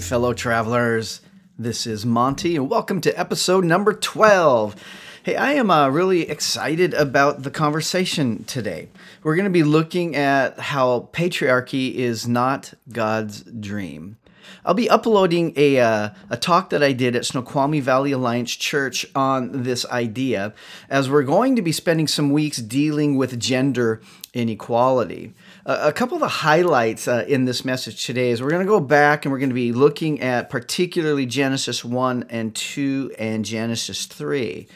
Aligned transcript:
Fellow 0.00 0.32
travelers. 0.32 1.20
This 1.58 1.86
is 1.86 2.06
Monty, 2.06 2.56
and 2.56 2.70
welcome 2.70 3.00
to 3.00 3.18
episode 3.18 3.64
number 3.64 3.92
12. 3.92 4.76
Hey, 5.24 5.34
I 5.34 5.52
am 5.52 5.70
uh, 5.70 5.88
really 5.88 6.28
excited 6.28 6.94
about 6.94 7.42
the 7.42 7.50
conversation 7.50 8.44
today. 8.44 8.88
We're 9.22 9.34
going 9.34 9.44
to 9.44 9.50
be 9.50 9.64
looking 9.64 10.14
at 10.14 10.58
how 10.60 11.08
patriarchy 11.12 11.94
is 11.94 12.28
not 12.28 12.74
God's 12.92 13.42
dream. 13.42 14.18
I'll 14.64 14.74
be 14.74 14.88
uploading 14.88 15.52
a, 15.56 15.80
uh, 15.80 16.10
a 16.30 16.36
talk 16.36 16.70
that 16.70 16.82
I 16.82 16.92
did 16.92 17.16
at 17.16 17.26
Snoqualmie 17.26 17.80
Valley 17.80 18.12
Alliance 18.12 18.54
Church 18.54 19.06
on 19.14 19.62
this 19.62 19.84
idea, 19.86 20.54
as 20.88 21.10
we're 21.10 21.22
going 21.22 21.56
to 21.56 21.62
be 21.62 21.72
spending 21.72 22.06
some 22.06 22.30
weeks 22.30 22.58
dealing 22.58 23.16
with 23.16 23.38
gender 23.40 24.00
inequality. 24.32 25.34
A 25.70 25.92
couple 25.92 26.14
of 26.14 26.22
the 26.22 26.28
highlights 26.28 27.06
uh, 27.06 27.26
in 27.28 27.44
this 27.44 27.62
message 27.62 28.06
today 28.06 28.30
is 28.30 28.40
we're 28.40 28.48
going 28.48 28.64
to 28.64 28.66
go 28.66 28.80
back 28.80 29.26
and 29.26 29.32
we're 29.32 29.38
going 29.38 29.50
to 29.50 29.54
be 29.54 29.72
looking 29.72 30.18
at 30.22 30.48
particularly 30.48 31.26
Genesis 31.26 31.84
1 31.84 32.24
and 32.30 32.54
2 32.54 33.16
and 33.18 33.44
Genesis 33.44 34.06
3 34.06 34.66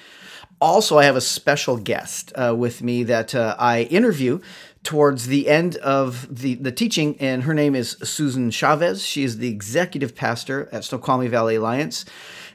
also, 0.62 0.96
I 0.96 1.04
have 1.06 1.16
a 1.16 1.20
special 1.20 1.76
guest 1.76 2.32
uh, 2.36 2.54
with 2.56 2.82
me 2.82 3.02
that 3.02 3.34
uh, 3.34 3.56
I 3.58 3.82
interview 3.82 4.38
towards 4.84 5.26
the 5.26 5.48
end 5.48 5.74
of 5.78 6.32
the, 6.32 6.54
the 6.54 6.70
teaching, 6.70 7.16
and 7.18 7.42
her 7.42 7.52
name 7.52 7.74
is 7.74 7.96
Susan 8.04 8.52
Chavez. 8.52 9.04
She 9.04 9.24
is 9.24 9.38
the 9.38 9.48
executive 9.48 10.14
pastor 10.14 10.68
at 10.70 10.84
Snoqualmie 10.84 11.26
Valley 11.26 11.56
Alliance, 11.56 12.04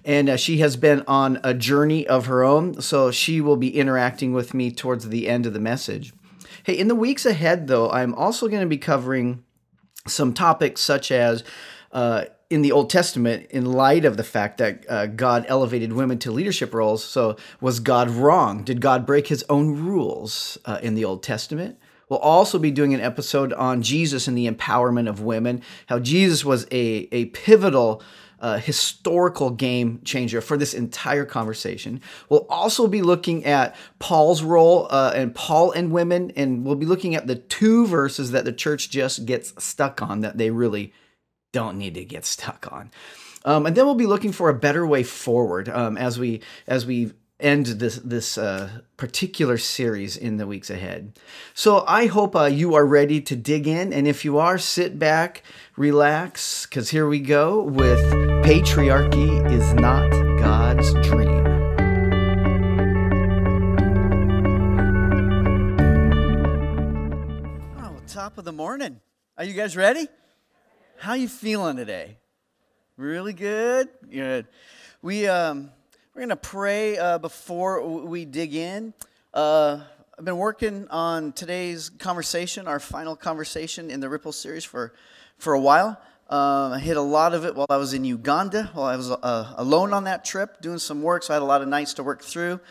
and 0.05 0.29
uh, 0.29 0.37
she 0.37 0.59
has 0.59 0.77
been 0.77 1.03
on 1.05 1.41
a 1.43 1.53
journey 1.53 2.07
of 2.07 2.27
her 2.27 2.45
own, 2.45 2.81
so 2.81 3.11
she 3.11 3.41
will 3.41 3.57
be 3.57 3.77
interacting 3.77 4.31
with 4.31 4.53
me 4.53 4.71
towards 4.71 5.09
the 5.09 5.27
end 5.27 5.45
of 5.45 5.51
the 5.51 5.59
message. 5.59 6.13
Hey, 6.67 6.77
in 6.77 6.89
the 6.89 6.95
weeks 6.95 7.25
ahead, 7.25 7.67
though, 7.67 7.89
I'm 7.89 8.13
also 8.13 8.49
going 8.49 8.59
to 8.59 8.67
be 8.67 8.77
covering 8.77 9.41
some 10.05 10.33
topics 10.33 10.81
such 10.81 11.13
as 11.13 11.45
uh, 11.93 12.25
in 12.49 12.61
the 12.61 12.73
Old 12.73 12.89
Testament, 12.89 13.47
in 13.51 13.63
light 13.63 14.03
of 14.03 14.17
the 14.17 14.23
fact 14.25 14.57
that 14.57 14.85
uh, 14.89 15.05
God 15.05 15.45
elevated 15.47 15.93
women 15.93 16.19
to 16.19 16.29
leadership 16.29 16.73
roles, 16.73 17.05
so 17.05 17.37
was 17.61 17.79
God 17.79 18.09
wrong? 18.09 18.65
Did 18.65 18.81
God 18.81 19.05
break 19.05 19.27
his 19.27 19.45
own 19.47 19.85
rules 19.85 20.57
uh, 20.65 20.79
in 20.81 20.95
the 20.95 21.05
Old 21.05 21.23
Testament? 21.23 21.79
We'll 22.09 22.19
also 22.19 22.59
be 22.59 22.71
doing 22.71 22.93
an 22.93 22.99
episode 22.99 23.53
on 23.53 23.81
Jesus 23.81 24.27
and 24.27 24.37
the 24.37 24.51
empowerment 24.51 25.07
of 25.07 25.21
women, 25.21 25.61
how 25.85 25.99
Jesus 25.99 26.43
was 26.43 26.65
a, 26.65 27.07
a 27.13 27.27
pivotal 27.27 28.03
uh, 28.39 28.57
historical 28.57 29.49
game 29.49 30.01
changer 30.03 30.41
for 30.41 30.57
this 30.57 30.73
entire 30.73 31.25
conversation. 31.25 32.01
We'll 32.29 32.45
also 32.49 32.87
be 32.87 33.01
looking 33.01 33.45
at 33.45 33.75
Paul's 33.99 34.43
role 34.43 34.87
uh, 34.89 35.11
and 35.15 35.33
Paul 35.33 35.71
and 35.71 35.91
women, 35.91 36.31
and 36.35 36.65
we'll 36.65 36.75
be 36.75 36.85
looking 36.85 37.15
at 37.15 37.27
the 37.27 37.35
two 37.35 37.87
verses 37.87 38.31
that 38.31 38.45
the 38.45 38.53
church 38.53 38.89
just 38.89 39.25
gets 39.25 39.53
stuck 39.63 40.01
on 40.01 40.21
that 40.21 40.37
they 40.37 40.51
really 40.51 40.93
don't 41.53 41.77
need 41.77 41.95
to 41.95 42.05
get 42.05 42.25
stuck 42.25 42.71
on. 42.71 42.91
Um, 43.45 43.65
and 43.65 43.75
then 43.75 43.85
we'll 43.85 43.95
be 43.95 44.07
looking 44.07 44.31
for 44.31 44.49
a 44.49 44.53
better 44.53 44.85
way 44.85 45.03
forward 45.03 45.69
um, 45.69 45.97
as 45.97 46.19
we 46.19 46.41
as 46.67 46.85
we 46.85 47.13
end 47.39 47.67
this 47.67 47.97
this 47.97 48.37
uh, 48.37 48.81
particular 48.97 49.57
series 49.57 50.17
in 50.17 50.37
the 50.37 50.47
weeks 50.47 50.69
ahead. 50.69 51.13
So 51.53 51.83
I 51.87 52.07
hope 52.07 52.35
uh, 52.35 52.45
you 52.45 52.73
are 52.75 52.85
ready 52.85 53.21
to 53.21 53.35
dig 53.35 53.67
in, 53.67 53.93
and 53.93 54.07
if 54.07 54.25
you 54.25 54.37
are, 54.37 54.57
sit 54.57 54.97
back, 54.97 55.43
relax, 55.75 56.65
because 56.65 56.89
here 56.89 57.07
we 57.07 57.19
go 57.19 57.61
with 57.61 57.99
patriarchy 58.43 59.51
is 59.51 59.73
not 59.73 60.09
God's 60.39 60.93
dream. 61.07 61.45
Oh, 67.79 68.01
top 68.07 68.37
of 68.37 68.45
the 68.45 68.53
morning. 68.53 68.99
Are 69.37 69.43
you 69.43 69.53
guys 69.53 69.77
ready? 69.77 70.07
How 70.97 71.13
you 71.13 71.27
feeling 71.27 71.77
today? 71.77 72.17
Really 72.97 73.33
good. 73.33 73.89
Good. 74.09 74.47
We 75.03 75.27
um, 75.27 75.69
we're 76.17 76.21
gonna 76.21 76.35
pray 76.35 76.97
uh, 76.97 77.19
before 77.19 77.87
we 77.87 78.25
dig 78.25 78.55
in. 78.55 78.91
Uh, 79.35 79.81
I've 80.17 80.25
been 80.25 80.39
working 80.39 80.87
on 80.89 81.31
today's 81.31 81.89
conversation, 81.89 82.67
our 82.67 82.79
final 82.79 83.15
conversation 83.15 83.91
in 83.91 83.99
the 83.99 84.09
Ripple 84.09 84.31
series 84.31 84.65
for 84.65 84.93
for 85.37 85.53
a 85.53 85.59
while. 85.59 85.89
Um, 86.27 86.73
I 86.73 86.79
hit 86.79 86.97
a 86.97 87.01
lot 87.01 87.35
of 87.35 87.45
it 87.45 87.53
while 87.53 87.67
I 87.69 87.77
was 87.77 87.93
in 87.93 88.03
Uganda, 88.03 88.71
while 88.73 88.87
I 88.87 88.95
was 88.95 89.11
uh, 89.11 89.53
alone 89.57 89.93
on 89.93 90.05
that 90.05 90.25
trip 90.25 90.59
doing 90.59 90.79
some 90.79 91.03
work. 91.03 91.21
So 91.21 91.33
I 91.33 91.35
had 91.35 91.43
a 91.43 91.45
lot 91.45 91.61
of 91.61 91.67
nights 91.67 91.93
to 91.93 92.03
work 92.03 92.23
through. 92.23 92.61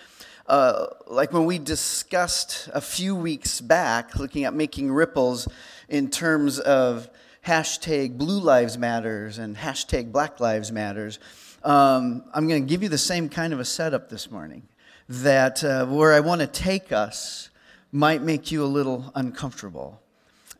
Uh, 0.48 0.86
like 1.06 1.32
when 1.32 1.44
we 1.44 1.60
discussed 1.60 2.68
a 2.74 2.80
few 2.80 3.14
weeks 3.14 3.60
back, 3.60 4.16
looking 4.16 4.42
at 4.42 4.54
making 4.54 4.90
ripples 4.90 5.46
in 5.88 6.10
terms 6.10 6.58
of 6.58 7.08
hashtag 7.46 8.18
Blue 8.18 8.40
Lives 8.40 8.76
Matters 8.76 9.38
and 9.38 9.56
hashtag 9.56 10.10
Black 10.10 10.40
Lives 10.40 10.72
Matters. 10.72 11.20
Um, 11.66 12.22
I'm 12.32 12.46
going 12.46 12.62
to 12.64 12.68
give 12.68 12.84
you 12.84 12.88
the 12.88 12.96
same 12.96 13.28
kind 13.28 13.52
of 13.52 13.58
a 13.58 13.64
setup 13.64 14.08
this 14.08 14.30
morning. 14.30 14.68
That 15.08 15.64
uh, 15.64 15.84
where 15.86 16.12
I 16.12 16.20
want 16.20 16.40
to 16.40 16.46
take 16.46 16.92
us 16.92 17.50
might 17.90 18.22
make 18.22 18.52
you 18.52 18.62
a 18.62 18.66
little 18.66 19.10
uncomfortable. 19.16 20.00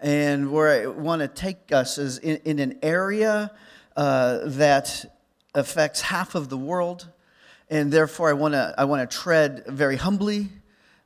And 0.01 0.51
where 0.51 0.83
I 0.83 0.89
want 0.89 1.23
to 1.23 1.29
take 1.29 1.71
us 1.71 1.99
is 1.99 2.19
in, 2.19 2.41
in 2.45 2.59
an 2.59 2.81
area 2.83 3.53
uh, 3.97 4.41
that 4.47 5.05
affects 5.55 6.01
half 6.01 6.35
of 6.35 6.49
the 6.49 6.59
world. 6.59 7.07
And 7.71 7.93
therefore, 7.93 8.29
I 8.29 8.33
want 8.33 8.55
to 8.55 8.75
I 8.77 8.85
want 8.85 9.09
to 9.09 9.17
tread 9.17 9.63
very 9.69 9.97
humbly 9.97 10.49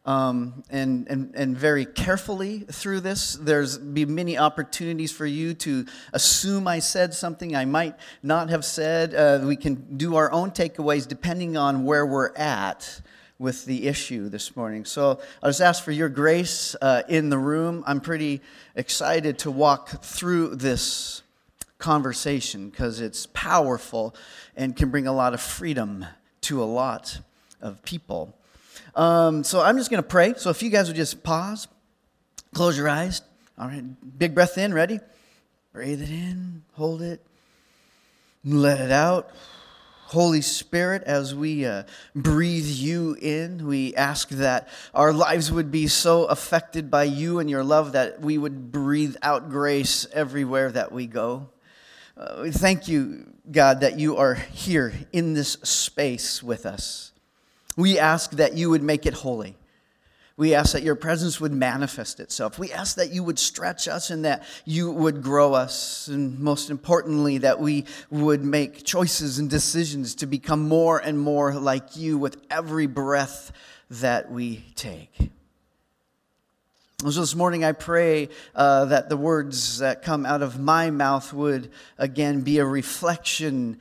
um, 0.06 0.62
and, 0.70 1.06
and, 1.08 1.34
and 1.34 1.56
very 1.56 1.84
carefully 1.84 2.60
through 2.60 3.00
this. 3.00 3.34
There's 3.34 3.78
be 3.78 4.04
many 4.04 4.38
opportunities 4.38 5.12
for 5.12 5.26
you 5.26 5.54
to 5.54 5.86
assume 6.12 6.66
I 6.66 6.78
said 6.78 7.14
something 7.14 7.54
I 7.54 7.64
might 7.64 7.96
not 8.22 8.50
have 8.50 8.64
said. 8.64 9.14
Uh, 9.14 9.40
we 9.44 9.56
can 9.56 9.96
do 9.96 10.16
our 10.16 10.32
own 10.32 10.50
takeaways 10.50 11.06
depending 11.06 11.56
on 11.56 11.84
where 11.84 12.06
we're 12.06 12.34
at 12.34 13.02
with 13.38 13.64
the 13.64 13.88
issue 13.88 14.28
this 14.28 14.54
morning. 14.54 14.84
So 14.84 15.18
I'll 15.42 15.48
just 15.48 15.62
ask 15.62 15.82
for 15.82 15.92
your 15.92 16.10
grace 16.10 16.76
uh, 16.82 17.02
in 17.08 17.30
the 17.30 17.38
room. 17.38 17.82
I'm 17.86 18.00
pretty 18.00 18.42
excited 18.76 19.38
to 19.40 19.50
walk 19.50 20.02
through 20.02 20.56
this 20.56 21.22
conversation 21.78 22.68
because 22.68 23.00
it's 23.00 23.26
powerful 23.32 24.14
and 24.56 24.76
can 24.76 24.90
bring 24.90 25.06
a 25.06 25.12
lot 25.12 25.32
of 25.32 25.40
freedom 25.40 26.04
to 26.42 26.62
a 26.62 26.64
lot 26.64 27.20
of 27.62 27.82
people. 27.82 28.34
Um, 28.94 29.44
so 29.44 29.60
I'm 29.60 29.76
just 29.76 29.90
going 29.90 30.02
to 30.02 30.08
pray. 30.08 30.34
So 30.36 30.50
if 30.50 30.62
you 30.62 30.70
guys 30.70 30.88
would 30.88 30.96
just 30.96 31.22
pause, 31.22 31.68
close 32.54 32.76
your 32.76 32.88
eyes. 32.88 33.22
All 33.58 33.66
right, 33.66 33.84
big 34.18 34.34
breath 34.34 34.56
in, 34.56 34.72
ready? 34.72 35.00
Breathe 35.72 36.02
it 36.02 36.10
in, 36.10 36.62
hold 36.72 37.02
it, 37.02 37.24
let 38.44 38.80
it 38.80 38.90
out. 38.90 39.30
Holy 40.06 40.40
Spirit, 40.40 41.04
as 41.04 41.36
we 41.36 41.64
uh, 41.64 41.84
breathe 42.16 42.66
you 42.66 43.16
in, 43.20 43.64
we 43.64 43.94
ask 43.94 44.28
that 44.30 44.68
our 44.92 45.12
lives 45.12 45.52
would 45.52 45.70
be 45.70 45.86
so 45.86 46.24
affected 46.24 46.90
by 46.90 47.04
you 47.04 47.38
and 47.38 47.48
your 47.48 47.62
love 47.62 47.92
that 47.92 48.20
we 48.20 48.36
would 48.36 48.72
breathe 48.72 49.14
out 49.22 49.50
grace 49.50 50.08
everywhere 50.12 50.72
that 50.72 50.90
we 50.90 51.06
go. 51.06 51.50
Uh, 52.16 52.40
we 52.42 52.50
thank 52.50 52.88
you, 52.88 53.32
God, 53.52 53.82
that 53.82 54.00
you 54.00 54.16
are 54.16 54.34
here 54.34 54.92
in 55.12 55.34
this 55.34 55.52
space 55.62 56.42
with 56.42 56.66
us. 56.66 57.12
We 57.76 57.98
ask 57.98 58.32
that 58.32 58.54
you 58.54 58.70
would 58.70 58.82
make 58.82 59.06
it 59.06 59.14
holy. 59.14 59.56
We 60.36 60.54
ask 60.54 60.72
that 60.72 60.82
your 60.82 60.94
presence 60.94 61.38
would 61.38 61.52
manifest 61.52 62.18
itself. 62.18 62.58
We 62.58 62.72
ask 62.72 62.96
that 62.96 63.12
you 63.12 63.22
would 63.22 63.38
stretch 63.38 63.86
us 63.86 64.08
and 64.08 64.24
that 64.24 64.44
you 64.64 64.90
would 64.90 65.22
grow 65.22 65.52
us. 65.52 66.08
And 66.08 66.38
most 66.38 66.70
importantly, 66.70 67.36
that 67.38 67.60
we 67.60 67.84
would 68.10 68.42
make 68.42 68.84
choices 68.84 69.38
and 69.38 69.50
decisions 69.50 70.14
to 70.14 70.26
become 70.26 70.66
more 70.66 70.98
and 70.98 71.18
more 71.20 71.52
like 71.52 71.94
you 71.94 72.16
with 72.16 72.38
every 72.50 72.86
breath 72.86 73.52
that 73.90 74.32
we 74.32 74.64
take. 74.76 75.30
So 77.00 77.20
this 77.20 77.34
morning, 77.34 77.64
I 77.64 77.72
pray 77.72 78.28
uh, 78.54 78.86
that 78.86 79.08
the 79.10 79.16
words 79.16 79.78
that 79.78 80.02
come 80.02 80.24
out 80.24 80.42
of 80.42 80.58
my 80.58 80.90
mouth 80.90 81.32
would 81.32 81.70
again 81.98 82.40
be 82.40 82.58
a 82.58 82.64
reflection 82.64 83.80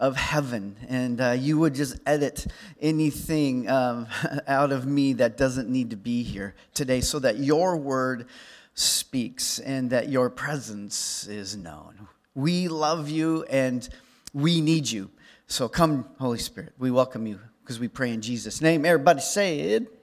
of 0.00 0.16
heaven, 0.16 0.76
and 0.88 1.20
uh, 1.20 1.30
you 1.32 1.58
would 1.58 1.74
just 1.74 1.98
edit 2.06 2.46
anything 2.80 3.68
um, 3.68 4.06
out 4.48 4.72
of 4.72 4.86
me 4.86 5.12
that 5.12 5.36
doesn't 5.36 5.68
need 5.68 5.90
to 5.90 5.96
be 5.96 6.22
here 6.22 6.54
today 6.74 7.02
so 7.02 7.18
that 7.18 7.38
your 7.38 7.76
word 7.76 8.26
speaks 8.74 9.58
and 9.58 9.90
that 9.90 10.08
your 10.08 10.30
presence 10.30 11.26
is 11.26 11.54
known. 11.54 12.08
We 12.34 12.68
love 12.68 13.10
you 13.10 13.44
and 13.50 13.86
we 14.32 14.62
need 14.62 14.90
you. 14.90 15.10
So 15.46 15.68
come, 15.68 16.06
Holy 16.18 16.38
Spirit. 16.38 16.72
We 16.78 16.90
welcome 16.90 17.26
you 17.26 17.38
because 17.62 17.78
we 17.78 17.88
pray 17.88 18.12
in 18.12 18.22
Jesus' 18.22 18.62
name. 18.62 18.86
Everybody 18.86 19.20
say 19.20 19.60
it. 19.60 20.00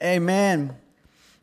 Amen. 0.00 0.22
Amen. 0.22 0.76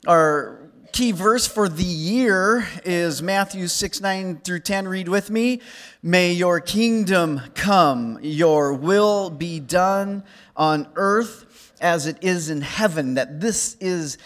Our 0.08 0.67
key 0.98 1.12
verse 1.12 1.46
for 1.46 1.70
the 1.70 1.84
year 1.84 2.68
is 2.84 3.22
Matthew 3.22 3.68
6 3.68 4.02
9 4.02 4.38
through 4.38 4.62
10. 4.62 4.88
Read 4.88 5.08
with 5.08 5.30
me. 5.30 5.62
May 6.02 6.32
your 6.32 6.60
kingdom 6.60 7.40
come, 7.54 8.18
your 8.24 8.74
will 8.74 9.30
be 9.30 9.60
done 9.60 10.24
on 10.56 10.88
earth 10.96 11.72
as 11.80 12.08
it 12.08 12.18
is 12.22 12.50
in 12.50 12.62
heaven. 12.62 13.14
That 13.14 13.40
this 13.40 13.78
is 13.80 14.18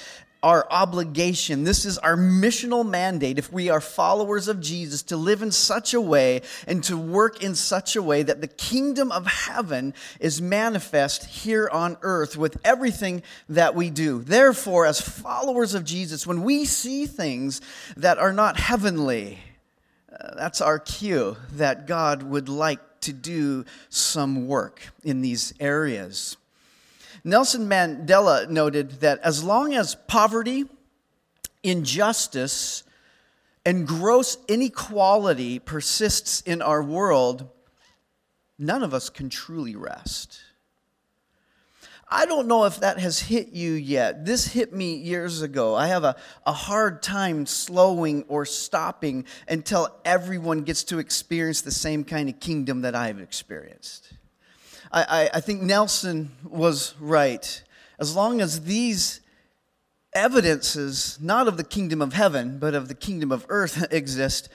our 0.43 0.65
obligation. 0.71 1.63
This 1.63 1.85
is 1.85 1.97
our 1.99 2.17
missional 2.17 2.87
mandate 2.87 3.37
if 3.37 3.53
we 3.53 3.69
are 3.69 3.81
followers 3.81 4.47
of 4.47 4.59
Jesus 4.59 5.03
to 5.03 5.17
live 5.17 5.41
in 5.41 5.51
such 5.51 5.93
a 5.93 6.01
way 6.01 6.41
and 6.65 6.83
to 6.85 6.97
work 6.97 7.43
in 7.43 7.53
such 7.53 7.95
a 7.95 8.01
way 8.01 8.23
that 8.23 8.41
the 8.41 8.47
kingdom 8.47 9.11
of 9.11 9.27
heaven 9.27 9.93
is 10.19 10.41
manifest 10.41 11.25
here 11.25 11.69
on 11.71 11.97
earth 12.01 12.37
with 12.37 12.57
everything 12.65 13.21
that 13.49 13.75
we 13.75 13.91
do. 13.91 14.23
Therefore, 14.23 14.87
as 14.87 14.99
followers 14.99 15.75
of 15.75 15.85
Jesus, 15.85 16.25
when 16.25 16.43
we 16.43 16.65
see 16.65 17.05
things 17.05 17.61
that 17.95 18.17
are 18.17 18.33
not 18.33 18.57
heavenly, 18.57 19.39
uh, 20.11 20.35
that's 20.35 20.61
our 20.61 20.79
cue 20.79 21.37
that 21.53 21.85
God 21.85 22.23
would 22.23 22.49
like 22.49 22.79
to 23.01 23.13
do 23.13 23.65
some 23.89 24.47
work 24.47 24.81
in 25.03 25.21
these 25.21 25.53
areas. 25.59 26.37
Nelson 27.23 27.67
Mandela 27.67 28.49
noted 28.49 29.01
that 29.01 29.19
as 29.19 29.43
long 29.43 29.73
as 29.73 29.95
poverty, 29.95 30.65
injustice, 31.63 32.83
and 33.65 33.87
gross 33.87 34.37
inequality 34.47 35.59
persists 35.59 36.41
in 36.41 36.61
our 36.61 36.81
world, 36.81 37.47
none 38.57 38.83
of 38.83 38.93
us 38.93 39.09
can 39.09 39.29
truly 39.29 39.75
rest. 39.75 40.41
I 42.13 42.25
don't 42.25 42.47
know 42.47 42.65
if 42.65 42.81
that 42.81 42.99
has 42.99 43.19
hit 43.19 43.53
you 43.53 43.71
yet. 43.71 44.25
This 44.25 44.47
hit 44.47 44.73
me 44.73 44.95
years 44.95 45.41
ago. 45.41 45.75
I 45.75 45.87
have 45.87 46.03
a, 46.03 46.17
a 46.45 46.51
hard 46.51 47.01
time 47.01 47.45
slowing 47.45 48.25
or 48.27 48.45
stopping 48.45 49.25
until 49.47 49.95
everyone 50.03 50.63
gets 50.63 50.83
to 50.85 50.99
experience 50.99 51.61
the 51.61 51.71
same 51.71 52.03
kind 52.03 52.27
of 52.27 52.41
kingdom 52.41 52.81
that 52.81 52.95
I've 52.95 53.21
experienced. 53.21 54.11
I, 54.93 55.29
I, 55.33 55.39
think 55.39 55.61
Nelson 55.61 56.31
was 56.43 56.95
right. 56.99 57.63
As 57.97 58.15
long 58.15 58.41
as 58.41 58.61
these 58.65 59.21
evidences, 60.13 61.17
not 61.21 61.47
of 61.47 61.55
the 61.55 61.63
kingdom 61.63 62.01
of 62.01 62.13
heaven, 62.13 62.59
but 62.59 62.75
of 62.75 62.89
the 62.89 62.95
kingdom 62.95 63.31
of 63.31 63.45
earth, 63.47 63.87
exist, 63.91 64.49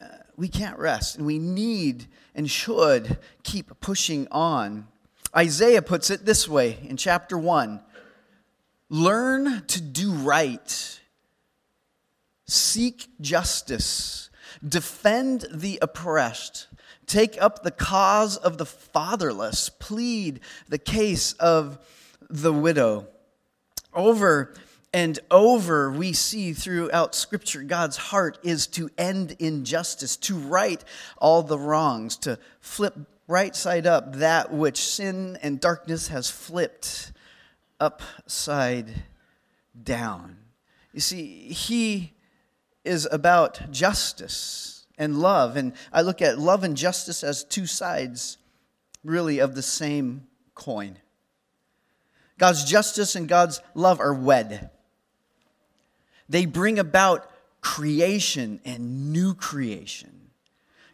uh, 0.00 0.06
we 0.36 0.48
can't 0.48 0.78
rest. 0.78 1.16
And 1.16 1.26
we 1.26 1.38
need 1.38 2.06
and 2.34 2.50
should 2.50 3.18
keep 3.42 3.80
pushing 3.80 4.28
on. 4.30 4.86
Isaiah 5.34 5.82
puts 5.82 6.10
it 6.10 6.26
this 6.26 6.48
way 6.48 6.78
in 6.82 6.96
chapter 6.96 7.38
1 7.38 7.80
Learn 8.92 9.64
to 9.68 9.80
do 9.80 10.12
right, 10.12 11.00
seek 12.46 13.08
justice, 13.20 14.30
defend 14.66 15.46
the 15.52 15.78
oppressed 15.80 16.66
Take 17.10 17.42
up 17.42 17.64
the 17.64 17.72
cause 17.72 18.36
of 18.36 18.56
the 18.56 18.64
fatherless, 18.64 19.68
plead 19.68 20.38
the 20.68 20.78
case 20.78 21.32
of 21.40 21.76
the 22.28 22.52
widow. 22.52 23.08
Over 23.92 24.54
and 24.94 25.18
over, 25.28 25.90
we 25.90 26.12
see 26.12 26.52
throughout 26.52 27.16
Scripture, 27.16 27.64
God's 27.64 27.96
heart 27.96 28.38
is 28.44 28.68
to 28.68 28.90
end 28.96 29.34
injustice, 29.40 30.16
to 30.18 30.36
right 30.36 30.84
all 31.18 31.42
the 31.42 31.58
wrongs, 31.58 32.16
to 32.18 32.38
flip 32.60 32.96
right 33.26 33.56
side 33.56 33.88
up 33.88 34.14
that 34.14 34.52
which 34.52 34.78
sin 34.78 35.36
and 35.42 35.58
darkness 35.58 36.06
has 36.06 36.30
flipped 36.30 37.10
upside 37.80 39.02
down. 39.82 40.36
You 40.92 41.00
see, 41.00 41.48
He 41.48 42.12
is 42.84 43.08
about 43.10 43.72
justice 43.72 44.79
and 45.00 45.18
love. 45.18 45.56
And 45.56 45.72
I 45.92 46.02
look 46.02 46.22
at 46.22 46.38
love 46.38 46.62
and 46.62 46.76
justice 46.76 47.24
as 47.24 47.42
two 47.42 47.66
sides, 47.66 48.38
really, 49.02 49.40
of 49.40 49.56
the 49.56 49.62
same 49.62 50.28
coin. 50.54 50.98
God's 52.38 52.64
justice 52.64 53.16
and 53.16 53.28
God's 53.28 53.60
love 53.74 53.98
are 53.98 54.14
wed. 54.14 54.70
They 56.28 56.46
bring 56.46 56.78
about 56.78 57.28
creation 57.60 58.60
and 58.64 59.12
new 59.12 59.34
creation. 59.34 60.30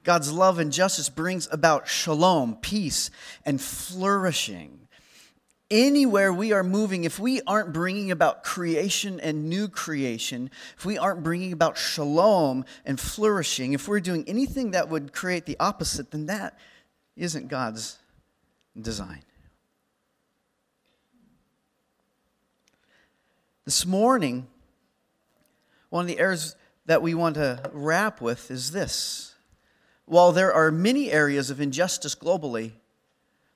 God's 0.02 0.32
love 0.32 0.58
and 0.60 0.72
justice 0.72 1.08
brings 1.08 1.48
about 1.50 1.88
shalom, 1.88 2.56
peace, 2.56 3.10
and 3.44 3.60
flourishing 3.60 4.85
anywhere 5.70 6.32
we 6.32 6.52
are 6.52 6.62
moving, 6.62 7.04
if 7.04 7.18
we 7.18 7.40
aren't 7.46 7.72
bringing 7.72 8.10
about 8.10 8.44
creation 8.44 9.18
and 9.20 9.48
new 9.48 9.68
creation, 9.68 10.50
if 10.76 10.84
we 10.84 10.98
aren't 10.98 11.22
bringing 11.22 11.52
about 11.52 11.76
shalom 11.76 12.64
and 12.84 13.00
flourishing, 13.00 13.72
if 13.72 13.88
we're 13.88 14.00
doing 14.00 14.24
anything 14.26 14.72
that 14.72 14.88
would 14.88 15.12
create 15.12 15.46
the 15.46 15.56
opposite, 15.58 16.10
then 16.10 16.26
that 16.26 16.58
isn't 17.16 17.48
God's 17.48 17.98
design. 18.80 19.22
This 23.64 23.84
morning, 23.84 24.46
one 25.90 26.02
of 26.02 26.08
the 26.08 26.20
areas 26.20 26.54
that 26.86 27.02
we 27.02 27.14
want 27.14 27.34
to 27.34 27.68
wrap 27.72 28.20
with 28.20 28.50
is 28.50 28.70
this. 28.70 29.34
While 30.04 30.30
there 30.30 30.52
are 30.52 30.70
many 30.70 31.10
areas 31.10 31.50
of 31.50 31.60
injustice 31.60 32.14
globally, 32.14 32.72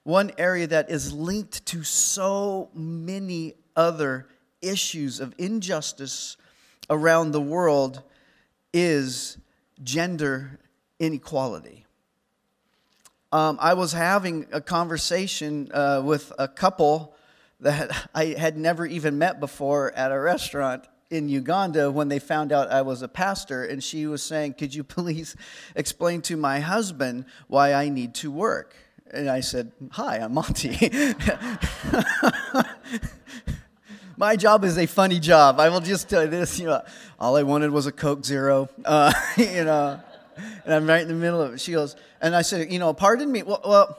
one 0.05 0.33
area 0.39 0.67
that 0.67 0.91
is 0.91 1.13
linked 1.13 1.65
to 1.67 1.83
so 1.83 2.71
many 2.75 3.55
other 3.77 4.27
issues 4.63 5.21
of 5.21 5.35
injustice 5.39 6.37
around 6.89 7.33
the 7.33 7.41
world 7.41 8.03
is 8.73 9.39
gender 9.83 10.59
inequality. 10.99 11.87
Um, 13.33 13.59
I 13.61 13.75
was 13.75 13.93
having 13.93 14.47
a 14.53 14.61
conversation 14.61 15.71
uh, 15.73 16.03
with 16.05 16.33
a 16.39 16.49
couple 16.49 17.15
that 17.61 18.09
I 18.15 18.27
had 18.27 18.57
never 18.57 18.87
even 18.87 19.19
met 19.19 19.39
before 19.39 19.93
at 19.93 20.11
a 20.13 20.19
restaurant 20.19 20.87
in 21.11 21.29
Uganda 21.29 21.91
when 21.91 22.09
they 22.09 22.19
found 22.19 22.53
out 22.53 22.71
I 22.71 22.83
was 22.83 23.03
a 23.03 23.09
pastor, 23.09 23.65
and 23.65 23.83
she 23.83 24.07
was 24.07 24.23
saying, 24.23 24.55
Could 24.55 24.75
you 24.75 24.85
please 24.99 25.37
explain 25.75 26.23
to 26.23 26.37
my 26.37 26.61
husband 26.61 27.25
why 27.49 27.73
I 27.73 27.89
need 27.89 28.15
to 28.17 28.31
work? 28.31 28.75
And 29.13 29.29
I 29.29 29.41
said, 29.41 29.73
Hi, 29.93 30.19
I'm 30.19 30.33
Monty. 30.35 30.79
My 34.17 34.37
job 34.37 34.65
is 34.65 34.77
a 34.79 34.87
funny 34.87 35.19
job. 35.19 35.59
I 35.59 35.69
will 35.71 35.81
just 35.81 36.09
tell 36.09 36.25
you 36.25 36.31
this, 36.31 36.61
you 36.61 36.67
know, 36.67 36.83
all 37.19 37.37
I 37.37 37.43
wanted 37.43 37.71
was 37.71 37.87
a 37.87 37.93
Coke 37.93 38.25
Zero, 38.25 38.69
uh, 38.85 39.13
you 39.37 39.65
know, 39.65 39.99
and 40.65 40.75
I'm 40.75 40.87
right 40.87 41.01
in 41.01 41.09
the 41.09 41.15
middle 41.15 41.41
of 41.41 41.55
it. 41.55 41.61
She 41.61 41.73
goes, 41.73 41.97
and 42.21 42.37
I 42.37 42.43
said, 42.43 42.71
you 42.71 42.79
know, 42.79 42.93
pardon 42.93 43.33
me, 43.33 43.43
well, 43.43 43.63
well 43.65 43.99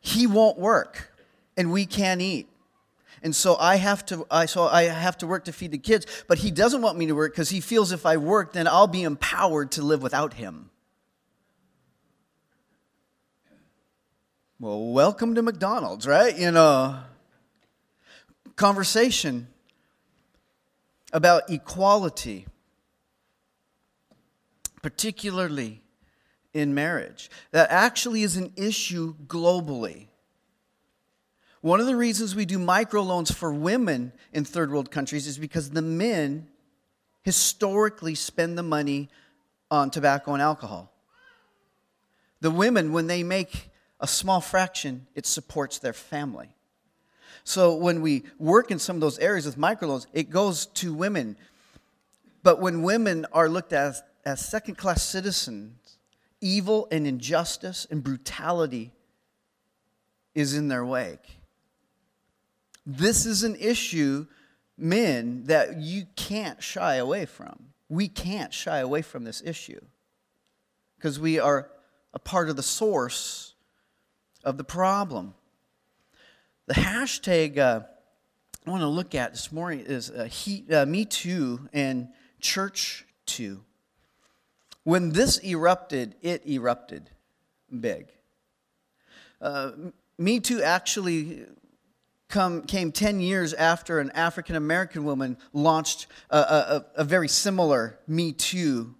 he 0.00 0.26
won't 0.26 0.58
work, 0.58 1.12
and 1.56 1.70
we 1.70 1.84
can't 1.84 2.22
eat. 2.22 2.48
And 3.22 3.36
so 3.36 3.56
I 3.56 3.76
have 3.76 4.06
to 4.06 4.26
I 4.30 4.46
so 4.46 4.64
I 4.64 4.84
have 4.84 5.18
to 5.18 5.26
work 5.26 5.44
to 5.44 5.52
feed 5.52 5.72
the 5.72 5.78
kids, 5.78 6.06
but 6.26 6.38
he 6.38 6.50
doesn't 6.50 6.80
want 6.80 6.96
me 6.96 7.06
to 7.06 7.12
work 7.12 7.32
because 7.32 7.50
he 7.50 7.60
feels 7.60 7.92
if 7.92 8.06
I 8.06 8.16
work, 8.16 8.54
then 8.54 8.66
I'll 8.66 8.86
be 8.86 9.02
empowered 9.02 9.72
to 9.72 9.82
live 9.82 10.02
without 10.02 10.34
him. 10.34 10.69
Well, 14.62 14.92
welcome 14.92 15.34
to 15.36 15.42
McDonald's, 15.42 16.06
right? 16.06 16.38
You 16.38 16.50
know, 16.50 16.98
conversation 18.56 19.48
about 21.14 21.48
equality, 21.48 22.46
particularly 24.82 25.80
in 26.52 26.74
marriage, 26.74 27.30
that 27.52 27.70
actually 27.70 28.22
is 28.22 28.36
an 28.36 28.52
issue 28.54 29.14
globally. 29.26 30.08
One 31.62 31.80
of 31.80 31.86
the 31.86 31.96
reasons 31.96 32.34
we 32.34 32.44
do 32.44 32.58
microloans 32.58 33.32
for 33.32 33.54
women 33.54 34.12
in 34.30 34.44
third 34.44 34.70
world 34.70 34.90
countries 34.90 35.26
is 35.26 35.38
because 35.38 35.70
the 35.70 35.80
men 35.80 36.48
historically 37.22 38.14
spend 38.14 38.58
the 38.58 38.62
money 38.62 39.08
on 39.70 39.90
tobacco 39.90 40.34
and 40.34 40.42
alcohol. 40.42 40.92
The 42.42 42.50
women, 42.50 42.92
when 42.92 43.06
they 43.06 43.22
make 43.22 43.69
a 44.00 44.06
small 44.06 44.40
fraction, 44.40 45.06
it 45.14 45.26
supports 45.26 45.78
their 45.78 45.92
family. 45.92 46.54
So 47.44 47.74
when 47.74 48.00
we 48.00 48.24
work 48.38 48.70
in 48.70 48.78
some 48.78 48.96
of 48.96 49.00
those 49.00 49.18
areas 49.18 49.46
with 49.46 49.58
microloans, 49.58 50.06
it 50.12 50.30
goes 50.30 50.66
to 50.66 50.92
women. 50.92 51.36
But 52.42 52.60
when 52.60 52.82
women 52.82 53.26
are 53.32 53.48
looked 53.48 53.72
at 53.72 53.86
as, 53.86 54.02
as 54.24 54.40
second 54.44 54.76
class 54.76 55.02
citizens, 55.02 55.96
evil 56.40 56.88
and 56.90 57.06
injustice 57.06 57.86
and 57.90 58.02
brutality 58.02 58.92
is 60.34 60.54
in 60.54 60.68
their 60.68 60.84
wake. 60.84 61.38
This 62.86 63.26
is 63.26 63.42
an 63.42 63.56
issue, 63.56 64.26
men, 64.78 65.44
that 65.44 65.76
you 65.76 66.06
can't 66.16 66.62
shy 66.62 66.96
away 66.96 67.26
from. 67.26 67.66
We 67.88 68.08
can't 68.08 68.54
shy 68.54 68.78
away 68.78 69.02
from 69.02 69.24
this 69.24 69.42
issue 69.44 69.80
because 70.96 71.18
we 71.18 71.38
are 71.38 71.70
a 72.14 72.18
part 72.18 72.48
of 72.48 72.56
the 72.56 72.62
source 72.62 73.54
of 74.44 74.56
the 74.56 74.64
problem. 74.64 75.34
The 76.66 76.74
hashtag 76.74 77.58
uh, 77.58 77.80
I 78.66 78.70
want 78.70 78.82
to 78.82 78.88
look 78.88 79.14
at 79.14 79.32
this 79.32 79.50
morning 79.50 79.80
is 79.80 80.10
uh, 80.10 80.24
he, 80.24 80.64
uh, 80.70 80.84
Me 80.84 81.06
Too 81.06 81.68
and 81.72 82.08
Church 82.40 83.06
Too. 83.24 83.62
When 84.84 85.12
this 85.12 85.42
erupted, 85.42 86.14
it 86.20 86.46
erupted 86.46 87.10
big. 87.80 88.08
Uh, 89.40 89.72
Me 90.18 90.40
Too 90.40 90.62
actually 90.62 91.46
come, 92.28 92.62
came 92.62 92.92
10 92.92 93.20
years 93.20 93.54
after 93.54 93.98
an 93.98 94.10
African 94.10 94.56
American 94.56 95.04
woman 95.04 95.38
launched 95.54 96.06
a, 96.28 96.38
a, 96.38 96.86
a 96.96 97.04
very 97.04 97.28
similar 97.28 97.98
Me 98.06 98.32
Too 98.32 98.94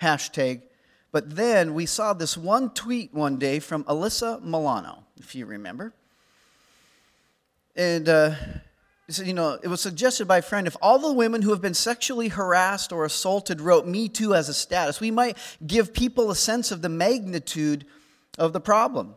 hashtag. 0.00 0.62
But 1.12 1.34
then 1.34 1.74
we 1.74 1.86
saw 1.86 2.12
this 2.12 2.36
one 2.36 2.70
tweet 2.70 3.12
one 3.12 3.36
day 3.36 3.58
from 3.58 3.84
Alyssa 3.84 4.42
Milano, 4.44 5.04
if 5.18 5.34
you 5.34 5.46
remember. 5.46 5.92
And 7.74 8.08
uh, 8.08 8.34
you 9.18 9.34
know, 9.34 9.58
it 9.62 9.68
was 9.68 9.80
suggested 9.80 10.28
by 10.28 10.38
a 10.38 10.42
friend 10.42 10.66
if 10.66 10.76
all 10.80 10.98
the 10.98 11.12
women 11.12 11.42
who 11.42 11.50
have 11.50 11.60
been 11.60 11.74
sexually 11.74 12.28
harassed 12.28 12.92
or 12.92 13.04
assaulted 13.04 13.60
wrote 13.60 13.86
Me 13.86 14.08
Too 14.08 14.34
as 14.34 14.48
a 14.48 14.54
status, 14.54 15.00
we 15.00 15.10
might 15.10 15.36
give 15.66 15.92
people 15.92 16.30
a 16.30 16.36
sense 16.36 16.70
of 16.70 16.82
the 16.82 16.88
magnitude 16.88 17.86
of 18.38 18.52
the 18.52 18.60
problem. 18.60 19.14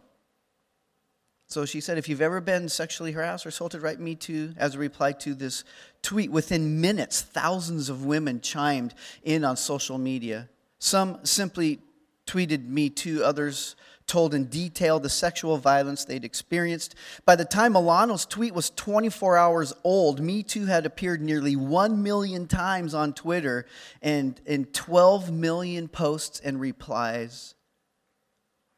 So 1.47 1.65
she 1.65 1.81
said, 1.81 1.99
if 1.99 2.09
you've 2.09 2.21
ever 2.21 2.41
been 2.41 2.67
sexually 2.67 3.11
harassed 3.11 3.45
or 3.45 3.49
assaulted, 3.49 3.83
write 3.83 3.99
Me 3.99 4.15
Too 4.15 4.55
as 4.57 4.73
a 4.73 4.79
reply 4.79 5.11
to 5.11 5.35
this 5.35 5.63
tweet. 6.01 6.31
Within 6.31 6.81
minutes, 6.81 7.21
thousands 7.21 7.89
of 7.89 8.05
women 8.05 8.41
chimed 8.41 8.95
in 9.23 9.45
on 9.45 9.55
social 9.55 9.99
media. 9.99 10.49
Some 10.83 11.23
simply 11.23 11.79
tweeted 12.27 12.67
Me 12.67 12.89
Too, 12.89 13.23
others 13.23 13.77
told 14.05 14.33
in 14.33 14.47
detail 14.47 14.99
the 14.99 15.07
sexual 15.07 15.57
violence 15.57 16.03
they'd 16.03 16.25
experienced. 16.25 16.93
By 17.25 17.37
the 17.37 17.45
time 17.45 17.71
Milano's 17.71 18.25
tweet 18.25 18.53
was 18.53 18.69
24 18.69 19.37
hours 19.37 19.71
old, 19.85 20.19
Me 20.19 20.43
Too 20.43 20.65
had 20.65 20.85
appeared 20.85 21.21
nearly 21.21 21.55
1 21.55 22.03
million 22.03 22.47
times 22.47 22.93
on 22.93 23.13
Twitter 23.13 23.65
and, 24.01 24.41
in 24.45 24.65
12 24.65 25.31
million 25.31 25.87
posts 25.87 26.41
and 26.41 26.59
replies 26.59 27.55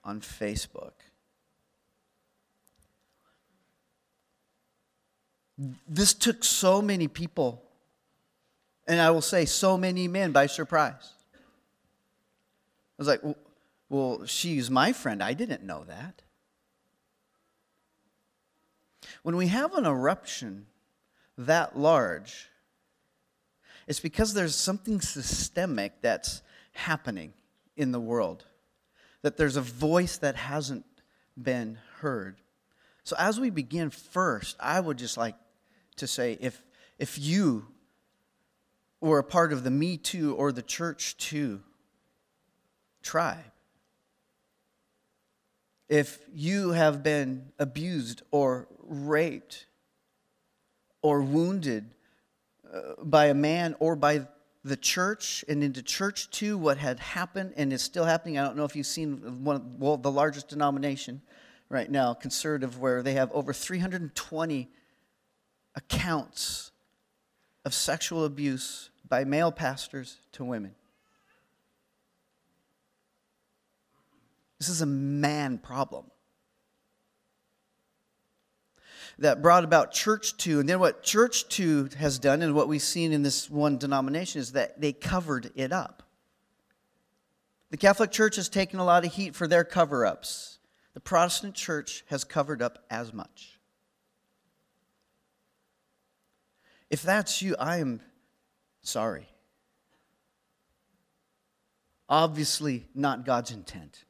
on 0.04 0.22
Facebook. 0.22 0.94
This 5.88 6.14
took 6.14 6.44
so 6.44 6.84
many 6.84 7.08
people, 7.08 7.64
and 8.88 9.02
I 9.02 9.10
will 9.10 9.24
say 9.24 9.46
so 9.46 9.76
many 9.76 10.08
men 10.08 10.32
by 10.32 10.46
surprise. 10.46 11.15
I 12.98 13.02
was 13.02 13.08
like, 13.08 13.22
well, 13.90 14.26
she's 14.26 14.72
my 14.72 14.94
friend. 14.94 15.22
I 15.22 15.34
didn't 15.34 15.64
know 15.64 15.84
that. 15.86 16.22
When 19.24 19.36
we 19.36 19.48
have 19.48 19.74
an 19.74 19.86
eruption 19.86 20.68
that 21.38 21.78
large, 21.78 22.50
it's 23.88 24.00
because 24.00 24.34
there's 24.34 24.56
something 24.56 25.02
systemic 25.02 26.02
that's 26.02 26.42
happening 26.72 27.34
in 27.76 27.92
the 27.92 28.00
world, 28.00 28.46
that 29.22 29.38
there's 29.38 29.58
a 29.58 29.62
voice 29.62 30.18
that 30.18 30.36
hasn't 30.36 30.86
been 31.42 31.78
heard. 32.00 32.38
So, 33.04 33.16
as 33.20 33.40
we 33.40 33.50
begin 33.50 33.90
first, 33.90 34.56
I 34.60 34.80
would 34.80 34.98
just 34.98 35.18
like 35.18 35.36
to 35.98 36.08
say 36.08 36.38
if, 36.40 36.64
if 36.98 37.20
you 37.20 37.68
were 39.02 39.20
a 39.20 39.24
part 39.24 39.54
of 39.54 39.64
the 39.64 39.70
Me 39.70 39.98
Too 39.98 40.34
or 40.36 40.52
the 40.52 40.62
Church 40.62 41.18
Too 41.18 41.62
tribe, 43.06 43.52
if 45.88 46.20
you 46.34 46.72
have 46.72 47.04
been 47.04 47.52
abused 47.60 48.24
or 48.32 48.68
raped 48.82 49.68
or 51.04 51.22
wounded 51.22 51.94
uh, 52.74 53.04
by 53.04 53.28
a 53.28 53.34
man 53.34 53.76
or 53.80 53.96
by 53.96 54.28
the 54.64 54.76
church 54.76 55.46
and 55.48 55.64
into 55.64 55.84
church 55.84 56.32
too 56.32 56.58
what 56.58 56.80
had 56.80 57.00
happened 57.00 57.54
and 57.56 57.72
is 57.72 57.84
still 57.84 58.06
happening 58.06 58.40
i 58.40 58.44
don't 58.44 58.58
know 58.58 58.66
if 58.66 58.76
you've 58.76 58.88
seen 58.88 59.44
one 59.44 59.76
well, 59.78 59.96
the 59.96 60.10
largest 60.10 60.48
denomination 60.48 61.22
right 61.70 61.92
now 61.92 62.16
conservative 62.16 62.80
where 62.80 63.04
they 63.04 63.14
have 63.14 63.32
over 63.32 63.54
320 63.54 64.68
accounts 65.76 66.72
of 67.64 67.76
sexual 67.76 68.26
abuse 68.26 68.90
by 69.08 69.24
male 69.24 69.52
pastors 69.52 70.18
to 70.32 70.44
women 70.44 70.74
This 74.60 74.70
is 74.70 74.82
a 74.82 74.86
man 74.86 75.58
problem. 75.58 76.06
That 79.18 79.42
brought 79.42 79.64
about 79.64 79.94
church 79.94 80.36
too. 80.38 80.60
And 80.60 80.68
then 80.68 80.80
what 80.80 81.04
church 81.04 81.48
too 81.48 81.90
has 81.98 82.20
done, 82.20 82.42
and 82.42 82.54
what 82.54 82.68
we've 82.68 82.82
seen 82.82 83.14
in 83.14 83.24
this 83.24 83.50
one 83.50 83.78
denomination, 83.78 84.42
is 84.42 84.54
that 84.54 84.82
they 84.82 84.92
covered 84.92 85.52
it 85.56 85.72
up. 85.72 86.04
The 87.72 87.78
Catholic 87.78 88.12
Church 88.12 88.36
has 88.36 88.50
taken 88.50 88.80
a 88.80 88.86
lot 88.86 89.06
of 89.06 89.14
heat 89.14 89.36
for 89.36 89.48
their 89.48 89.64
cover 89.64 90.06
ups. 90.06 90.60
The 90.94 91.00
Protestant 91.00 91.56
Church 91.56 92.04
has 92.08 92.24
covered 92.24 92.62
up 92.62 92.86
as 92.90 93.14
much. 93.14 93.60
If 96.90 97.02
that's 97.02 97.42
you, 97.42 97.56
I 97.58 97.78
am 97.78 98.02
sorry. 98.82 99.28
Obviously, 102.08 102.88
not 102.94 103.26
God's 103.26 103.52
intent 103.52 104.06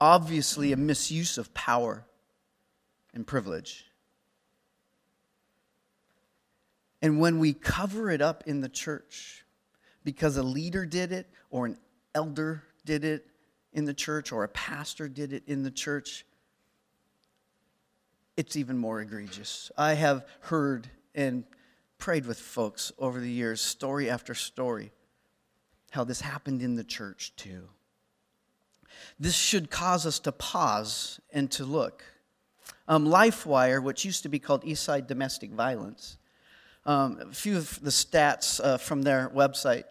obviously 0.00 0.72
a 0.72 0.76
misuse 0.76 1.38
of 1.38 1.52
power 1.54 2.04
and 3.14 3.26
privilege. 3.26 3.84
And 7.02 7.20
when 7.20 7.38
we 7.38 7.52
cover 7.52 8.10
it 8.10 8.20
up 8.20 8.44
in 8.46 8.60
the 8.60 8.68
church 8.68 9.44
because 10.06 10.36
a 10.36 10.42
leader 10.42 10.86
did 10.86 11.10
it, 11.12 11.28
or 11.50 11.66
an 11.66 11.76
elder 12.14 12.62
did 12.84 13.04
it 13.04 13.26
in 13.72 13.84
the 13.84 13.92
church, 13.92 14.30
or 14.30 14.44
a 14.44 14.48
pastor 14.48 15.08
did 15.08 15.32
it 15.32 15.42
in 15.48 15.64
the 15.64 15.70
church, 15.70 16.24
it's 18.36 18.54
even 18.54 18.78
more 18.78 19.00
egregious. 19.00 19.70
I 19.76 19.94
have 19.94 20.24
heard 20.40 20.88
and 21.14 21.44
prayed 21.98 22.24
with 22.24 22.38
folks 22.38 22.92
over 22.98 23.18
the 23.18 23.30
years, 23.30 23.60
story 23.60 24.08
after 24.08 24.34
story, 24.34 24.92
how 25.90 26.04
this 26.04 26.20
happened 26.20 26.62
in 26.62 26.76
the 26.76 26.84
church 26.84 27.34
too. 27.36 27.68
This 29.18 29.34
should 29.34 29.70
cause 29.70 30.06
us 30.06 30.18
to 30.20 30.32
pause 30.32 31.20
and 31.32 31.50
to 31.52 31.64
look. 31.64 32.04
Um, 32.88 33.06
LifeWire, 33.06 33.82
which 33.82 34.04
used 34.04 34.22
to 34.22 34.28
be 34.28 34.38
called 34.38 34.64
Eastside 34.64 35.06
Domestic 35.06 35.50
Violence, 35.52 36.18
um, 36.84 37.18
a 37.20 37.34
few 37.34 37.56
of 37.56 37.80
the 37.82 37.90
stats 37.90 38.60
uh, 38.62 38.76
from 38.78 39.02
their 39.02 39.30
website. 39.30 39.84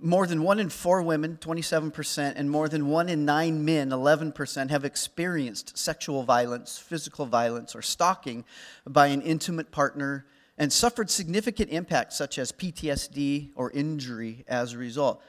More 0.00 0.26
than 0.26 0.42
one 0.42 0.58
in 0.58 0.68
four 0.68 1.02
women, 1.02 1.38
27%, 1.40 2.32
and 2.36 2.50
more 2.50 2.68
than 2.68 2.88
one 2.88 3.08
in 3.08 3.24
nine 3.24 3.64
men, 3.64 3.90
11%, 3.90 4.70
have 4.70 4.84
experienced 4.84 5.78
sexual 5.78 6.24
violence, 6.24 6.78
physical 6.78 7.26
violence, 7.26 7.76
or 7.76 7.82
stalking 7.82 8.44
by 8.86 9.06
an 9.06 9.22
intimate 9.22 9.70
partner 9.70 10.26
and 10.58 10.72
suffered 10.72 11.08
significant 11.08 11.70
impacts 11.70 12.18
such 12.18 12.38
as 12.38 12.50
PTSD 12.50 13.50
or 13.54 13.70
injury 13.70 14.44
as 14.48 14.72
a 14.72 14.78
result. 14.78 15.22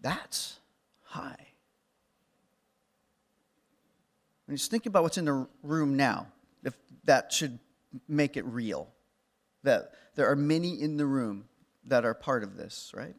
That's 0.00 0.60
high. 1.04 1.51
And 4.52 4.58
just 4.58 4.70
think 4.70 4.84
about 4.84 5.02
what's 5.02 5.16
in 5.16 5.24
the 5.24 5.46
room 5.62 5.96
now, 5.96 6.26
if 6.62 6.74
that 7.04 7.32
should 7.32 7.58
make 8.06 8.36
it 8.36 8.44
real. 8.44 8.86
That 9.62 9.92
there 10.14 10.30
are 10.30 10.36
many 10.36 10.78
in 10.78 10.98
the 10.98 11.06
room 11.06 11.46
that 11.86 12.04
are 12.04 12.12
part 12.12 12.42
of 12.42 12.58
this, 12.58 12.92
right? 12.94 13.14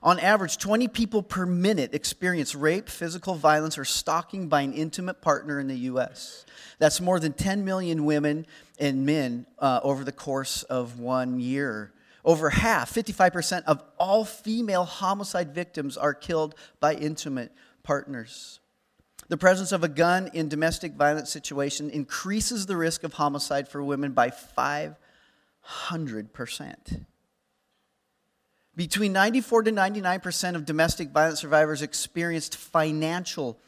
On 0.00 0.20
average, 0.20 0.58
20 0.58 0.86
people 0.86 1.20
per 1.20 1.44
minute 1.46 1.94
experience 1.94 2.54
rape, 2.54 2.88
physical 2.88 3.34
violence, 3.34 3.76
or 3.76 3.84
stalking 3.84 4.46
by 4.46 4.60
an 4.60 4.72
intimate 4.72 5.20
partner 5.20 5.58
in 5.58 5.66
the 5.66 5.78
U.S. 5.90 6.46
That's 6.78 7.00
more 7.00 7.18
than 7.18 7.32
10 7.32 7.64
million 7.64 8.04
women 8.04 8.46
and 8.78 9.04
men 9.04 9.46
uh, 9.58 9.80
over 9.82 10.04
the 10.04 10.12
course 10.12 10.62
of 10.62 11.00
one 11.00 11.40
year. 11.40 11.92
Over 12.24 12.50
half, 12.50 12.94
55% 12.94 13.64
of 13.64 13.82
all 13.98 14.24
female 14.24 14.84
homicide 14.84 15.56
victims 15.56 15.96
are 15.96 16.14
killed 16.14 16.54
by 16.78 16.94
intimate 16.94 17.50
partners. 17.82 18.60
The 19.28 19.36
presence 19.36 19.72
of 19.72 19.84
a 19.84 19.88
gun 19.88 20.30
in 20.32 20.48
domestic 20.48 20.94
violence 20.94 21.30
situation 21.30 21.90
increases 21.90 22.64
the 22.66 22.76
risk 22.76 23.04
of 23.04 23.14
homicide 23.14 23.68
for 23.68 23.82
women 23.82 24.12
by 24.12 24.30
500%. 24.30 24.96
Between 28.74 29.12
94 29.12 29.64
to 29.64 29.72
99% 29.72 30.54
of 30.54 30.64
domestic 30.64 31.10
violence 31.10 31.40
survivors 31.40 31.82
experienced 31.82 32.56
financial 32.56 33.58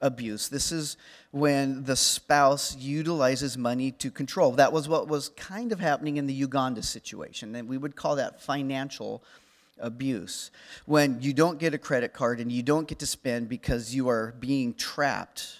abuse. 0.00 0.48
This 0.48 0.72
is 0.72 0.96
when 1.30 1.84
the 1.84 1.96
spouse 1.96 2.76
utilizes 2.76 3.56
money 3.56 3.92
to 3.92 4.10
control. 4.10 4.52
That 4.52 4.72
was 4.72 4.88
what 4.88 5.08
was 5.08 5.30
kind 5.30 5.72
of 5.72 5.80
happening 5.80 6.16
in 6.18 6.26
the 6.26 6.34
Uganda 6.34 6.82
situation, 6.82 7.54
and 7.54 7.68
we 7.68 7.78
would 7.78 7.96
call 7.96 8.16
that 8.16 8.42
financial 8.42 9.22
abuse. 9.78 10.50
When 10.84 11.20
you 11.20 11.32
don't 11.32 11.58
get 11.58 11.74
a 11.74 11.78
credit 11.78 12.12
card 12.12 12.40
and 12.40 12.50
you 12.50 12.62
don't 12.62 12.88
get 12.88 12.98
to 13.00 13.06
spend 13.06 13.48
because 13.48 13.94
you 13.94 14.08
are 14.08 14.34
being 14.38 14.74
trapped 14.74 15.58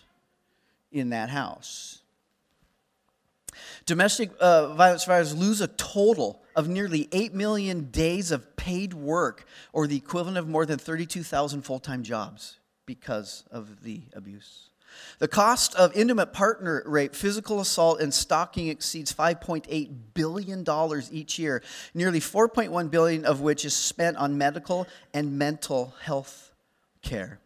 in 0.93 1.11
that 1.11 1.31
house. 1.31 2.01
Domestic 3.85 4.31
uh, 4.41 4.75
violence 4.75 5.05
survivors 5.05 5.35
lose 5.35 5.61
a 5.61 5.69
total 5.69 6.43
of 6.55 6.69
nearly 6.69 7.09
8 7.13 7.35
million 7.35 7.91
days 7.91 8.31
of 8.31 8.57
paid 8.57 8.95
work, 8.95 9.47
or 9.73 9.87
the 9.87 9.97
equivalent 9.97 10.39
of 10.39 10.49
more 10.49 10.67
than 10.67 10.79
32,000 10.79 11.63
full 11.63 11.79
time 11.79 12.03
jobs, 12.03 12.59
because 12.85 13.45
of 13.51 13.83
the 13.83 14.03
abuse. 14.15 14.66
The 15.19 15.29
cost 15.29 15.75
of 15.75 15.97
intimate 15.97 16.33
partner 16.33 16.83
rape, 16.87 17.15
physical 17.15 17.61
assault, 17.61 18.01
and 18.01 18.13
stalking 18.13 18.69
exceeds 18.69 19.13
$5.8 19.13 19.91
billion 20.15 20.65
each 21.11 21.39
year, 21.39 21.63
nearly 21.95 22.21
4.1 22.21 22.91
billion 22.91 23.25
of 23.25 23.41
which 23.41 23.65
is 23.65 23.75
spent 23.75 24.17
on 24.17 24.39
medical 24.39 24.87
and 25.15 25.39
mental 25.39 25.95
health 26.03 26.53
care. 27.03 27.41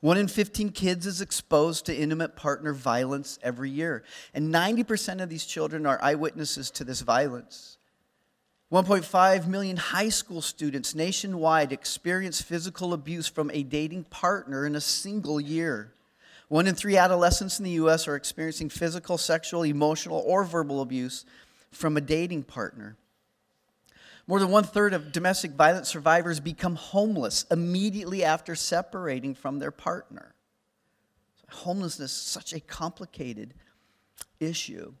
One 0.00 0.18
in 0.18 0.26
15 0.26 0.70
kids 0.70 1.06
is 1.06 1.20
exposed 1.20 1.86
to 1.86 1.96
intimate 1.96 2.34
partner 2.34 2.72
violence 2.72 3.38
every 3.40 3.70
year, 3.70 4.02
and 4.34 4.52
90% 4.52 5.22
of 5.22 5.28
these 5.28 5.46
children 5.46 5.86
are 5.86 6.02
eyewitnesses 6.02 6.72
to 6.72 6.84
this 6.84 7.02
violence. 7.02 7.78
1.5 8.72 9.46
million 9.48 9.76
high 9.76 10.08
school 10.08 10.40
students 10.40 10.94
nationwide 10.94 11.72
experience 11.72 12.40
physical 12.40 12.94
abuse 12.94 13.28
from 13.28 13.50
a 13.52 13.62
dating 13.62 14.02
partner 14.04 14.66
in 14.66 14.74
a 14.74 14.80
single 14.80 15.38
year. 15.38 15.92
One 16.52 16.66
in 16.66 16.74
three 16.74 16.98
adolescents 16.98 17.58
in 17.58 17.64
the 17.64 17.70
U.S. 17.70 18.06
are 18.06 18.14
experiencing 18.14 18.68
physical, 18.68 19.16
sexual, 19.16 19.62
emotional, 19.62 20.22
or 20.26 20.44
verbal 20.44 20.82
abuse 20.82 21.24
from 21.70 21.96
a 21.96 22.00
dating 22.02 22.42
partner. 22.42 22.98
More 24.26 24.38
than 24.38 24.50
one 24.50 24.64
third 24.64 24.92
of 24.92 25.12
domestic 25.12 25.52
violence 25.52 25.88
survivors 25.88 26.40
become 26.40 26.74
homeless 26.74 27.46
immediately 27.50 28.22
after 28.22 28.54
separating 28.54 29.34
from 29.34 29.60
their 29.60 29.70
partner. 29.70 30.34
Homelessness 31.48 32.10
is 32.12 32.18
such 32.18 32.52
a 32.52 32.60
complicated 32.60 33.54
issue. 34.38 34.92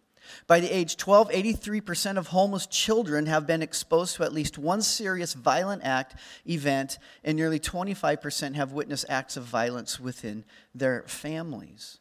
By 0.46 0.60
the 0.60 0.70
age 0.74 0.96
12, 0.96 1.30
83% 1.30 2.16
of 2.18 2.28
homeless 2.28 2.66
children 2.66 3.26
have 3.26 3.46
been 3.46 3.62
exposed 3.62 4.16
to 4.16 4.24
at 4.24 4.32
least 4.32 4.58
one 4.58 4.82
serious 4.82 5.34
violent 5.34 5.82
act, 5.84 6.16
event, 6.46 6.98
and 7.24 7.36
nearly 7.36 7.60
25% 7.60 8.54
have 8.54 8.72
witnessed 8.72 9.06
acts 9.08 9.36
of 9.36 9.44
violence 9.44 9.98
within 10.00 10.44
their 10.74 11.04
families. 11.06 11.98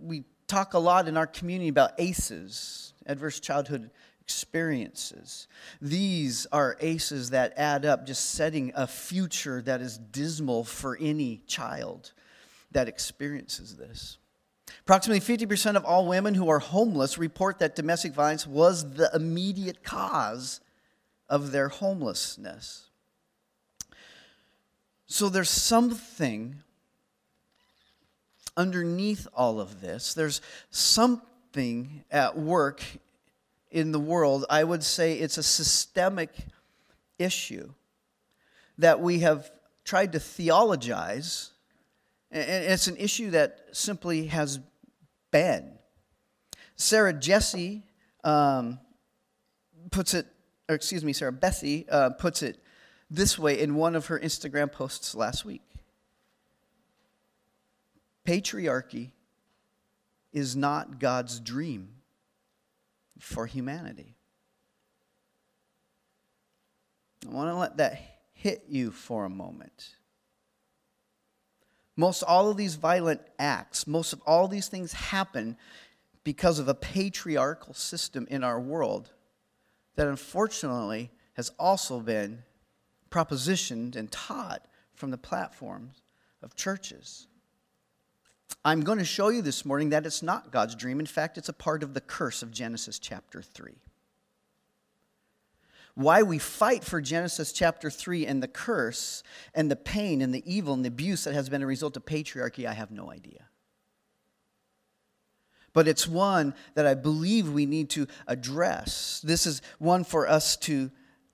We 0.00 0.24
talk 0.46 0.74
a 0.74 0.78
lot 0.78 1.08
in 1.08 1.16
our 1.16 1.26
community 1.26 1.68
about 1.68 1.92
ACEs, 1.98 2.94
adverse 3.06 3.40
childhood 3.40 3.90
experiences. 4.20 5.48
These 5.80 6.46
are 6.52 6.76
ACEs 6.80 7.30
that 7.30 7.54
add 7.56 7.84
up, 7.84 8.06
just 8.06 8.30
setting 8.30 8.72
a 8.74 8.86
future 8.86 9.60
that 9.62 9.80
is 9.80 9.98
dismal 9.98 10.64
for 10.64 10.96
any 11.00 11.42
child 11.46 12.12
that 12.70 12.88
experiences 12.88 13.76
this. 13.76 14.18
Approximately 14.80 15.20
50% 15.20 15.76
of 15.76 15.84
all 15.84 16.06
women 16.06 16.34
who 16.34 16.48
are 16.48 16.58
homeless 16.58 17.18
report 17.18 17.58
that 17.60 17.76
domestic 17.76 18.12
violence 18.12 18.46
was 18.46 18.94
the 18.94 19.10
immediate 19.14 19.84
cause 19.84 20.60
of 21.28 21.52
their 21.52 21.68
homelessness. 21.68 22.88
So 25.06 25.28
there's 25.28 25.50
something 25.50 26.56
underneath 28.56 29.28
all 29.34 29.60
of 29.60 29.80
this. 29.80 30.14
There's 30.14 30.40
something 30.70 32.04
at 32.10 32.38
work 32.38 32.82
in 33.70 33.92
the 33.92 34.00
world. 34.00 34.44
I 34.50 34.64
would 34.64 34.82
say 34.82 35.14
it's 35.14 35.38
a 35.38 35.42
systemic 35.42 36.30
issue 37.18 37.72
that 38.78 39.00
we 39.00 39.20
have 39.20 39.50
tried 39.84 40.12
to 40.12 40.20
theologize 40.20 41.50
and 42.32 42.64
it's 42.64 42.86
an 42.86 42.96
issue 42.96 43.30
that 43.30 43.60
simply 43.72 44.26
has 44.26 44.58
been. 45.30 45.78
Sarah 46.76 47.12
Jesse 47.12 47.82
um, 48.24 48.80
puts 49.90 50.14
it, 50.14 50.26
or 50.68 50.74
excuse 50.74 51.04
me, 51.04 51.12
Sarah 51.12 51.32
Bessey 51.32 51.86
uh, 51.90 52.10
puts 52.10 52.42
it 52.42 52.58
this 53.10 53.38
way 53.38 53.60
in 53.60 53.74
one 53.74 53.94
of 53.94 54.06
her 54.06 54.18
Instagram 54.18 54.72
posts 54.72 55.14
last 55.14 55.44
week 55.44 55.62
Patriarchy 58.24 59.10
is 60.32 60.54
not 60.54 60.98
God's 60.98 61.40
dream 61.40 61.88
for 63.18 63.46
humanity. 63.46 64.16
I 67.28 67.32
want 67.32 67.50
to 67.50 67.54
let 67.54 67.76
that 67.76 68.00
hit 68.32 68.64
you 68.68 68.90
for 68.90 69.24
a 69.24 69.30
moment. 69.30 69.96
Most 72.02 72.24
all 72.24 72.50
of 72.50 72.56
these 72.56 72.74
violent 72.74 73.20
acts, 73.38 73.86
most 73.86 74.12
of 74.12 74.20
all 74.26 74.48
these 74.48 74.66
things 74.66 74.92
happen 74.92 75.56
because 76.24 76.58
of 76.58 76.66
a 76.66 76.74
patriarchal 76.74 77.74
system 77.74 78.26
in 78.28 78.42
our 78.42 78.58
world 78.58 79.12
that 79.94 80.08
unfortunately 80.08 81.12
has 81.34 81.52
also 81.60 82.00
been 82.00 82.42
propositioned 83.08 83.94
and 83.94 84.10
taught 84.10 84.66
from 84.96 85.12
the 85.12 85.16
platforms 85.16 86.02
of 86.42 86.56
churches. 86.56 87.28
I'm 88.64 88.80
going 88.80 88.98
to 88.98 89.04
show 89.04 89.28
you 89.28 89.40
this 89.40 89.64
morning 89.64 89.90
that 89.90 90.04
it's 90.04 90.24
not 90.24 90.50
God's 90.50 90.74
dream. 90.74 90.98
In 90.98 91.06
fact, 91.06 91.38
it's 91.38 91.50
a 91.50 91.52
part 91.52 91.84
of 91.84 91.94
the 91.94 92.00
curse 92.00 92.42
of 92.42 92.50
Genesis 92.50 92.98
chapter 92.98 93.40
3. 93.40 93.74
Why 95.94 96.22
we 96.22 96.38
fight 96.38 96.84
for 96.84 97.00
Genesis 97.00 97.52
chapter 97.52 97.90
3 97.90 98.26
and 98.26 98.42
the 98.42 98.48
curse 98.48 99.22
and 99.54 99.70
the 99.70 99.76
pain 99.76 100.22
and 100.22 100.34
the 100.34 100.42
evil 100.50 100.72
and 100.72 100.84
the 100.84 100.88
abuse 100.88 101.24
that 101.24 101.34
has 101.34 101.48
been 101.48 101.62
a 101.62 101.66
result 101.66 101.96
of 101.96 102.06
patriarchy, 102.06 102.66
I 102.66 102.72
have 102.72 102.90
no 102.90 103.10
idea. 103.10 103.48
But 105.74 105.88
it's 105.88 106.06
one 106.06 106.54
that 106.74 106.86
I 106.86 106.94
believe 106.94 107.50
we 107.50 107.66
need 107.66 107.90
to 107.90 108.06
address. 108.26 109.20
This 109.24 109.46
is 109.46 109.62
one 109.78 110.04
for 110.04 110.28
us 110.28 110.56
to 110.58 110.90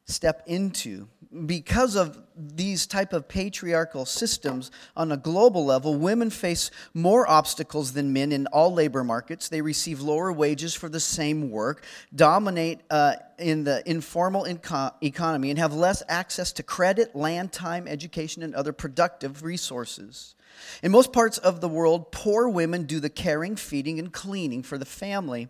step 0.08 0.42
into 0.46 1.06
because 1.44 1.94
of 1.94 2.18
these 2.36 2.86
type 2.86 3.12
of 3.12 3.28
patriarchal 3.28 4.06
systems 4.06 4.70
on 4.96 5.12
a 5.12 5.16
global 5.16 5.64
level 5.64 5.94
women 5.94 6.30
face 6.30 6.70
more 6.94 7.28
obstacles 7.28 7.92
than 7.92 8.12
men 8.12 8.32
in 8.32 8.46
all 8.46 8.72
labor 8.72 9.04
markets. 9.04 9.48
They 9.48 9.60
receive 9.60 10.00
lower 10.00 10.32
wages 10.32 10.74
for 10.74 10.88
the 10.88 11.00
same 11.00 11.50
work 11.50 11.84
dominate 12.14 12.80
uh, 12.90 13.16
in 13.38 13.64
the 13.64 13.82
informal 13.88 14.44
inco- 14.44 14.92
economy 15.02 15.50
and 15.50 15.58
have 15.58 15.74
less 15.74 16.02
access 16.08 16.52
to 16.52 16.62
credit 16.62 17.14
land 17.14 17.52
time 17.52 17.86
education 17.86 18.42
and 18.42 18.54
other 18.54 18.72
productive 18.72 19.42
resources. 19.42 20.34
In 20.82 20.90
most 20.90 21.12
parts 21.12 21.36
of 21.38 21.60
the 21.60 21.68
world 21.68 22.10
poor 22.10 22.48
women 22.48 22.84
do 22.84 23.00
the 23.00 23.10
caring 23.10 23.56
feeding 23.56 23.98
and 23.98 24.12
cleaning 24.12 24.62
for 24.62 24.78
the 24.78 24.86
family 24.86 25.48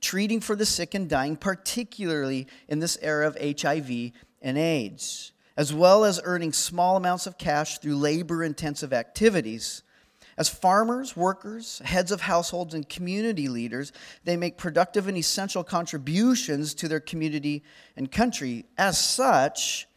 treating 0.00 0.40
for 0.40 0.56
the 0.56 0.66
sick 0.66 0.94
and 0.94 1.08
dying 1.08 1.36
particularly 1.36 2.46
in 2.68 2.78
this 2.78 2.98
era 3.00 3.26
of 3.26 3.36
hiv 3.36 4.12
and 4.42 4.58
AIDS, 4.58 5.32
as 5.56 5.72
well 5.72 6.04
as 6.04 6.20
earning 6.24 6.52
small 6.52 6.96
amounts 6.96 7.26
of 7.26 7.38
cash 7.38 7.78
through 7.78 7.96
labor 7.96 8.42
intensive 8.44 8.92
activities. 8.92 9.82
As 10.36 10.48
farmers, 10.48 11.16
workers, 11.16 11.80
heads 11.84 12.12
of 12.12 12.20
households, 12.20 12.72
and 12.72 12.88
community 12.88 13.48
leaders, 13.48 13.92
they 14.22 14.36
make 14.36 14.56
productive 14.56 15.08
and 15.08 15.18
essential 15.18 15.64
contributions 15.64 16.74
to 16.74 16.86
their 16.86 17.00
community 17.00 17.64
and 17.96 18.12
country. 18.12 18.64
As 18.78 19.00
such, 19.00 19.88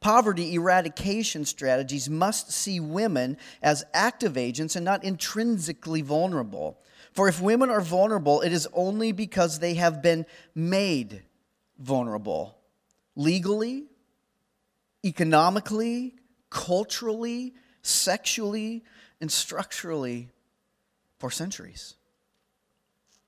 poverty 0.00 0.54
eradication 0.54 1.46
strategies 1.46 2.10
must 2.10 2.52
see 2.52 2.78
women 2.80 3.38
as 3.62 3.84
active 3.94 4.36
agents 4.36 4.76
and 4.76 4.84
not 4.84 5.04
intrinsically 5.04 6.02
vulnerable. 6.02 6.78
For 7.12 7.28
if 7.28 7.40
women 7.40 7.70
are 7.70 7.80
vulnerable, 7.80 8.40
it 8.40 8.52
is 8.52 8.68
only 8.72 9.12
because 9.12 9.58
they 9.58 9.74
have 9.74 10.02
been 10.02 10.26
made 10.54 11.22
vulnerable 11.78 12.58
legally, 13.16 13.84
economically, 15.04 16.14
culturally, 16.50 17.54
sexually, 17.82 18.84
and 19.20 19.30
structurally 19.30 20.28
for 21.18 21.30
centuries. 21.30 21.94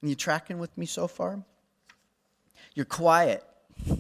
And 0.01 0.09
you 0.09 0.17
tracking 0.17 0.59
with 0.59 0.77
me 0.79 0.87
so 0.87 1.09
far? 1.09 1.43
You're 2.75 2.87
quiet. 2.87 3.45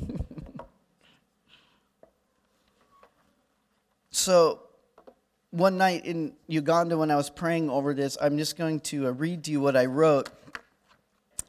so, 4.10 4.62
one 5.50 5.76
night 5.76 6.06
in 6.06 6.32
Uganda, 6.46 6.96
when 6.96 7.10
I 7.10 7.16
was 7.16 7.28
praying 7.28 7.70
over 7.70 7.92
this, 7.92 8.16
I'm 8.20 8.38
just 8.38 8.56
going 8.56 8.80
to 8.80 9.08
uh, 9.08 9.10
read 9.10 9.44
to 9.44 9.50
you 9.50 9.60
what 9.60 9.76
I 9.76 9.86
wrote 9.86 10.30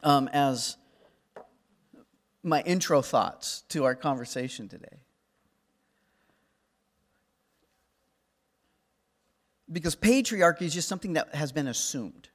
um, 0.02 0.28
as 0.32 0.76
my 2.42 2.62
intro 2.62 3.00
thoughts 3.00 3.62
to 3.68 3.84
our 3.84 3.94
conversation 3.94 4.68
today. 4.68 5.00
Because 9.70 9.94
patriarchy 9.94 10.62
is 10.62 10.74
just 10.74 10.88
something 10.88 11.12
that 11.12 11.34
has 11.34 11.52
been 11.52 11.68
assumed. 11.68 12.28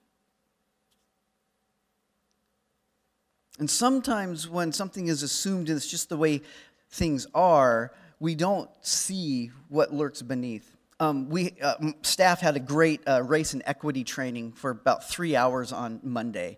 And 3.60 3.70
sometimes 3.70 4.48
when 4.48 4.72
something 4.72 5.08
is 5.08 5.22
assumed 5.22 5.68
and 5.68 5.78
it's 5.78 5.88
just 5.88 6.10
the 6.10 6.18
way 6.18 6.42
things 6.90 7.28
are, 7.34 7.92
we 8.20 8.36
don't 8.36 8.70
see 8.82 9.52
what 9.68 9.94
lurks 9.94 10.22
beneath. 10.22 10.77
Um, 11.00 11.30
we 11.30 11.54
uh, 11.62 11.76
staff 12.02 12.42
had 12.42 12.56
a 12.56 12.60
great 12.60 13.02
uh, 13.08 13.22
race 13.22 13.54
and 13.54 13.62
equity 13.68 14.04
training 14.04 14.54
for 14.54 14.72
about 14.72 15.08
three 15.08 15.36
hours 15.36 15.72
on 15.72 16.00
Monday, 16.02 16.58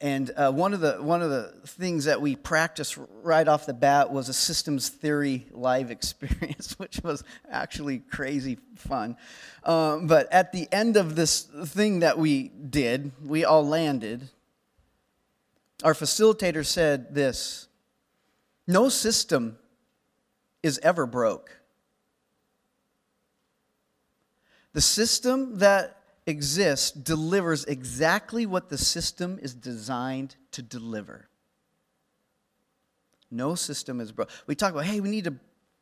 And 0.00 0.30
uh, 0.36 0.52
one, 0.52 0.72
of 0.72 0.80
the, 0.80 1.02
one 1.02 1.20
of 1.20 1.30
the 1.30 1.52
things 1.66 2.04
that 2.04 2.20
we 2.20 2.36
practiced 2.36 2.96
right 3.22 3.46
off 3.46 3.66
the 3.66 3.74
bat 3.74 4.12
was 4.12 4.28
a 4.28 4.32
systems 4.32 4.88
theory 4.88 5.46
live 5.50 5.90
experience, 5.96 6.78
which 6.78 7.00
was 7.02 7.24
actually 7.50 7.98
crazy 7.98 8.58
fun. 8.76 9.16
Um, 9.64 10.06
but 10.06 10.32
at 10.32 10.52
the 10.52 10.68
end 10.70 10.96
of 10.96 11.16
this 11.16 11.40
thing 11.40 12.00
that 12.00 12.18
we 12.18 12.50
did, 12.50 13.10
we 13.24 13.44
all 13.44 13.66
landed. 13.66 14.28
Our 15.82 15.94
facilitator 15.94 16.64
said 16.64 17.16
this 17.16 17.66
No 18.68 18.88
system 18.88 19.58
is 20.62 20.78
ever 20.84 21.04
broke. 21.04 21.61
The 24.72 24.80
system 24.80 25.58
that 25.58 25.98
exists 26.26 26.90
delivers 26.92 27.64
exactly 27.64 28.46
what 28.46 28.68
the 28.68 28.78
system 28.78 29.38
is 29.42 29.54
designed 29.54 30.36
to 30.52 30.62
deliver. 30.62 31.28
No 33.30 33.54
system 33.54 34.00
is 34.00 34.12
broken. 34.12 34.34
We 34.46 34.54
talk 34.54 34.72
about, 34.72 34.84
hey, 34.84 35.00
we 35.00 35.10
need 35.10 35.24
to 35.24 35.34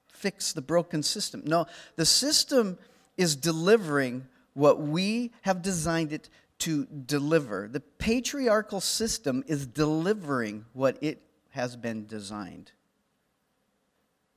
fix 0.08 0.52
the 0.52 0.62
broken 0.62 1.02
system. 1.02 1.42
No, 1.44 1.66
the 1.96 2.06
system 2.06 2.78
is 3.16 3.36
delivering 3.36 4.26
what 4.54 4.80
we 4.80 5.32
have 5.42 5.62
designed 5.62 6.12
it 6.12 6.28
to 6.58 6.86
deliver. 6.86 7.68
The 7.68 7.80
patriarchal 7.80 8.80
system 8.80 9.42
is 9.46 9.66
delivering 9.66 10.64
what 10.72 10.98
it 11.02 11.22
has 11.50 11.76
been 11.76 12.06
designed 12.06 12.72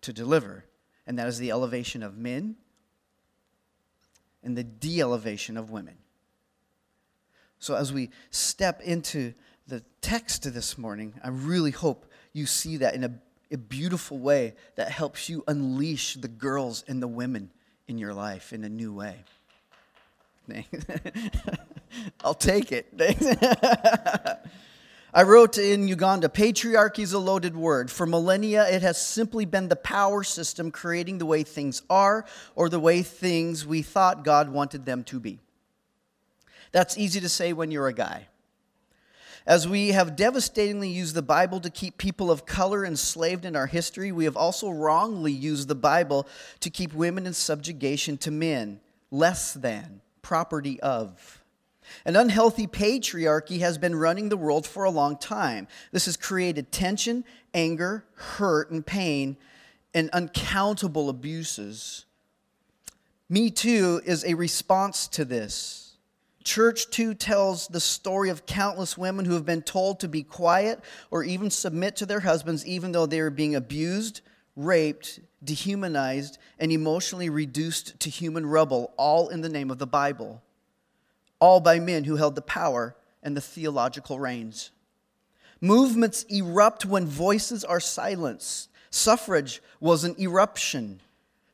to 0.01 0.11
deliver, 0.11 0.65
and 1.05 1.17
that 1.19 1.27
is 1.27 1.37
the 1.37 1.51
elevation 1.51 2.03
of 2.03 2.17
men 2.17 2.55
and 4.43 4.57
the 4.57 4.63
de 4.63 5.01
elevation 5.01 5.57
of 5.57 5.71
women. 5.71 5.95
So, 7.59 7.75
as 7.75 7.93
we 7.93 8.09
step 8.29 8.81
into 8.81 9.33
the 9.67 9.83
text 10.01 10.53
this 10.53 10.77
morning, 10.77 11.13
I 11.23 11.29
really 11.29 11.71
hope 11.71 12.05
you 12.33 12.45
see 12.45 12.77
that 12.77 12.95
in 12.95 13.03
a, 13.03 13.11
a 13.51 13.57
beautiful 13.57 14.19
way 14.19 14.55
that 14.75 14.91
helps 14.91 15.29
you 15.29 15.43
unleash 15.47 16.15
the 16.15 16.27
girls 16.27 16.83
and 16.87 17.01
the 17.01 17.07
women 17.07 17.51
in 17.87 17.97
your 17.97 18.13
life 18.13 18.51
in 18.53 18.63
a 18.63 18.69
new 18.69 18.93
way. 18.93 19.15
Thanks. 20.49 20.85
I'll 22.23 22.33
take 22.33 22.71
it. 22.71 22.87
I 25.15 25.21
wrote 25.21 25.59
in 25.59 25.87
Uganda 25.87 26.27
patriarchy 26.27 26.99
is 26.99 27.13
a 27.13 27.19
loaded 27.19 27.55
word. 27.55 27.91
For 27.91 28.07
millennia, 28.07 28.67
it 28.67 28.81
has 28.81 28.99
simply 28.99 29.45
been 29.45 29.67
the 29.67 29.75
power 29.75 30.23
system 30.23 30.71
creating 30.71 31.19
the 31.19 31.25
way 31.27 31.43
things 31.43 31.83
are 31.87 32.25
or 32.55 32.67
the 32.67 32.79
way 32.79 33.03
things 33.03 33.63
we 33.63 33.83
thought 33.83 34.23
God 34.23 34.49
wanted 34.49 34.85
them 34.85 35.03
to 35.05 35.19
be. 35.19 35.39
That's 36.71 36.97
easy 36.97 37.19
to 37.19 37.29
say 37.29 37.53
when 37.53 37.69
you're 37.69 37.87
a 37.87 37.93
guy. 37.93 38.27
As 39.45 39.67
we 39.67 39.89
have 39.89 40.15
devastatingly 40.15 40.89
used 40.89 41.13
the 41.13 41.21
Bible 41.21 41.59
to 41.59 41.69
keep 41.69 41.99
people 41.99 42.31
of 42.31 42.47
color 42.47 42.83
enslaved 42.83 43.45
in 43.45 43.55
our 43.55 43.67
history, 43.67 44.11
we 44.11 44.23
have 44.23 44.37
also 44.37 44.71
wrongly 44.71 45.33
used 45.33 45.67
the 45.67 45.75
Bible 45.75 46.25
to 46.61 46.71
keep 46.71 46.93
women 46.93 47.27
in 47.27 47.33
subjugation 47.33 48.17
to 48.19 48.31
men, 48.31 48.79
less 49.11 49.53
than, 49.53 50.01
property 50.23 50.79
of. 50.79 51.42
An 52.05 52.15
unhealthy 52.15 52.67
patriarchy 52.67 53.59
has 53.59 53.77
been 53.77 53.95
running 53.95 54.29
the 54.29 54.37
world 54.37 54.67
for 54.67 54.83
a 54.83 54.91
long 54.91 55.17
time. 55.17 55.67
This 55.91 56.05
has 56.05 56.17
created 56.17 56.71
tension, 56.71 57.23
anger, 57.53 58.05
hurt, 58.13 58.71
and 58.71 58.85
pain, 58.85 59.37
and 59.93 60.09
uncountable 60.11 61.09
abuses. 61.09 62.05
Me 63.29 63.49
Too 63.49 64.01
is 64.05 64.23
a 64.25 64.35
response 64.35 65.07
to 65.07 65.25
this. 65.25 65.97
Church 66.43 66.89
Too 66.89 67.13
tells 67.13 67.67
the 67.67 67.79
story 67.79 68.29
of 68.29 68.45
countless 68.45 68.97
women 68.97 69.25
who 69.25 69.33
have 69.33 69.45
been 69.45 69.61
told 69.61 69.99
to 70.01 70.07
be 70.07 70.23
quiet 70.23 70.81
or 71.09 71.23
even 71.23 71.49
submit 71.49 71.95
to 71.95 72.05
their 72.05 72.19
husbands, 72.19 72.65
even 72.65 72.91
though 72.91 73.05
they 73.05 73.21
are 73.21 73.29
being 73.29 73.55
abused, 73.55 74.21
raped, 74.55 75.21
dehumanized, 75.43 76.37
and 76.59 76.71
emotionally 76.71 77.29
reduced 77.29 77.99
to 78.01 78.09
human 78.09 78.45
rubble, 78.45 78.93
all 78.97 79.29
in 79.29 79.41
the 79.41 79.49
name 79.49 79.71
of 79.71 79.79
the 79.79 79.87
Bible 79.87 80.42
all 81.43 81.59
by 81.59 81.77
men 81.77 82.05
who 82.05 82.15
held 82.15 82.35
the 82.35 82.41
power 82.41 82.95
and 83.21 83.35
the 83.35 83.41
theological 83.41 84.17
reins. 84.17 84.71
Movements 85.59 86.23
erupt 86.29 86.85
when 86.85 87.05
voices 87.05 87.65
are 87.65 87.81
silenced. 87.81 88.69
Suffrage 88.89 89.61
was 89.81 90.05
an 90.05 90.15
eruption. 90.17 91.01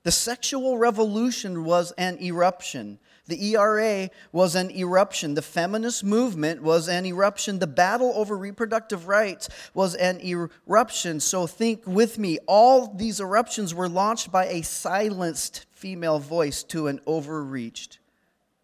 The 0.03 0.11
sexual 0.11 0.77
revolution 0.77 1.65
was 1.65 1.91
an 1.93 2.21
eruption. 2.21 2.99
The 3.25 3.55
ERA 3.55 4.11
was 4.31 4.53
an 4.53 4.69
eruption. 4.69 5.33
The 5.33 5.41
feminist 5.41 6.03
movement 6.03 6.61
was 6.61 6.87
an 6.87 7.07
eruption. 7.07 7.57
The 7.57 7.65
battle 7.65 8.13
over 8.15 8.37
reproductive 8.37 9.07
rights 9.07 9.49
was 9.73 9.95
an 9.95 10.21
eruption. 10.21 11.19
So 11.19 11.47
think 11.47 11.81
with 11.87 12.19
me. 12.19 12.37
All 12.45 12.93
these 12.93 13.19
eruptions 13.19 13.73
were 13.73 13.89
launched 13.89 14.31
by 14.31 14.45
a 14.45 14.61
silenced 14.61 15.65
female 15.71 16.19
voice 16.19 16.61
to 16.65 16.85
an 16.85 16.99
overreached 17.07 17.97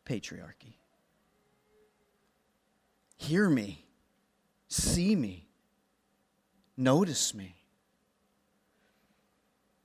patriarchy. 0.07 0.64
Hear 3.17 3.49
me, 3.49 3.85
see 4.67 5.15
me, 5.15 5.47
notice 6.77 7.33
me. 7.33 7.55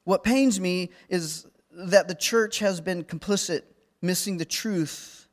What 0.04 0.24
pains 0.24 0.58
me 0.58 0.90
is 1.08 1.46
that 1.72 2.08
the 2.08 2.14
church 2.14 2.58
has 2.58 2.80
been 2.80 3.04
complicit, 3.04 3.62
missing 4.02 4.38
the 4.38 4.44
truth 4.44 5.28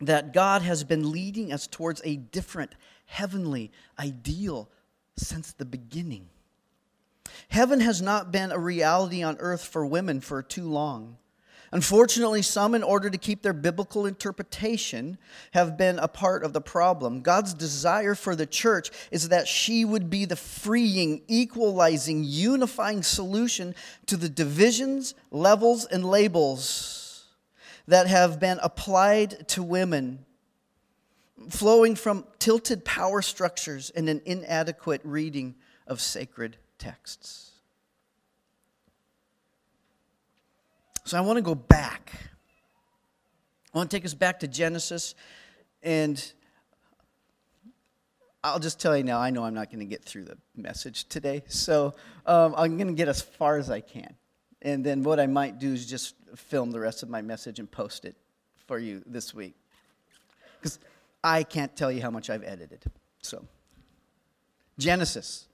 that 0.00 0.32
God 0.32 0.62
has 0.62 0.84
been 0.84 1.10
leading 1.10 1.52
us 1.52 1.66
towards 1.66 2.00
a 2.04 2.16
different 2.16 2.74
heavenly 3.06 3.70
ideal 3.98 4.68
since 5.16 5.52
the 5.52 5.64
beginning. 5.64 6.28
Heaven 7.48 7.80
has 7.80 8.02
not 8.02 8.32
been 8.32 8.52
a 8.52 8.58
reality 8.58 9.22
on 9.22 9.36
earth 9.38 9.64
for 9.64 9.86
women 9.86 10.20
for 10.20 10.42
too 10.42 10.68
long. 10.68 11.16
Unfortunately, 11.72 12.42
some, 12.42 12.74
in 12.74 12.82
order 12.82 13.10
to 13.10 13.18
keep 13.18 13.42
their 13.42 13.52
biblical 13.52 14.06
interpretation, 14.06 15.18
have 15.52 15.76
been 15.76 15.98
a 15.98 16.08
part 16.08 16.44
of 16.44 16.52
the 16.52 16.60
problem. 16.60 17.22
God's 17.22 17.54
desire 17.54 18.14
for 18.14 18.36
the 18.36 18.46
church 18.46 18.90
is 19.10 19.30
that 19.30 19.48
she 19.48 19.84
would 19.84 20.08
be 20.08 20.24
the 20.24 20.36
freeing, 20.36 21.22
equalizing, 21.26 22.22
unifying 22.24 23.02
solution 23.02 23.74
to 24.06 24.16
the 24.16 24.28
divisions, 24.28 25.14
levels, 25.30 25.84
and 25.84 26.04
labels 26.04 27.24
that 27.88 28.06
have 28.06 28.38
been 28.38 28.58
applied 28.62 29.48
to 29.48 29.62
women, 29.62 30.24
flowing 31.48 31.94
from 31.94 32.24
tilted 32.38 32.84
power 32.84 33.22
structures 33.22 33.90
and 33.90 34.08
an 34.08 34.22
inadequate 34.24 35.00
reading 35.04 35.54
of 35.86 36.00
sacred 36.00 36.56
texts. 36.78 37.52
So 41.06 41.16
I 41.16 41.20
want 41.20 41.36
to 41.36 41.42
go 41.42 41.54
back. 41.54 42.10
I 43.72 43.78
want 43.78 43.92
to 43.92 43.96
take 43.96 44.04
us 44.04 44.12
back 44.12 44.40
to 44.40 44.48
Genesis, 44.48 45.14
and 45.80 46.32
I'll 48.42 48.58
just 48.58 48.80
tell 48.80 48.96
you 48.96 49.04
now, 49.04 49.20
I 49.20 49.30
know 49.30 49.44
I'm 49.44 49.54
not 49.54 49.70
going 49.70 49.78
to 49.78 49.86
get 49.86 50.04
through 50.04 50.24
the 50.24 50.36
message 50.56 51.04
today, 51.04 51.44
so 51.46 51.94
um, 52.26 52.54
I'm 52.56 52.76
going 52.76 52.88
to 52.88 52.92
get 52.92 53.06
as 53.06 53.22
far 53.22 53.56
as 53.56 53.70
I 53.70 53.82
can. 53.82 54.16
And 54.62 54.84
then 54.84 55.04
what 55.04 55.20
I 55.20 55.28
might 55.28 55.60
do 55.60 55.72
is 55.72 55.86
just 55.86 56.16
film 56.34 56.72
the 56.72 56.80
rest 56.80 57.04
of 57.04 57.08
my 57.08 57.22
message 57.22 57.60
and 57.60 57.70
post 57.70 58.04
it 58.04 58.16
for 58.66 58.80
you 58.80 59.00
this 59.06 59.32
week. 59.32 59.54
Because 60.58 60.80
I 61.22 61.44
can't 61.44 61.76
tell 61.76 61.92
you 61.92 62.02
how 62.02 62.10
much 62.10 62.30
I've 62.30 62.42
edited. 62.42 62.82
So, 63.22 63.46
Genesis. 64.76 65.46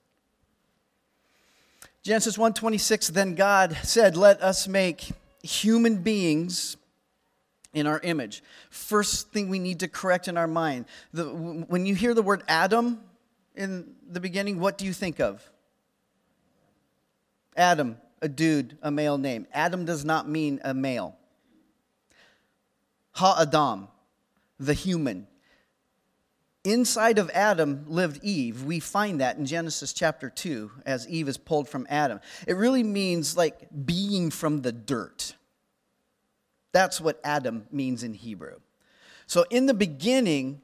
Genesis 2.03 2.38
1:26 2.38 3.09
then 3.09 3.35
God 3.35 3.77
said, 3.83 4.17
"Let 4.17 4.41
us 4.43 4.67
make 4.67 5.12
human 5.43 5.97
beings 6.03 6.77
in 7.73 7.87
our 7.87 8.01
image. 8.01 8.43
First 8.71 9.33
thing 9.33 9.49
we 9.49 9.59
need 9.59 9.81
to 9.81 9.89
correct 9.89 10.29
in 10.29 10.37
our 10.37 10.47
mind 10.47 10.87
the, 11.13 11.25
when 11.25 11.87
you 11.87 11.95
hear 11.95 12.15
the 12.15 12.23
word 12.23 12.43
Adam 12.49 13.01
in 13.55 13.95
the 14.09 14.21
beginning, 14.21 14.61
what 14.61 14.79
do 14.79 14.85
you 14.85 14.93
think 14.93 15.21
of? 15.21 15.49
Adam, 17.57 17.99
a 18.21 18.29
dude, 18.29 18.79
a 18.83 18.91
male 18.91 19.19
name. 19.19 19.47
Adam 19.53 19.85
does 19.85 20.05
not 20.05 20.29
mean 20.29 20.61
a 20.65 20.73
male. 20.73 21.17
Ha 23.13 23.37
Adam, 23.41 23.89
the 24.59 24.75
human. 24.75 25.27
Inside 26.64 27.18
of 27.18 27.29
Adam 27.31 27.85
lived 27.88 28.22
Eve. 28.22 28.62
We 28.62 28.79
find 28.79 29.20
that 29.20 29.37
in 29.37 29.46
Genesis 29.46 29.92
chapter 29.92 30.31
2 30.31 30.70
as 30.87 31.09
Eve 31.09 31.29
is 31.29 31.37
pulled 31.37 31.68
from 31.68 31.87
Adam. 31.90 32.20
It 32.46 32.55
really 32.55 32.85
means 32.85 33.37
like 33.37 33.68
being 33.85 34.31
from 34.31 34.62
the 34.62 34.70
dirt. 34.70 35.35
That's 36.70 37.01
what 37.01 37.20
Adam 37.25 37.66
means 37.72 38.05
in 38.05 38.14
Hebrew. 38.14 38.61
So 39.27 39.44
in 39.51 39.66
the 39.66 39.75
beginning, 39.75 40.62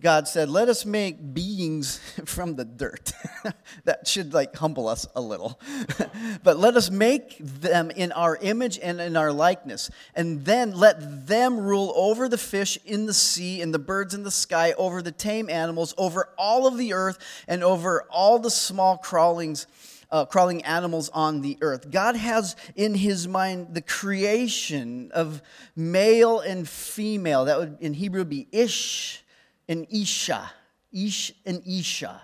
God 0.00 0.26
said, 0.26 0.48
Let 0.48 0.68
us 0.68 0.86
make 0.86 1.34
beings 1.34 1.98
from 2.24 2.56
the 2.56 2.64
dirt. 2.64 3.12
that 3.84 4.08
should 4.08 4.32
like 4.32 4.56
humble 4.56 4.88
us 4.88 5.06
a 5.14 5.20
little. 5.20 5.60
but 6.42 6.56
let 6.56 6.76
us 6.76 6.90
make 6.90 7.36
them 7.38 7.90
in 7.90 8.12
our 8.12 8.36
image 8.40 8.78
and 8.82 9.00
in 9.00 9.16
our 9.16 9.32
likeness. 9.32 9.90
And 10.14 10.44
then 10.44 10.72
let 10.72 11.26
them 11.26 11.60
rule 11.60 11.92
over 11.94 12.28
the 12.28 12.38
fish 12.38 12.78
in 12.84 13.06
the 13.06 13.14
sea 13.14 13.60
and 13.60 13.74
the 13.74 13.78
birds 13.78 14.14
in 14.14 14.22
the 14.22 14.30
sky, 14.30 14.72
over 14.72 15.02
the 15.02 15.12
tame 15.12 15.50
animals, 15.50 15.94
over 15.98 16.30
all 16.38 16.66
of 16.66 16.78
the 16.78 16.94
earth, 16.94 17.18
and 17.46 17.62
over 17.62 18.02
all 18.10 18.38
the 18.38 18.50
small 18.50 18.96
crawlings. 18.96 19.66
Uh, 20.12 20.24
crawling 20.24 20.60
animals 20.64 21.08
on 21.10 21.40
the 21.40 21.56
earth. 21.60 21.88
God 21.88 22.16
has 22.16 22.56
in 22.74 22.94
his 22.94 23.28
mind 23.28 23.74
the 23.74 23.80
creation 23.80 25.12
of 25.12 25.40
male 25.76 26.40
and 26.40 26.68
female. 26.68 27.44
That 27.44 27.60
would 27.60 27.76
in 27.78 27.94
Hebrew 27.94 28.24
be 28.24 28.48
ish 28.50 29.22
and 29.70 29.86
Isha. 29.88 30.50
Ish 30.92 31.32
and 31.46 31.62
Isha. 31.66 32.20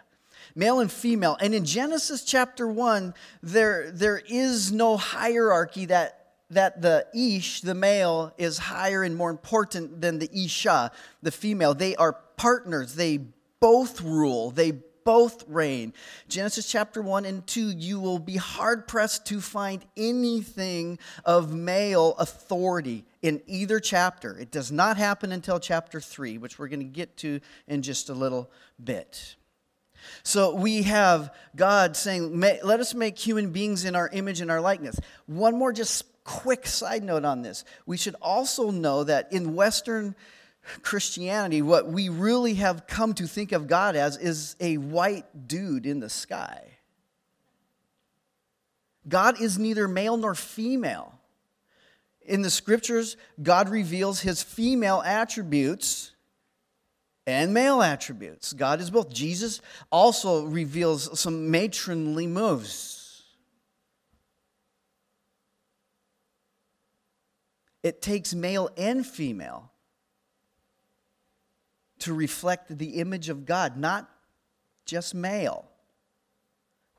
Male 0.54 0.80
and 0.80 0.90
female. 0.90 1.36
And 1.40 1.54
in 1.54 1.64
Genesis 1.64 2.24
chapter 2.24 2.66
1, 2.66 3.14
there, 3.42 3.90
there 3.92 4.20
is 4.28 4.72
no 4.72 4.96
hierarchy 4.96 5.86
that, 5.86 6.32
that 6.50 6.82
the 6.82 7.06
Ish, 7.14 7.60
the 7.60 7.74
male, 7.74 8.34
is 8.36 8.58
higher 8.58 9.04
and 9.04 9.16
more 9.16 9.30
important 9.30 10.00
than 10.00 10.18
the 10.18 10.28
Isha, 10.36 10.90
the 11.22 11.30
female. 11.30 11.72
They 11.72 11.94
are 11.96 12.14
partners. 12.36 12.94
They 12.96 13.20
both 13.60 14.00
rule. 14.00 14.50
They 14.50 14.72
both 15.04 15.44
reign. 15.46 15.92
Genesis 16.28 16.68
chapter 16.68 17.00
1 17.00 17.26
and 17.26 17.46
2, 17.46 17.70
you 17.70 18.00
will 18.00 18.18
be 18.18 18.36
hard 18.36 18.88
pressed 18.88 19.24
to 19.26 19.40
find 19.40 19.84
anything 19.96 20.98
of 21.24 21.54
male 21.54 22.16
authority 22.18 23.04
in 23.26 23.42
either 23.46 23.80
chapter. 23.80 24.38
It 24.38 24.50
does 24.50 24.70
not 24.70 24.96
happen 24.96 25.32
until 25.32 25.58
chapter 25.58 26.00
3, 26.00 26.38
which 26.38 26.58
we're 26.58 26.68
going 26.68 26.80
to 26.80 26.84
get 26.84 27.16
to 27.18 27.40
in 27.66 27.82
just 27.82 28.08
a 28.08 28.14
little 28.14 28.50
bit. 28.82 29.36
So 30.22 30.54
we 30.54 30.82
have 30.82 31.34
God 31.54 31.96
saying, 31.96 32.38
Let 32.40 32.80
us 32.80 32.94
make 32.94 33.18
human 33.18 33.50
beings 33.50 33.84
in 33.84 33.96
our 33.96 34.08
image 34.08 34.40
and 34.40 34.50
our 34.50 34.60
likeness. 34.60 34.98
One 35.26 35.58
more 35.58 35.72
just 35.72 36.04
quick 36.24 36.66
side 36.66 37.02
note 37.02 37.24
on 37.24 37.42
this. 37.42 37.64
We 37.86 37.96
should 37.96 38.16
also 38.20 38.70
know 38.70 39.04
that 39.04 39.32
in 39.32 39.54
Western 39.54 40.14
Christianity, 40.82 41.62
what 41.62 41.86
we 41.86 42.08
really 42.08 42.54
have 42.54 42.86
come 42.86 43.14
to 43.14 43.26
think 43.26 43.52
of 43.52 43.66
God 43.66 43.96
as 43.96 44.16
is 44.16 44.56
a 44.60 44.76
white 44.78 45.48
dude 45.48 45.86
in 45.86 46.00
the 46.00 46.10
sky. 46.10 46.62
God 49.08 49.40
is 49.40 49.58
neither 49.58 49.86
male 49.86 50.16
nor 50.16 50.34
female. 50.34 51.16
In 52.26 52.42
the 52.42 52.50
scriptures, 52.50 53.16
God 53.40 53.68
reveals 53.68 54.20
his 54.20 54.42
female 54.42 55.02
attributes 55.04 56.10
and 57.26 57.54
male 57.54 57.82
attributes. 57.82 58.52
God 58.52 58.80
is 58.80 58.90
both. 58.90 59.12
Jesus 59.12 59.60
also 59.90 60.44
reveals 60.44 61.18
some 61.18 61.50
matronly 61.50 62.26
moves. 62.26 63.24
It 67.82 68.02
takes 68.02 68.34
male 68.34 68.70
and 68.76 69.06
female 69.06 69.70
to 72.00 72.12
reflect 72.12 72.76
the 72.76 72.98
image 73.00 73.28
of 73.28 73.46
God, 73.46 73.76
not 73.76 74.10
just 74.84 75.14
male. 75.14 75.68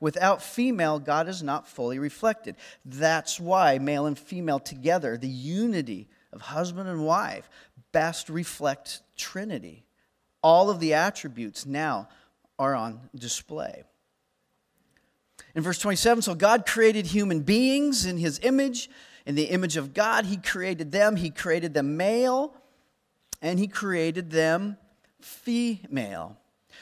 Without 0.00 0.42
female, 0.42 0.98
God 0.98 1.28
is 1.28 1.42
not 1.42 1.66
fully 1.66 1.98
reflected. 1.98 2.56
That's 2.84 3.40
why 3.40 3.78
male 3.78 4.06
and 4.06 4.18
female 4.18 4.60
together, 4.60 5.16
the 5.16 5.28
unity 5.28 6.08
of 6.32 6.40
husband 6.40 6.88
and 6.88 7.04
wife, 7.04 7.48
best 7.90 8.28
reflect 8.28 9.02
Trinity. 9.16 9.84
All 10.42 10.70
of 10.70 10.78
the 10.78 10.94
attributes 10.94 11.66
now 11.66 12.08
are 12.58 12.74
on 12.74 13.00
display. 13.14 13.82
In 15.54 15.62
verse 15.62 15.78
27, 15.78 16.22
so 16.22 16.34
God 16.34 16.66
created 16.66 17.06
human 17.06 17.40
beings 17.40 18.06
in 18.06 18.18
his 18.18 18.38
image. 18.42 18.88
In 19.26 19.34
the 19.34 19.44
image 19.44 19.76
of 19.76 19.94
God, 19.94 20.26
he 20.26 20.36
created 20.36 20.92
them. 20.92 21.16
He 21.16 21.30
created 21.30 21.74
them 21.74 21.96
male, 21.96 22.54
and 23.42 23.58
he 23.58 23.66
created 23.66 24.30
them 24.30 24.76
female. 25.20 26.36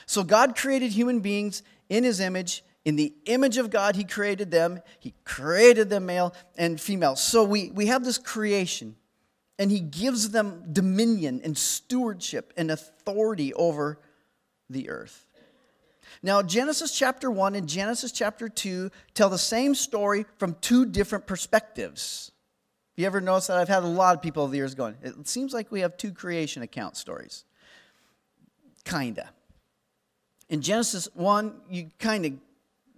So 0.05 0.23
God 0.23 0.57
created 0.57 0.93
human 0.93 1.21
beings 1.21 1.63
in 1.89 2.05
his 2.05 2.21
image. 2.21 2.63
In 2.87 2.95
the 2.95 3.13
image 3.25 3.57
of 3.57 3.69
God, 3.69 3.97
He 3.97 4.05
created 4.05 4.53
them. 4.53 4.81
He 5.01 5.13
created 5.25 5.91
them 5.91 6.07
male 6.07 6.33
and 6.57 6.81
female. 6.81 7.17
So 7.17 7.43
we, 7.43 7.71
we 7.71 7.87
have 7.87 8.05
this 8.05 8.17
creation, 8.17 8.95
and 9.59 9.73
He 9.73 9.81
gives 9.81 10.31
them 10.31 10.63
dominion 10.73 11.41
and 11.43 11.59
stewardship 11.59 12.53
and 12.57 12.71
authority 12.71 13.53
over 13.55 13.99
the 14.71 14.89
earth. 14.89 15.27
Now, 16.23 16.43
Genesis 16.43 16.97
chapter 16.97 17.29
1 17.29 17.57
and 17.57 17.69
Genesis 17.69 18.13
chapter 18.13 18.49
2 18.49 18.93
tell 19.15 19.31
the 19.31 19.37
same 19.37 19.75
story 19.75 20.25
from 20.39 20.57
two 20.61 20.87
different 20.87 21.27
perspectives. 21.27 22.31
You 22.97 23.05
ever 23.07 23.21
notice 23.21 23.49
that? 23.49 23.59
I've 23.59 23.69
had 23.69 23.83
a 23.83 23.89
lot 23.89 24.15
of 24.15 24.23
people 24.23 24.45
over 24.45 24.53
the 24.53 24.59
years 24.59 24.77
going, 24.77 24.95
it 25.03 25.27
seems 25.27 25.53
like 25.53 25.73
we 25.73 25.81
have 25.81 25.97
two 25.97 26.13
creation 26.13 26.63
account 26.63 26.97
stories. 26.97 27.45
Kinda. 28.85 29.29
In 30.49 30.63
Genesis 30.63 31.09
1, 31.15 31.53
you 31.69 31.91
kind 31.99 32.25
of 32.25 32.33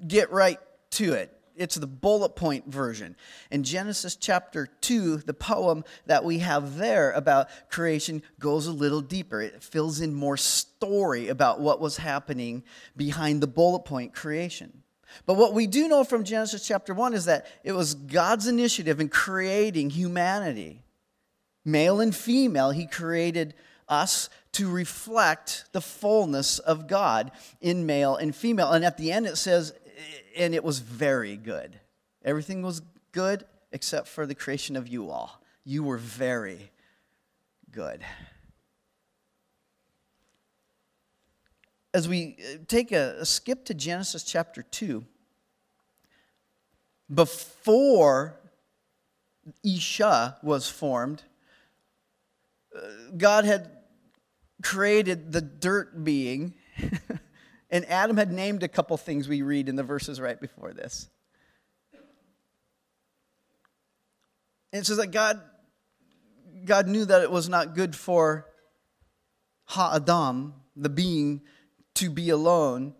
get 0.07 0.31
right 0.31 0.59
to 0.93 1.15
it. 1.15 1.35
It's 1.59 1.75
the 1.75 1.89
bullet 1.89 2.37
point 2.37 2.67
version. 2.67 3.17
In 3.51 3.65
Genesis 3.65 4.15
chapter 4.15 4.69
2, 4.81 5.19
the 5.19 5.35
poem 5.35 5.85
that 6.07 6.25
we 6.25 6.39
have 6.39 6.77
there 6.77 7.11
about 7.11 7.49
creation 7.69 8.23
goes 8.39 8.67
a 8.67 8.73
little 8.73 9.01
deeper. 9.01 9.43
It 9.43 9.63
fills 9.63 10.01
in 10.01 10.15
more 10.15 10.37
story 10.37 11.29
about 11.29 11.61
what 11.61 11.81
was 11.81 11.97
happening 11.97 12.63
behind 12.97 13.41
the 13.41 13.49
bullet 13.49 13.85
point 13.85 14.15
creation. 14.15 14.85
But 15.27 15.35
what 15.35 15.53
we 15.53 15.67
do 15.67 15.89
know 15.89 16.05
from 16.05 16.23
Genesis 16.23 16.67
chapter 16.67 16.95
1 16.95 17.15
is 17.15 17.25
that 17.25 17.47
it 17.65 17.73
was 17.73 17.95
God's 17.95 18.47
initiative 18.47 19.01
in 19.01 19.09
creating 19.09 19.91
humanity. 19.91 20.83
Male 21.65 22.01
and 22.01 22.15
female, 22.15 22.71
He 22.71 22.87
created 22.87 23.55
us 23.89 24.31
to 24.53 24.71
reflect 24.71 25.65
the 25.73 25.81
fullness 25.81 26.59
of 26.59 26.87
God 26.87 27.33
in 27.61 27.87
male 27.87 28.17
and 28.17 28.35
female. 28.35 28.71
And 28.71 28.85
at 28.85 28.97
the 28.97 29.11
end, 29.11 29.27
it 29.27 29.37
says, 29.37 29.73
and 30.37 30.55
it 30.55 30.63
was 30.63 30.79
very 30.79 31.37
good. 31.37 31.79
Everything 32.25 32.63
was 32.63 32.83
good 33.13 33.45
except 33.73 34.09
for 34.09 34.27
the 34.27 34.35
creation 34.35 34.77
of 34.77 34.89
you 34.89 35.11
all. 35.11 35.43
You 35.65 35.83
were 35.83 35.99
very 35.99 36.71
good. 37.71 38.03
As 41.95 42.09
we 42.09 42.37
uh, 42.39 42.59
take 42.67 42.93
a, 42.93 43.17
a 43.19 43.27
skip 43.27 43.65
to 43.67 43.75
Genesis 43.75 44.23
chapter 44.23 44.63
2, 44.63 45.05
before 47.13 48.39
Isha 49.65 50.39
was 50.43 50.69
formed, 50.69 51.23
uh, 52.77 52.81
God 53.17 53.45
had 53.45 53.71
created 54.63 55.33
the 55.33 55.41
dirt 55.41 56.05
being 56.05 56.55
And 57.71 57.85
Adam 57.87 58.17
had 58.17 58.33
named 58.33 58.63
a 58.63 58.69
couple 58.69 58.97
things 58.97 59.29
we 59.29 59.43
read 59.43 59.69
in 59.69 59.77
the 59.77 59.83
verses 59.83 60.21
right 60.21 60.41
before 60.41 60.73
this. 60.73 61.11
And 64.73 64.83
it 64.83 64.87
says 64.87 64.97
that 64.99 65.09
God, 65.09 65.41
God 66.65 66.89
knew 66.89 67.05
that 67.05 67.23
it 67.23 67.31
was 67.31 67.49
not 67.49 67.75
good 67.75 67.95
for 67.95 68.47
Ha 69.67 69.97
Adam, 69.97 70.55
the 70.77 70.89
being, 70.89 71.43
to 71.95 72.11
be 72.11 72.31
alone. 72.31 72.95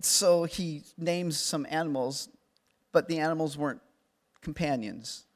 So 0.00 0.44
he 0.44 0.82
names 0.98 1.38
some 1.38 1.66
animals, 1.70 2.28
but 2.90 3.08
the 3.08 3.18
animals 3.18 3.56
weren't 3.56 3.80
companions. 4.40 5.26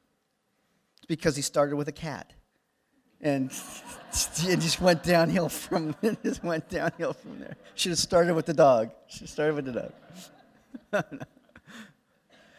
Because 1.07 1.37
he 1.37 1.41
started 1.41 1.77
with 1.77 1.87
a 1.87 1.93
cat 1.93 2.33
and 3.21 3.51
it 4.11 4.59
just 4.59 4.81
went 4.81 5.03
downhill 5.03 5.49
from 5.49 5.95
it 6.01 6.21
just 6.23 6.43
went 6.43 6.69
downhill 6.69 7.13
from 7.13 7.39
there. 7.39 7.55
Should 7.75 7.91
have 7.91 7.99
started 7.99 8.35
with 8.35 8.45
the 8.45 8.53
dog. 8.53 8.91
Should 9.07 9.21
have 9.21 9.29
started 9.29 9.55
with 9.55 9.65
the 9.65 9.91
dog. 10.91 11.13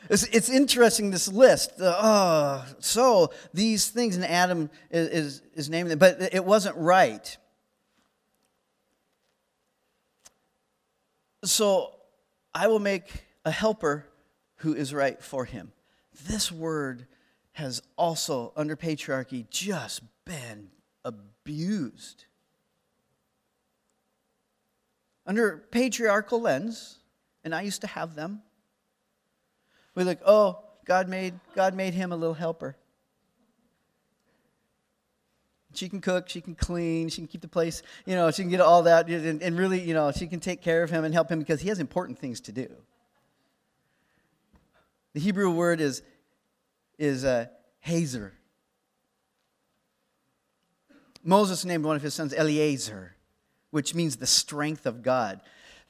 it's, 0.08 0.24
it's 0.24 0.48
interesting 0.48 1.10
this 1.10 1.28
list. 1.28 1.72
oh, 1.80 2.64
so 2.78 3.32
these 3.52 3.88
things, 3.88 4.16
and 4.16 4.24
Adam 4.24 4.70
is, 4.90 5.08
is, 5.08 5.42
is 5.54 5.70
naming 5.70 5.90
them, 5.90 5.98
but 5.98 6.32
it 6.32 6.44
wasn't 6.44 6.76
right. 6.76 7.36
So 11.44 11.94
I 12.54 12.66
will 12.66 12.80
make 12.80 13.24
a 13.44 13.50
helper 13.50 14.06
who 14.56 14.74
is 14.74 14.92
right 14.92 15.22
for 15.22 15.44
him. 15.44 15.72
This 16.26 16.50
word 16.50 17.06
has 17.52 17.82
also, 17.96 18.52
under 18.56 18.76
patriarchy, 18.76 19.48
just 19.50 20.02
been 20.28 20.68
abused. 21.04 22.26
Under 25.26 25.64
patriarchal 25.70 26.40
lens, 26.40 26.98
and 27.42 27.54
I 27.54 27.62
used 27.62 27.80
to 27.80 27.86
have 27.86 28.14
them, 28.14 28.42
we're 29.94 30.04
like, 30.04 30.20
oh, 30.24 30.60
God 30.84 31.08
made, 31.08 31.34
God 31.56 31.74
made 31.74 31.94
him 31.94 32.12
a 32.12 32.16
little 32.16 32.34
helper. 32.34 32.76
She 35.74 35.88
can 35.88 36.00
cook, 36.00 36.28
she 36.28 36.40
can 36.40 36.54
clean, 36.54 37.08
she 37.08 37.20
can 37.22 37.28
keep 37.28 37.40
the 37.40 37.48
place, 37.48 37.82
you 38.06 38.14
know, 38.14 38.30
she 38.30 38.42
can 38.42 38.50
get 38.50 38.60
all 38.60 38.82
that, 38.84 39.08
and, 39.08 39.42
and 39.42 39.58
really, 39.58 39.80
you 39.80 39.94
know, 39.94 40.12
she 40.12 40.26
can 40.26 40.40
take 40.40 40.62
care 40.62 40.82
of 40.82 40.90
him 40.90 41.04
and 41.04 41.12
help 41.12 41.30
him 41.30 41.38
because 41.38 41.60
he 41.60 41.68
has 41.68 41.78
important 41.78 42.18
things 42.18 42.40
to 42.42 42.52
do. 42.52 42.68
The 45.14 45.20
Hebrew 45.20 45.50
word 45.50 45.80
is, 45.80 46.02
is 46.98 47.24
uh, 47.24 47.46
Hazer. 47.80 48.37
Moses 51.22 51.64
named 51.64 51.84
one 51.84 51.96
of 51.96 52.02
his 52.02 52.14
sons 52.14 52.32
Eliezer, 52.32 53.14
which 53.70 53.94
means 53.94 54.16
the 54.16 54.26
strength 54.26 54.86
of 54.86 55.02
God. 55.02 55.40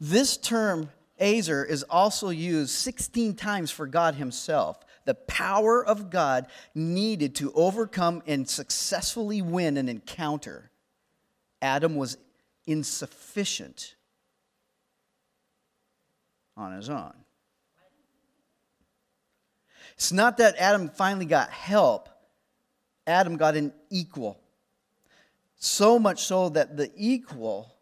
This 0.01 0.37
term, 0.37 0.91
Azer, 1.21 1.69
is 1.69 1.83
also 1.85 2.31
used 2.31 2.71
16 2.71 3.35
times 3.35 3.71
for 3.71 3.87
God 3.87 4.15
himself. 4.15 4.79
The 5.05 5.15
power 5.15 5.85
of 5.85 6.11
God 6.11 6.47
needed 6.75 7.35
to 7.37 7.53
overcome 7.53 8.23
and 8.27 8.49
successfully 8.49 9.43
win 9.43 9.77
an 9.77 9.89
encounter. 9.89 10.71
Adam 11.63 11.97
was 11.97 12.19
insufficient 12.67 13.95
on 16.57 16.73
his 16.73 16.91
own. 16.91 17.15
It's 19.95 20.13
not 20.13 20.37
that 20.37 20.57
Adam 20.59 20.89
finally 20.91 21.25
got 21.25 21.51
help, 21.51 22.09
Adam 23.07 23.37
got 23.37 23.57
an 23.57 23.73
equal. 23.91 24.39
So 25.59 25.99
much 25.99 26.25
so 26.25 26.49
that 26.51 26.77
the 26.77 26.91
equal 26.97 27.75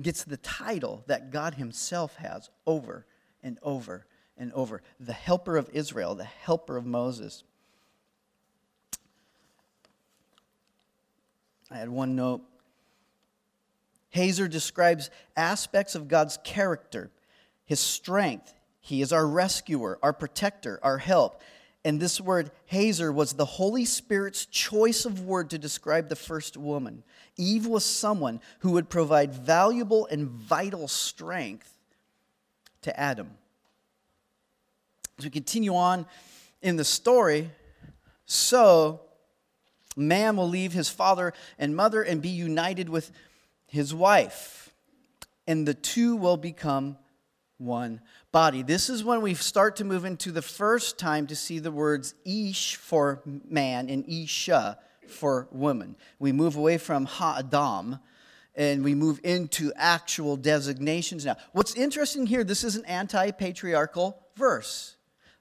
gets 0.00 0.24
the 0.24 0.36
title 0.36 1.02
that 1.06 1.30
God 1.30 1.54
Himself 1.54 2.16
has 2.16 2.50
over 2.66 3.06
and 3.42 3.58
over 3.62 4.06
and 4.36 4.52
over 4.52 4.82
the 4.98 5.12
helper 5.12 5.56
of 5.56 5.68
Israel, 5.72 6.14
the 6.14 6.24
helper 6.24 6.76
of 6.76 6.86
Moses. 6.86 7.44
I 11.70 11.78
had 11.78 11.88
one 11.88 12.16
note. 12.16 12.42
Hazer 14.10 14.48
describes 14.48 15.08
aspects 15.36 15.94
of 15.94 16.08
God's 16.08 16.38
character, 16.42 17.10
His 17.64 17.80
strength. 17.80 18.54
He 18.80 19.02
is 19.02 19.12
our 19.12 19.26
rescuer, 19.26 19.98
our 20.02 20.12
protector, 20.12 20.80
our 20.82 20.98
help. 20.98 21.40
And 21.84 21.98
this 21.98 22.20
word, 22.20 22.50
Hazer, 22.66 23.10
was 23.10 23.32
the 23.32 23.44
Holy 23.44 23.84
Spirit's 23.84 24.44
choice 24.46 25.06
of 25.06 25.24
word 25.24 25.50
to 25.50 25.58
describe 25.58 26.08
the 26.08 26.16
first 26.16 26.56
woman. 26.56 27.02
Eve 27.36 27.66
was 27.66 27.84
someone 27.84 28.40
who 28.58 28.72
would 28.72 28.90
provide 28.90 29.32
valuable 29.32 30.06
and 30.10 30.28
vital 30.28 30.88
strength 30.88 31.72
to 32.82 32.98
Adam. 32.98 33.30
As 35.18 35.24
we 35.24 35.30
continue 35.30 35.74
on 35.74 36.06
in 36.60 36.76
the 36.76 36.84
story, 36.84 37.50
so 38.26 39.00
man 39.96 40.36
will 40.36 40.48
leave 40.48 40.72
his 40.72 40.90
father 40.90 41.32
and 41.58 41.74
mother 41.74 42.02
and 42.02 42.20
be 42.20 42.28
united 42.28 42.88
with 42.88 43.10
his 43.66 43.94
wife, 43.94 44.74
and 45.46 45.66
the 45.66 45.74
two 45.74 46.16
will 46.16 46.36
become 46.36 46.96
one 47.60 48.00
body. 48.32 48.62
This 48.62 48.88
is 48.88 49.04
when 49.04 49.20
we 49.20 49.34
start 49.34 49.76
to 49.76 49.84
move 49.84 50.04
into 50.04 50.32
the 50.32 50.42
first 50.42 50.98
time 50.98 51.26
to 51.28 51.36
see 51.36 51.58
the 51.58 51.70
words 51.70 52.14
ish 52.24 52.76
for 52.76 53.22
man 53.24 53.88
and 53.88 54.04
isha 54.08 54.78
for 55.06 55.48
woman. 55.52 55.96
We 56.18 56.32
move 56.32 56.56
away 56.56 56.78
from 56.78 57.04
ha-adam 57.04 57.98
and 58.56 58.82
we 58.82 58.94
move 58.94 59.20
into 59.22 59.72
actual 59.76 60.36
designations 60.36 61.24
now. 61.24 61.36
What's 61.52 61.74
interesting 61.74 62.26
here, 62.26 62.44
this 62.44 62.64
is 62.64 62.76
an 62.76 62.84
anti 62.86 63.30
patriarchal 63.30 64.18
verse. 64.36 64.96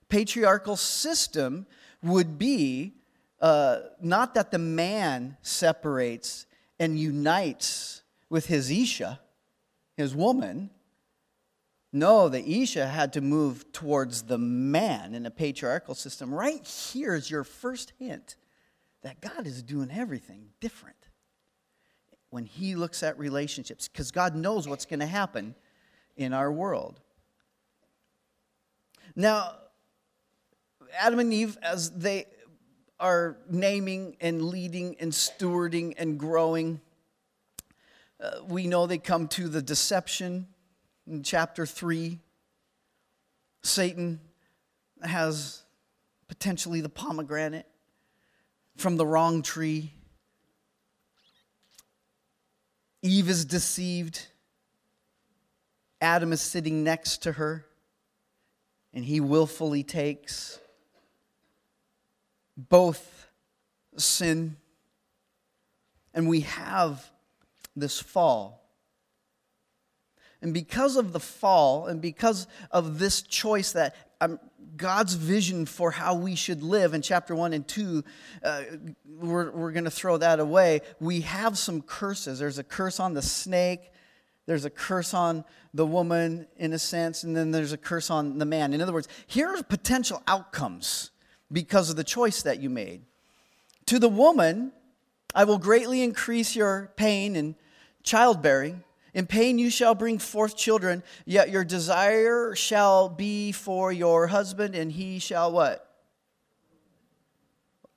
Patriarchal 0.10 0.76
system 0.76 1.66
would 2.02 2.38
be 2.38 2.96
uh, 3.42 3.80
not 4.02 4.34
that 4.34 4.52
the 4.52 4.60
man 4.60 5.38
separates 5.42 6.46
and 6.80 7.00
unites 7.00 8.02
with 8.30 8.48
his 8.48 8.70
Isha, 8.70 9.20
his 9.96 10.16
woman, 10.16 10.70
no, 11.92 12.30
the 12.30 12.62
Isha 12.62 12.88
had 12.88 13.14
to 13.14 13.22
move 13.22 13.72
towards 13.72 14.24
the 14.24 14.38
man 14.38 15.16
in 15.16 15.26
a 15.26 15.32
patriarchal 15.32 15.96
system. 15.96 16.34
Right 16.34 16.66
here 16.66 17.16
is 17.16 17.32
your 17.32 17.44
first 17.44 17.94
hint 17.98 18.36
that 19.02 19.22
God 19.22 19.48
is 19.48 19.64
doing 19.64 19.90
everything 19.92 20.50
different 20.60 21.08
when 22.30 22.46
He 22.46 22.76
looks 22.76 23.02
at 23.02 23.18
relationships, 23.18 23.88
because 23.88 24.12
God 24.12 24.36
knows 24.36 24.68
what's 24.68 24.86
going 24.86 25.00
to 25.00 25.08
happen 25.08 25.56
in 26.16 26.32
our 26.32 26.52
world. 26.52 27.00
Now, 29.16 29.56
Adam 30.96 31.20
and 31.20 31.34
Eve, 31.34 31.58
as 31.64 31.90
they 31.92 32.26
are 33.00 33.38
naming 33.50 34.16
and 34.22 34.44
leading 34.44 34.96
and 35.00 35.12
stewarding 35.12 35.96
and 35.98 36.20
growing, 36.20 36.82
uh, 38.22 38.42
we 38.48 38.68
know 38.68 38.86
they 38.86 38.98
come 39.00 39.28
to 39.30 39.48
the 39.48 39.62
deception 39.62 40.48
in 41.10 41.24
chapter 41.24 41.66
3, 41.66 42.20
Satan 43.64 44.22
has 45.02 45.64
potentially 46.28 46.82
the 46.82 46.90
pomegranate 46.90 47.66
from 48.78 48.96
the 48.96 49.06
wrong 49.06 49.42
tree. 49.42 49.92
Eve 53.02 53.28
is 53.28 53.44
deceived. 53.44 54.28
Adam 56.00 56.32
is 56.32 56.42
sitting 56.42 56.84
next 56.84 57.24
to 57.24 57.34
her, 57.34 57.66
and 58.94 59.04
he 59.04 59.20
willfully 59.20 59.84
takes. 59.84 60.60
Both 62.56 63.28
sin, 63.98 64.58
and 66.14 66.30
we 66.30 66.42
have 66.42 67.10
this 67.76 68.00
fall. 68.00 68.59
And 70.42 70.54
because 70.54 70.96
of 70.96 71.12
the 71.12 71.20
fall, 71.20 71.88
and 71.88 72.02
because 72.02 72.48
of 72.72 73.00
this 73.00 73.22
choice 73.22 73.74
that 73.74 73.96
um, 74.22 74.40
God's 74.78 75.14
vision 75.14 75.66
for 75.66 75.92
how 75.92 76.16
we 76.16 76.36
should 76.36 76.64
live 76.64 76.94
in 76.94 77.02
chapter 77.02 77.36
1 77.36 77.54
and 77.54 77.68
2, 77.68 78.04
uh, 78.44 78.62
we're, 79.06 79.52
we're 79.52 79.72
going 79.72 79.84
to 79.84 79.92
throw 79.92 80.18
that 80.18 80.40
away. 80.40 80.82
We 81.00 81.22
have 81.22 81.58
some 81.58 81.82
curses. 81.82 82.40
There's 82.40 82.58
a 82.58 82.64
curse 82.64 83.00
on 83.00 83.14
the 83.14 83.22
snake, 83.22 83.92
there's 84.46 84.66
a 84.66 84.70
curse 84.70 85.14
on 85.14 85.46
the 85.74 85.86
woman, 85.86 86.48
in 86.58 86.74
a 86.74 86.80
sense, 86.80 87.24
and 87.24 87.36
then 87.36 87.52
there's 87.52 87.74
a 87.74 87.78
curse 87.78 88.10
on 88.10 88.40
the 88.40 88.46
man. 88.46 88.74
In 88.74 88.82
other 88.82 88.94
words, 88.94 89.08
here 89.28 89.48
are 89.50 89.62
potential 89.62 90.24
outcomes 90.28 91.12
because 91.52 91.90
of 91.90 91.98
the 91.98 92.04
choice 92.04 92.42
that 92.44 92.60
you 92.60 92.70
made. 92.70 93.04
To 93.88 94.00
the 94.00 94.10
woman, 94.10 94.72
I 95.36 95.44
will 95.44 95.60
greatly 95.60 96.02
increase 96.02 96.56
your 96.56 96.92
pain 96.96 97.36
and 97.36 97.56
childbearing. 98.04 98.84
In 99.14 99.26
pain 99.26 99.58
you 99.58 99.70
shall 99.70 99.96
bring 99.96 100.20
forth 100.20 100.56
children, 100.56 101.04
yet 101.26 101.50
your 101.50 101.64
desire 101.64 102.54
shall 102.56 103.10
be 103.10 103.52
for 103.52 103.92
your 103.92 104.28
husband, 104.28 104.76
and 104.76 104.92
he 104.92 105.20
shall 105.20 105.52
what? 105.52 105.86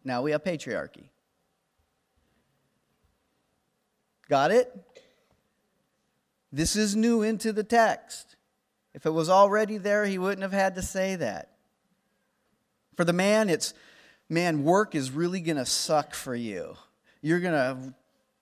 Now 0.04 0.22
we 0.22 0.32
have 0.32 0.42
patriarchy. 0.42 1.10
Got 4.28 4.50
it? 4.50 4.72
This 6.50 6.76
is 6.76 6.96
new 6.96 7.22
into 7.22 7.52
the 7.52 7.64
text. 7.64 8.36
If 8.94 9.06
it 9.06 9.10
was 9.10 9.28
already 9.28 9.78
there, 9.78 10.04
he 10.04 10.18
wouldn't 10.18 10.42
have 10.42 10.52
had 10.52 10.74
to 10.74 10.82
say 10.82 11.16
that. 11.16 11.50
For 12.96 13.04
the 13.04 13.12
man, 13.12 13.48
it's, 13.48 13.72
man, 14.28 14.64
work 14.64 14.94
is 14.94 15.10
really 15.10 15.40
going 15.40 15.56
to 15.56 15.66
suck 15.66 16.14
for 16.14 16.34
you. 16.34 16.76
You're 17.22 17.40
going 17.40 17.54
to 17.54 17.94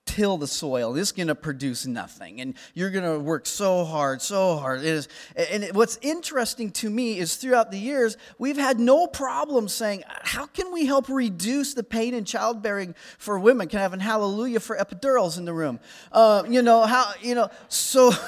till 0.05 0.37
the 0.37 0.47
soil. 0.47 0.95
It's 0.97 1.11
going 1.11 1.27
to 1.27 1.35
produce 1.35 1.85
nothing. 1.85 2.41
And 2.41 2.55
you're 2.73 2.89
going 2.89 3.05
to 3.05 3.19
work 3.19 3.45
so 3.45 3.85
hard, 3.85 4.21
so 4.21 4.57
hard. 4.57 4.79
It 4.79 4.85
is, 4.85 5.07
and 5.35 5.69
what's 5.73 5.97
interesting 6.01 6.71
to 6.71 6.89
me 6.89 7.17
is 7.19 7.35
throughout 7.35 7.71
the 7.71 7.77
years, 7.77 8.17
we've 8.37 8.57
had 8.57 8.79
no 8.79 9.07
problem 9.07 9.67
saying, 9.67 10.03
how 10.07 10.47
can 10.47 10.71
we 10.71 10.85
help 10.85 11.07
reduce 11.07 11.73
the 11.73 11.83
pain 11.83 12.13
in 12.13 12.25
childbearing 12.25 12.95
for 13.17 13.39
women? 13.39 13.67
Can 13.67 13.79
I 13.79 13.83
have 13.83 13.93
an 13.93 13.99
hallelujah 13.99 14.59
for 14.59 14.75
epidurals 14.75 15.37
in 15.37 15.45
the 15.45 15.53
room? 15.53 15.79
Uh, 16.11 16.43
you 16.47 16.61
know, 16.61 16.83
how, 16.83 17.13
you 17.21 17.35
know, 17.35 17.49
so. 17.69 18.11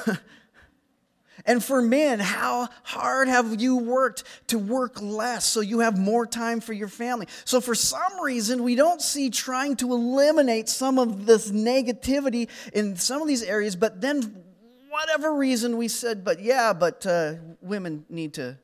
And 1.46 1.64
for 1.64 1.82
men, 1.82 2.20
how 2.20 2.70
hard 2.84 3.28
have 3.28 3.62
you 3.62 3.76
worked 3.78 4.24
to 4.48 4.58
work 4.58 5.02
less 5.02 5.46
so 5.46 5.60
you 5.60 5.80
have 5.80 5.98
more 5.98 6.26
time 6.26 6.62
for 6.62 6.72
your 6.72 6.88
family? 6.88 7.28
So, 7.44 7.60
for 7.60 7.76
some 7.76 8.22
reason, 8.22 8.64
we 8.64 8.76
don't 8.76 9.02
see 9.02 9.30
trying 9.30 9.76
to 9.78 9.92
eliminate 9.92 10.70
some 10.70 10.98
of 10.98 11.26
this 11.26 11.52
negativity 11.52 12.50
in 12.72 12.96
some 12.96 13.22
of 13.22 13.28
these 13.28 13.44
areas, 13.44 13.76
but 13.76 14.00
then, 14.00 14.44
whatever 14.90 15.36
reason, 15.36 15.76
we 15.76 15.90
said, 15.90 16.24
but 16.24 16.40
yeah, 16.40 16.72
but 16.72 17.06
uh, 17.06 17.34
women 17.62 18.06
need 18.10 18.36
to 18.36 18.58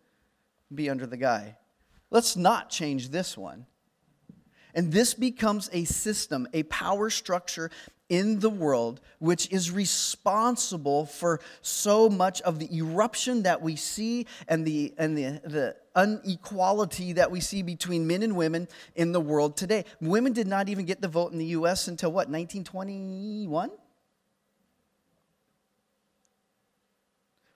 be 0.74 0.90
under 0.90 1.06
the 1.06 1.18
guy. 1.18 1.58
Let's 2.12 2.38
not 2.38 2.70
change 2.70 3.10
this 3.10 3.38
one. 3.38 3.66
And 4.74 4.92
this 4.92 5.14
becomes 5.14 5.70
a 5.74 5.84
system, 5.84 6.48
a 6.54 6.64
power 6.64 7.10
structure 7.10 7.72
in 8.10 8.40
the 8.40 8.50
world 8.50 9.00
which 9.20 9.52
is 9.52 9.72
responsible 9.72 11.06
for 11.06 11.40
so 11.62 12.10
much 12.10 12.42
of 12.42 12.60
the 12.60 12.76
eruption 12.76 13.44
that 13.44 13.62
we 13.62 13.76
see 13.76 14.26
and 14.48 14.66
the, 14.66 14.94
and 14.98 15.18
the, 15.18 15.42
the 15.44 15.76
inequality 15.96 17.14
that 17.14 17.30
we 17.32 17.40
see 17.40 17.62
between 17.62 18.08
men 18.08 18.24
and 18.24 18.36
women 18.36 18.68
in 18.96 19.12
the 19.12 19.22
world 19.22 19.56
today. 19.56 19.86
Women 20.02 20.34
did 20.34 20.48
not 20.48 20.70
even 20.70 20.86
get 20.86 21.02
the 21.02 21.08
vote 21.08 21.32
in 21.32 21.38
the 21.38 21.46
US 21.46 21.88
until 21.88 22.10
what, 22.10 22.30
1921? 22.30 23.70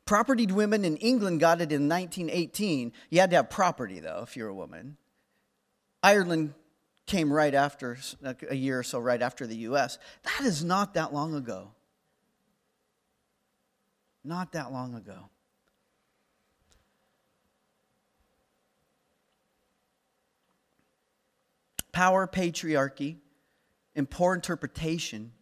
Propertied 0.05 0.51
women 0.51 0.83
in 0.83 0.97
England 0.97 1.39
got 1.39 1.61
it 1.61 1.71
in 1.71 1.87
1918. 1.87 2.91
You 3.09 3.19
had 3.21 3.29
to 3.29 3.37
have 3.37 3.49
property, 3.49 3.99
though, 3.99 4.21
if 4.21 4.35
you're 4.35 4.49
a 4.49 4.53
woman. 4.53 4.97
Ireland 6.03 6.53
came 7.05 7.31
right 7.31 7.53
after, 7.53 7.97
a 8.49 8.55
year 8.55 8.79
or 8.79 8.83
so 8.83 8.99
right 8.99 9.21
after 9.21 9.45
the 9.45 9.55
US. 9.57 9.97
That 10.23 10.45
is 10.45 10.63
not 10.63 10.93
that 10.93 11.13
long 11.13 11.35
ago. 11.35 11.71
Not 14.23 14.53
that 14.53 14.71
long 14.71 14.95
ago. 14.95 15.29
Power, 21.91 22.25
patriarchy, 22.25 23.17
and 23.95 24.09
poor 24.09 24.33
interpretation, 24.33 25.33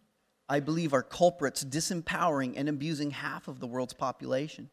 I 0.49 0.59
believe, 0.59 0.93
are 0.93 1.03
culprits 1.03 1.63
disempowering 1.63 2.55
and 2.57 2.67
abusing 2.67 3.11
half 3.11 3.47
of 3.47 3.59
the 3.59 3.67
world's 3.67 3.93
population. 3.93 4.69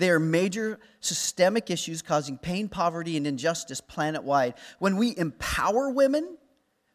They 0.00 0.08
are 0.08 0.18
major 0.18 0.80
systemic 1.00 1.68
issues 1.68 2.00
causing 2.00 2.38
pain, 2.38 2.70
poverty, 2.70 3.18
and 3.18 3.26
injustice 3.26 3.82
planet 3.82 4.22
wide. 4.22 4.54
When 4.78 4.96
we 4.96 5.14
empower 5.14 5.90
women, 5.90 6.38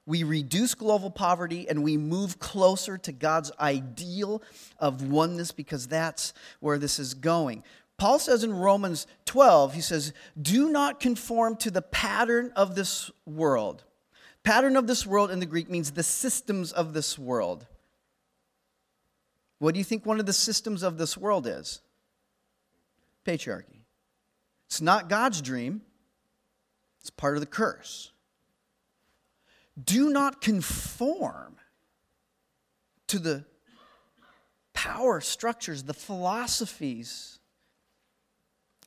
we 0.08 0.24
reduce 0.24 0.74
global 0.74 1.12
poverty 1.12 1.70
and 1.70 1.84
we 1.84 1.98
move 1.98 2.40
closer 2.40 2.98
to 2.98 3.12
God's 3.12 3.52
ideal 3.60 4.42
of 4.80 5.08
oneness 5.08 5.52
because 5.52 5.88
that's 5.88 6.34
where 6.62 6.80
this 6.80 6.98
is 6.98 7.14
going. 7.14 7.64
Paul 8.00 8.18
says 8.18 8.44
in 8.44 8.52
Romans 8.52 9.06
12, 9.26 9.76
he 9.76 9.82
says, 9.82 10.12
Do 10.42 10.72
not 10.72 11.00
conform 11.00 11.58
to 11.58 11.70
the 11.70 11.84
pattern 11.84 12.54
of 12.56 12.74
this 12.74 13.12
world. 13.28 13.84
Pattern 14.42 14.76
of 14.76 14.88
this 14.88 15.06
world 15.06 15.30
in 15.30 15.40
the 15.40 15.46
Greek 15.46 15.70
means 15.70 15.92
the 15.92 16.02
systems 16.02 16.72
of 16.72 16.94
this 16.94 17.20
world. 17.20 17.68
What 19.60 19.76
do 19.76 19.78
you 19.80 19.84
think 19.84 20.08
one 20.08 20.20
of 20.20 20.26
the 20.26 20.34
systems 20.34 20.82
of 20.82 20.98
this 20.98 21.16
world 21.16 21.46
is? 21.46 21.82
Patriarchy. 23.26 23.82
It's 24.68 24.82
not 24.82 25.10
God's 25.10 25.42
dream, 25.42 25.82
it's 27.02 27.10
part 27.10 27.36
of 27.36 27.42
the 27.42 27.48
curse. 27.48 28.12
Do 29.82 30.10
not 30.10 30.42
conform 30.42 31.58
to 33.08 33.20
the 33.20 33.46
power 34.74 35.22
structures, 35.22 35.84
the 35.84 35.94
philosophies. 35.94 37.40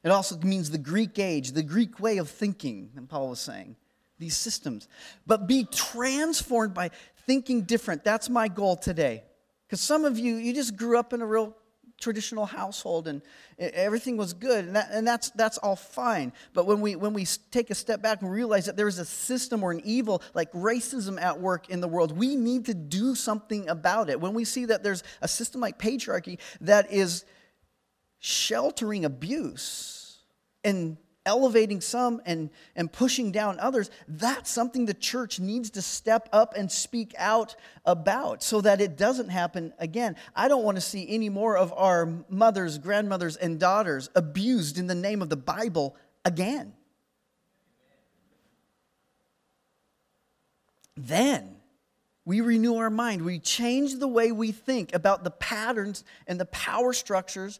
It 0.02 0.10
also 0.10 0.38
means 0.38 0.70
the 0.70 0.78
Greek 0.78 1.18
age, 1.18 1.52
the 1.52 1.62
Greek 1.62 2.00
way 2.00 2.18
of 2.18 2.30
thinking, 2.30 2.90
and 2.96 3.08
Paul 3.08 3.30
was 3.30 3.40
saying, 3.40 3.76
these 4.18 4.36
systems. 4.36 4.88
But 5.26 5.46
be 5.46 5.64
transformed 5.64 6.74
by 6.74 6.90
thinking 7.26 7.62
different. 7.62 8.04
That's 8.04 8.28
my 8.28 8.48
goal 8.48 8.76
today. 8.76 9.24
Because 9.66 9.80
some 9.80 10.04
of 10.04 10.18
you, 10.18 10.36
you 10.36 10.54
just 10.54 10.76
grew 10.76 10.98
up 10.98 11.12
in 11.12 11.20
a 11.20 11.26
real 11.26 11.54
traditional 12.00 12.46
household 12.46 13.08
and 13.08 13.22
everything 13.58 14.16
was 14.16 14.32
good 14.32 14.64
and, 14.64 14.76
that, 14.76 14.88
and 14.92 15.06
that's, 15.06 15.30
that's 15.30 15.58
all 15.58 15.76
fine. 15.76 16.32
But 16.52 16.66
when 16.66 16.80
we, 16.80 16.96
when 16.96 17.12
we 17.12 17.26
take 17.50 17.70
a 17.70 17.74
step 17.74 18.00
back 18.00 18.22
and 18.22 18.30
realize 18.30 18.66
that 18.66 18.76
there's 18.76 18.98
a 18.98 19.04
system 19.04 19.62
or 19.62 19.72
an 19.72 19.80
evil 19.84 20.22
like 20.34 20.52
racism 20.52 21.20
at 21.20 21.40
work 21.40 21.68
in 21.70 21.80
the 21.80 21.88
world 21.88 22.16
we 22.16 22.36
need 22.36 22.66
to 22.66 22.74
do 22.74 23.14
something 23.14 23.68
about 23.68 24.10
it. 24.10 24.20
When 24.20 24.34
we 24.34 24.44
see 24.44 24.66
that 24.66 24.82
there's 24.82 25.02
a 25.20 25.28
system 25.28 25.60
like 25.60 25.78
patriarchy 25.78 26.38
that 26.60 26.92
is 26.92 27.24
sheltering 28.20 29.04
abuse 29.04 30.18
and 30.64 30.96
elevating 31.26 31.80
some 31.80 32.22
and, 32.24 32.50
and 32.74 32.90
pushing 32.90 33.30
down 33.30 33.60
others, 33.60 33.90
that's 34.08 34.50
something 34.50 34.86
the 34.86 34.94
church 34.94 35.38
needs 35.38 35.70
to 35.70 35.82
step 35.82 36.28
up 36.32 36.54
and 36.56 36.70
speak 36.70 37.14
out 37.18 37.54
about 37.84 38.42
so 38.42 38.60
that 38.60 38.80
it 38.80 38.96
doesn't 38.96 39.28
happen 39.28 39.72
again. 39.78 40.16
I 40.34 40.48
don't 40.48 40.64
want 40.64 40.76
to 40.76 40.80
see 40.80 41.06
any 41.08 41.28
more 41.28 41.56
of 41.56 41.72
our 41.76 42.24
mothers, 42.28 42.78
grandmothers, 42.78 43.36
and 43.36 43.60
daughters 43.60 44.08
abused 44.14 44.78
in 44.78 44.86
the 44.86 44.94
name 44.94 45.22
of 45.22 45.28
the 45.28 45.36
Bible 45.36 45.96
again. 46.24 46.72
Then, 50.96 51.56
we 52.24 52.42
renew 52.42 52.76
our 52.76 52.90
mind. 52.90 53.22
We 53.22 53.38
change 53.38 53.94
the 53.94 54.08
way 54.08 54.32
we 54.32 54.52
think 54.52 54.94
about 54.94 55.24
the 55.24 55.30
patterns 55.30 56.04
and 56.26 56.38
the 56.38 56.44
power 56.46 56.92
structures 56.92 57.58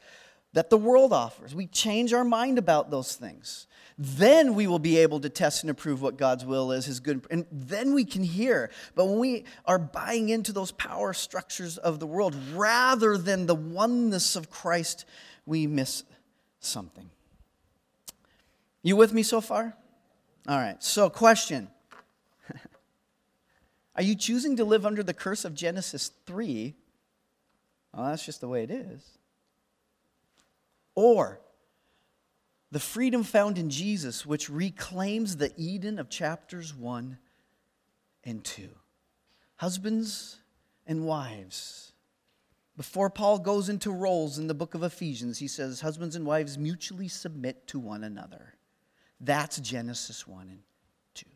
that 0.52 0.70
the 0.70 0.78
world 0.78 1.12
offers. 1.12 1.54
We 1.54 1.66
change 1.66 2.12
our 2.12 2.24
mind 2.24 2.58
about 2.58 2.90
those 2.90 3.14
things. 3.14 3.66
Then 3.98 4.54
we 4.54 4.66
will 4.68 4.78
be 4.78 4.98
able 4.98 5.20
to 5.20 5.28
test 5.28 5.64
and 5.64 5.70
approve 5.70 6.00
what 6.00 6.16
God's 6.16 6.44
will 6.44 6.70
is, 6.70 6.86
his 6.86 7.00
good, 7.00 7.26
and 7.30 7.46
then 7.50 7.94
we 7.94 8.04
can 8.04 8.22
hear. 8.22 8.70
But 8.94 9.06
when 9.06 9.18
we 9.18 9.44
are 9.64 9.78
buying 9.78 10.28
into 10.28 10.52
those 10.52 10.70
power 10.70 11.12
structures 11.12 11.78
of 11.78 11.98
the 11.98 12.06
world 12.06 12.36
rather 12.54 13.18
than 13.18 13.46
the 13.46 13.56
oneness 13.56 14.36
of 14.36 14.50
Christ, 14.50 15.04
we 15.46 15.66
miss 15.66 16.04
something. 16.60 17.10
You 18.82 18.94
with 18.94 19.12
me 19.12 19.24
so 19.24 19.40
far? 19.40 19.74
All 20.46 20.58
right. 20.58 20.80
So, 20.82 21.10
question 21.10 21.68
Are 23.96 24.02
you 24.02 24.14
choosing 24.14 24.56
to 24.56 24.64
live 24.64 24.86
under 24.86 25.02
the 25.02 25.12
curse 25.12 25.44
of 25.44 25.54
Genesis 25.54 26.12
3? 26.24 26.72
Well, 27.92 28.06
that's 28.06 28.24
just 28.24 28.40
the 28.40 28.48
way 28.48 28.62
it 28.62 28.70
is 28.70 29.17
or 30.98 31.40
the 32.72 32.80
freedom 32.80 33.22
found 33.22 33.56
in 33.56 33.70
Jesus, 33.70 34.26
which 34.26 34.50
reclaims 34.50 35.36
the 35.36 35.52
Eden 35.56 36.00
of 36.00 36.10
chapters 36.10 36.74
1 36.74 37.16
and 38.24 38.42
2. 38.42 38.68
Husbands 39.58 40.40
and 40.88 41.06
wives. 41.06 41.92
Before 42.76 43.10
Paul 43.10 43.38
goes 43.38 43.68
into 43.68 43.92
roles 43.92 44.38
in 44.38 44.48
the 44.48 44.54
book 44.54 44.74
of 44.74 44.82
Ephesians, 44.82 45.38
he 45.38 45.46
says, 45.46 45.80
Husbands 45.80 46.16
and 46.16 46.26
wives 46.26 46.58
mutually 46.58 47.06
submit 47.06 47.68
to 47.68 47.78
one 47.78 48.02
another. 48.02 48.54
That's 49.20 49.60
Genesis 49.60 50.26
1 50.26 50.48
and 50.48 50.62
2. 51.14 51.26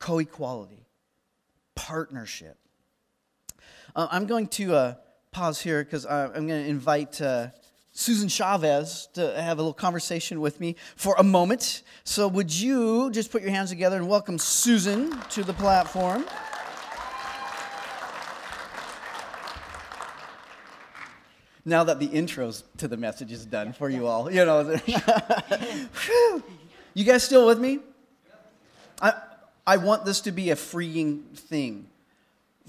Co 0.00 0.18
equality, 0.18 0.88
partnership. 1.76 2.58
Uh, 3.94 4.08
I'm 4.10 4.26
going 4.26 4.48
to 4.48 4.74
uh, 4.74 4.94
pause 5.30 5.60
here 5.60 5.84
because 5.84 6.04
uh, 6.04 6.32
I'm 6.34 6.48
going 6.48 6.64
to 6.64 6.68
invite. 6.68 7.22
Uh, 7.22 7.50
Susan 8.00 8.28
Chavez 8.30 9.08
to 9.12 9.38
have 9.38 9.58
a 9.58 9.60
little 9.60 9.74
conversation 9.74 10.40
with 10.40 10.58
me 10.58 10.74
for 10.96 11.14
a 11.18 11.22
moment. 11.22 11.82
So, 12.02 12.26
would 12.28 12.50
you 12.50 13.10
just 13.10 13.30
put 13.30 13.42
your 13.42 13.50
hands 13.50 13.68
together 13.68 13.96
and 13.96 14.08
welcome 14.08 14.38
Susan 14.38 15.20
to 15.28 15.44
the 15.44 15.52
platform? 15.52 16.24
Now 21.66 21.84
that 21.84 21.98
the 22.00 22.08
intros 22.08 22.62
to 22.78 22.88
the 22.88 22.96
message 22.96 23.32
is 23.32 23.44
done 23.44 23.74
for 23.74 23.90
you 23.90 24.06
all, 24.06 24.32
you 24.32 24.46
know. 24.46 24.60
you 26.94 27.04
guys 27.04 27.22
still 27.22 27.46
with 27.46 27.60
me? 27.60 27.80
I, 29.02 29.12
I 29.66 29.76
want 29.76 30.06
this 30.06 30.22
to 30.22 30.32
be 30.32 30.48
a 30.48 30.56
freeing 30.56 31.24
thing 31.34 31.89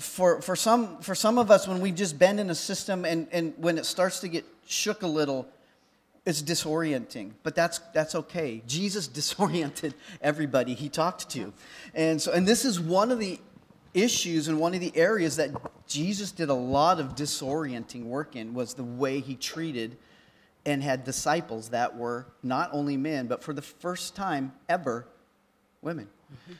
for, 0.01 0.41
for, 0.41 0.55
some, 0.55 0.97
for 0.99 1.15
some 1.15 1.37
of 1.37 1.51
us, 1.51 1.67
when 1.67 1.79
we've 1.79 1.95
just 1.95 2.17
been 2.17 2.39
in 2.39 2.49
a 2.49 2.55
system 2.55 3.05
and, 3.05 3.27
and 3.31 3.53
when 3.57 3.77
it 3.77 3.85
starts 3.85 4.19
to 4.21 4.27
get 4.27 4.45
shook 4.65 5.03
a 5.03 5.07
little, 5.07 5.47
it's 6.25 6.41
disorienting, 6.41 7.31
but 7.43 7.55
that's, 7.55 7.79
that's 7.93 8.15
okay. 8.15 8.61
Jesus 8.67 9.07
disoriented 9.19 9.93
everybody 10.21 10.73
he 10.73 10.89
talked 10.89 11.29
to. 11.31 11.53
And, 11.93 12.21
so, 12.21 12.31
and 12.31 12.47
this 12.47 12.65
is 12.65 12.79
one 12.79 13.11
of 13.11 13.19
the 13.19 13.39
issues 13.93 14.47
and 14.47 14.59
one 14.59 14.73
of 14.73 14.79
the 14.79 14.95
areas 14.95 15.35
that 15.35 15.51
Jesus 15.87 16.31
did 16.31 16.49
a 16.49 16.53
lot 16.53 16.99
of 16.99 17.15
disorienting 17.15 18.05
work 18.05 18.35
in 18.35 18.53
was 18.53 18.73
the 18.73 18.83
way 18.83 19.19
he 19.19 19.35
treated 19.35 19.97
and 20.65 20.81
had 20.81 21.03
disciples 21.03 21.69
that 21.69 21.97
were 21.97 22.27
not 22.43 22.69
only 22.71 22.95
men, 22.97 23.27
but 23.27 23.43
for 23.43 23.53
the 23.53 23.61
first 23.61 24.15
time 24.15 24.53
ever, 24.69 25.07
women. 25.81 26.07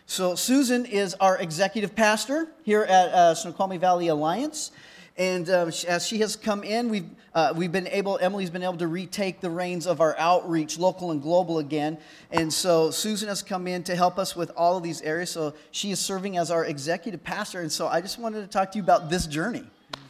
So, 0.06 0.36
Susan 0.36 0.86
is 0.86 1.14
our 1.16 1.38
executive 1.38 1.96
pastor 1.96 2.48
here 2.64 2.84
at 2.84 3.10
uh, 3.10 3.36
Snoqualmie 3.36 3.78
Valley 3.78 4.08
Alliance. 4.08 4.72
And 5.18 5.50
uh, 5.50 5.72
as 5.88 6.08
she 6.08 6.20
has 6.20 6.36
come 6.36 6.64
in, 6.64 6.90
we've, 6.90 7.10
uh, 7.36 7.54
we've 7.56 7.72
been 7.72 7.88
able, 7.88 8.18
Emily's 8.22 8.50
been 8.50 8.64
able 8.64 8.78
to 8.78 8.88
retake 8.88 9.42
the 9.42 9.50
reins 9.50 9.86
of 9.86 10.02
our 10.02 10.18
outreach, 10.18 10.80
local 10.80 11.12
and 11.12 11.22
global 11.22 11.60
again. 11.60 11.98
And 12.32 12.52
so 12.52 12.92
Susan 12.92 13.28
has 13.28 13.42
come 13.42 13.68
in 13.68 13.84
to 13.84 13.96
help 13.96 14.18
us 14.18 14.36
with 14.36 14.52
all 14.56 14.78
of 14.78 14.84
these 14.84 15.02
areas. 15.02 15.30
So 15.30 15.54
she 15.72 15.92
is 15.92 16.00
serving 16.00 16.38
as 16.38 16.50
our 16.50 16.66
executive 16.66 17.24
pastor. 17.24 17.62
And 17.62 17.72
so 17.72 17.88
I 17.88 18.02
just 18.02 18.20
wanted 18.20 18.42
to 18.42 18.48
talk 18.48 18.72
to 18.72 18.78
you 18.78 18.84
about 18.84 19.10
this 19.10 19.28
journey. 19.28 19.66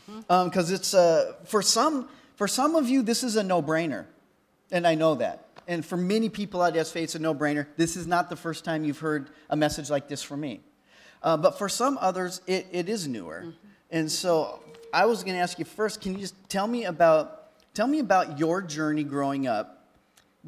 Because 0.05 0.25
mm-hmm. 0.25 0.59
um, 0.59 0.73
it's, 0.73 0.93
uh, 0.93 1.33
for, 1.45 1.61
some, 1.61 2.07
for 2.35 2.47
some 2.47 2.75
of 2.75 2.87
you, 2.87 3.01
this 3.01 3.23
is 3.23 3.35
a 3.35 3.43
no 3.43 3.61
brainer. 3.61 4.05
And 4.71 4.87
I 4.87 4.95
know 4.95 5.15
that 5.15 5.47
and 5.71 5.85
for 5.85 5.95
many 5.95 6.27
people 6.27 6.61
at 6.65 6.73
SVA, 6.73 7.03
it's 7.03 7.15
a 7.15 7.19
no 7.19 7.33
brainer. 7.33 7.65
This 7.77 7.95
is 7.95 8.05
not 8.05 8.29
the 8.29 8.35
first 8.35 8.65
time 8.65 8.83
you've 8.83 8.99
heard 8.99 9.29
a 9.49 9.55
message 9.55 9.89
like 9.89 10.09
this 10.09 10.21
from 10.21 10.41
me. 10.41 10.59
Uh, 11.23 11.37
but 11.37 11.57
for 11.57 11.69
some 11.69 11.97
others, 12.01 12.41
it, 12.45 12.67
it 12.73 12.89
is 12.89 13.07
newer. 13.07 13.43
Mm-hmm. 13.45 13.67
And 13.89 14.11
so 14.11 14.61
I 14.93 15.05
was 15.05 15.23
going 15.23 15.35
to 15.35 15.39
ask 15.39 15.57
you 15.59 15.63
first, 15.63 16.01
can 16.01 16.11
you 16.11 16.19
just 16.19 16.35
tell 16.49 16.67
me 16.67 16.83
about 16.83 17.37
tell 17.73 17.87
me 17.87 17.99
about 17.99 18.37
your 18.37 18.61
journey 18.61 19.05
growing 19.05 19.47
up? 19.47 19.85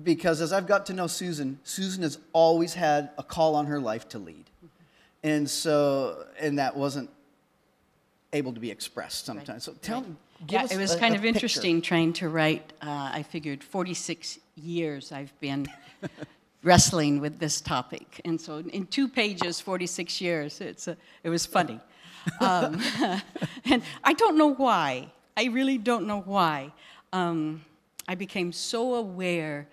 Because 0.04 0.42
as 0.42 0.52
I've 0.52 0.68
got 0.68 0.88
to 0.88 0.94
know 0.94 1.08
Susan, 1.08 1.58
Susan 1.64 2.04
has 2.04 2.18
always 2.34 2.74
had 2.74 3.12
a 3.18 3.24
call 3.24 3.56
on 3.56 3.68
her 3.68 3.80
life 3.80 4.10
to 4.10 4.20
lead. 4.20 4.44
And 5.24 5.50
so 5.50 6.26
and 6.38 6.60
that 6.60 6.76
wasn't 6.76 7.10
able 8.34 8.52
to 8.52 8.60
be 8.60 8.72
expressed 8.72 9.26
sometimes. 9.26 9.50
Right. 9.50 9.62
So 9.62 9.74
tell 9.82 10.02
right. 10.02 10.16
Give 10.48 10.62
yeah, 10.62 10.68
it 10.70 10.78
was 10.78 10.96
a, 10.96 11.00
kind 11.00 11.16
of 11.16 11.24
interesting 11.24 11.82
trying 11.82 12.12
to 12.14 12.28
write. 12.28 12.74
Uh, 12.82 13.12
I 13.14 13.24
figured 13.24 13.64
46 13.64 14.40
years 14.56 15.12
I've 15.12 15.38
been 15.40 15.68
wrestling 16.64 17.20
with 17.20 17.40
this 17.40 17.62
topic, 17.62 18.22
and 18.26 18.40
so 18.40 18.58
in 18.58 18.88
two 18.88 19.08
pages, 19.08 19.60
46 19.60 20.22
years. 20.22 20.62
It's 20.62 20.88
a, 20.88 20.98
it 21.24 21.30
was 21.30 21.46
funny, 21.46 21.80
um, 22.40 22.82
and 23.66 23.84
I 24.04 24.14
don't 24.14 24.38
know 24.38 24.54
why. 24.54 25.12
I 25.36 25.46
really 25.46 25.78
don't 25.78 26.06
know 26.06 26.22
why. 26.22 26.72
Um, 27.12 27.64
I 28.08 28.16
became 28.16 28.52
so 28.52 28.96
aware 28.96 29.68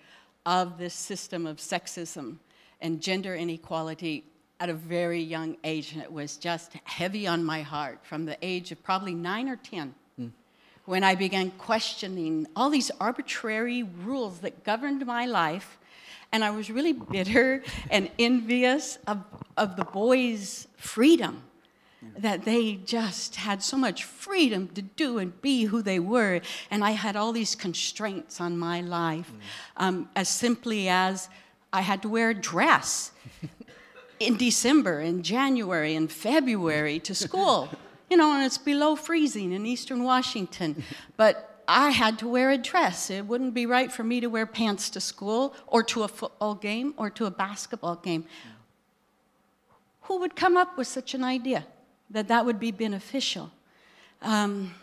of 0.45 0.77
this 0.77 0.93
system 0.93 1.45
of 1.45 1.57
sexism 1.57 2.37
and 2.81 3.01
gender 3.01 3.35
inequality 3.35 4.25
at 4.59 4.69
a 4.69 4.73
very 4.73 5.21
young 5.21 5.57
age, 5.63 5.93
and 5.93 6.01
it 6.01 6.11
was 6.11 6.37
just 6.37 6.73
heavy 6.83 7.27
on 7.27 7.43
my 7.43 7.61
heart 7.61 7.99
from 8.03 8.25
the 8.25 8.37
age 8.41 8.71
of 8.71 8.81
probably 8.83 9.13
nine 9.13 9.49
or 9.49 9.55
ten 9.55 9.93
when 10.85 11.03
I 11.03 11.15
began 11.15 11.51
questioning 11.51 12.47
all 12.55 12.69
these 12.69 12.91
arbitrary 12.99 13.83
rules 13.83 14.39
that 14.39 14.63
governed 14.63 15.05
my 15.05 15.25
life. 15.25 15.77
And 16.31 16.43
I 16.43 16.51
was 16.51 16.71
really 16.71 16.93
bitter 16.93 17.63
and 17.89 18.09
envious 18.17 18.97
of, 19.07 19.23
of 19.57 19.75
the 19.75 19.85
boys' 19.85 20.67
freedom. 20.77 21.43
That 22.17 22.45
they 22.45 22.77
just 22.77 23.35
had 23.35 23.61
so 23.61 23.77
much 23.77 24.05
freedom 24.05 24.69
to 24.69 24.81
do 24.81 25.19
and 25.19 25.39
be 25.39 25.65
who 25.65 25.83
they 25.83 25.99
were. 25.99 26.41
And 26.71 26.83
I 26.83 26.91
had 26.91 27.15
all 27.15 27.31
these 27.31 27.53
constraints 27.53 28.41
on 28.41 28.57
my 28.57 28.81
life, 28.81 29.31
um, 29.77 30.09
as 30.15 30.27
simply 30.27 30.89
as 30.89 31.29
I 31.71 31.81
had 31.81 32.01
to 32.01 32.09
wear 32.09 32.31
a 32.31 32.33
dress 32.33 33.11
in 34.19 34.35
December, 34.35 34.99
in 34.99 35.21
January, 35.21 35.93
in 35.93 36.07
February 36.07 36.99
to 37.01 37.13
school 37.13 37.69
you 38.11 38.17
know, 38.17 38.33
and 38.33 38.43
it's 38.43 38.57
below 38.57 38.97
freezing 38.97 39.53
in 39.53 39.65
eastern 39.65 40.03
Washington. 40.03 40.83
But 41.17 41.63
I 41.67 41.91
had 41.91 42.19
to 42.19 42.27
wear 42.27 42.49
a 42.49 42.57
dress. 42.57 43.09
It 43.09 43.25
wouldn't 43.27 43.53
be 43.53 43.65
right 43.65 43.91
for 43.91 44.03
me 44.03 44.19
to 44.19 44.27
wear 44.27 44.45
pants 44.45 44.89
to 44.89 44.99
school 44.99 45.55
or 45.67 45.83
to 45.83 46.03
a 46.03 46.07
football 46.07 46.55
game 46.55 46.93
or 46.97 47.09
to 47.11 47.25
a 47.25 47.31
basketball 47.31 47.95
game. 47.95 48.25
Who 50.01 50.19
would 50.19 50.35
come 50.35 50.57
up 50.57 50.77
with 50.77 50.87
such 50.87 51.13
an 51.13 51.23
idea 51.23 51.65
that 52.09 52.27
that 52.27 52.45
would 52.45 52.59
be 52.59 52.71
beneficial? 52.71 53.51
Um, 54.21 54.73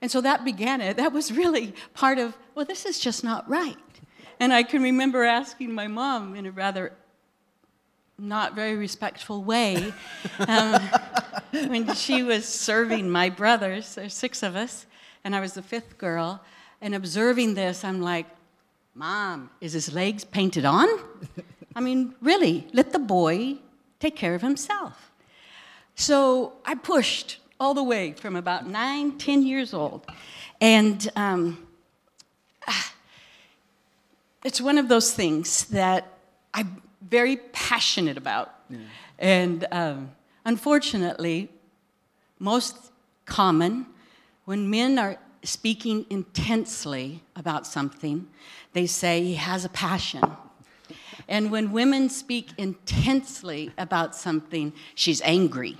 and 0.00 0.10
so 0.10 0.20
that 0.22 0.44
began 0.44 0.80
it. 0.80 0.96
That 0.96 1.12
was 1.12 1.30
really 1.30 1.74
part 1.94 2.18
of, 2.18 2.36
well, 2.54 2.64
this 2.64 2.86
is 2.86 2.98
just 2.98 3.22
not 3.22 3.48
right. 3.48 3.76
And 4.40 4.52
I 4.52 4.64
can 4.64 4.82
remember 4.82 5.22
asking 5.22 5.72
my 5.72 5.86
mom 5.86 6.34
in 6.34 6.46
a 6.46 6.50
rather 6.50 6.92
not 8.18 8.54
very 8.54 8.76
respectful 8.76 9.42
way 9.42 9.92
um, 10.40 10.80
when 11.52 11.92
she 11.94 12.22
was 12.22 12.46
serving 12.46 13.10
my 13.10 13.30
brothers. 13.30 13.94
There's 13.94 14.14
six 14.14 14.42
of 14.42 14.56
us, 14.56 14.86
and 15.24 15.34
I 15.34 15.40
was 15.40 15.54
the 15.54 15.62
fifth 15.62 15.98
girl. 15.98 16.40
And 16.80 16.94
observing 16.94 17.54
this, 17.54 17.84
I'm 17.84 18.00
like, 18.00 18.26
Mom, 18.94 19.50
is 19.60 19.72
his 19.72 19.92
legs 19.92 20.24
painted 20.24 20.64
on? 20.64 20.88
I 21.74 21.80
mean, 21.80 22.14
really, 22.20 22.66
let 22.72 22.92
the 22.92 22.98
boy 22.98 23.56
take 24.00 24.16
care 24.16 24.34
of 24.34 24.42
himself. 24.42 25.10
So 25.94 26.54
I 26.64 26.74
pushed 26.74 27.38
all 27.58 27.74
the 27.74 27.82
way 27.82 28.12
from 28.12 28.36
about 28.36 28.68
nine, 28.68 29.18
ten 29.18 29.42
years 29.42 29.72
old. 29.72 30.04
And 30.60 31.10
um, 31.16 31.66
it's 34.44 34.60
one 34.60 34.78
of 34.78 34.88
those 34.88 35.14
things 35.14 35.66
that 35.66 36.18
I 36.52 36.66
very 37.08 37.36
passionate 37.52 38.16
about. 38.16 38.54
Yeah. 38.68 38.78
And 39.18 39.66
um, 39.70 40.12
unfortunately, 40.44 41.50
most 42.38 42.92
common, 43.26 43.86
when 44.44 44.68
men 44.68 44.98
are 44.98 45.16
speaking 45.44 46.06
intensely 46.10 47.22
about 47.36 47.66
something, 47.66 48.28
they 48.72 48.86
say 48.86 49.22
he 49.22 49.34
has 49.34 49.64
a 49.64 49.68
passion. 49.68 50.22
And 51.28 51.50
when 51.50 51.72
women 51.72 52.08
speak 52.08 52.50
intensely 52.58 53.70
about 53.78 54.14
something, 54.14 54.72
she's 54.94 55.20
angry. 55.22 55.76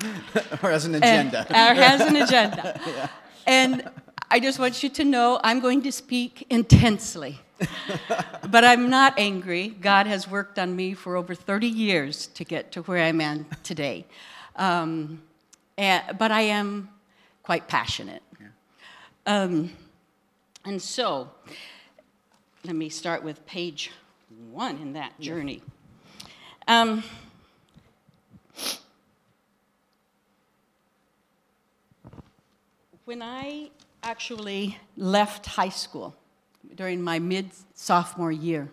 or 0.62 0.70
has 0.70 0.84
an 0.84 0.94
agenda. 0.94 1.46
And, 1.50 1.78
or 1.78 1.82
has 1.82 2.00
an 2.12 2.16
agenda. 2.16 2.80
yeah. 2.86 3.08
And 3.46 3.90
I 4.30 4.40
just 4.40 4.58
want 4.58 4.82
you 4.82 4.88
to 4.90 5.04
know 5.04 5.38
I'm 5.44 5.60
going 5.60 5.82
to 5.82 5.92
speak 5.92 6.46
intensely. 6.50 7.40
But 8.50 8.64
I'm 8.64 8.90
not 8.90 9.14
angry. 9.18 9.68
God 9.68 10.06
has 10.06 10.28
worked 10.28 10.58
on 10.58 10.74
me 10.74 10.94
for 10.94 11.16
over 11.16 11.34
30 11.34 11.66
years 11.66 12.26
to 12.28 12.44
get 12.44 12.72
to 12.72 12.82
where 12.82 13.02
I'm 13.02 13.20
at 13.20 13.62
today. 13.64 14.06
Um, 14.56 15.22
and, 15.76 16.18
but 16.18 16.30
I 16.30 16.42
am 16.42 16.88
quite 17.42 17.68
passionate. 17.68 18.22
Yeah. 18.40 18.46
Um, 19.26 19.70
and 20.64 20.80
so, 20.80 21.30
let 22.64 22.74
me 22.74 22.88
start 22.88 23.22
with 23.22 23.44
page 23.46 23.90
one 24.50 24.76
in 24.78 24.94
that 24.94 25.18
journey. 25.20 25.62
Um, 26.66 27.04
when 33.04 33.20
I 33.20 33.70
actually 34.02 34.78
left 34.96 35.46
high 35.46 35.68
school, 35.68 36.14
during 36.74 37.02
my 37.02 37.18
mid 37.18 37.50
sophomore 37.74 38.32
year. 38.32 38.70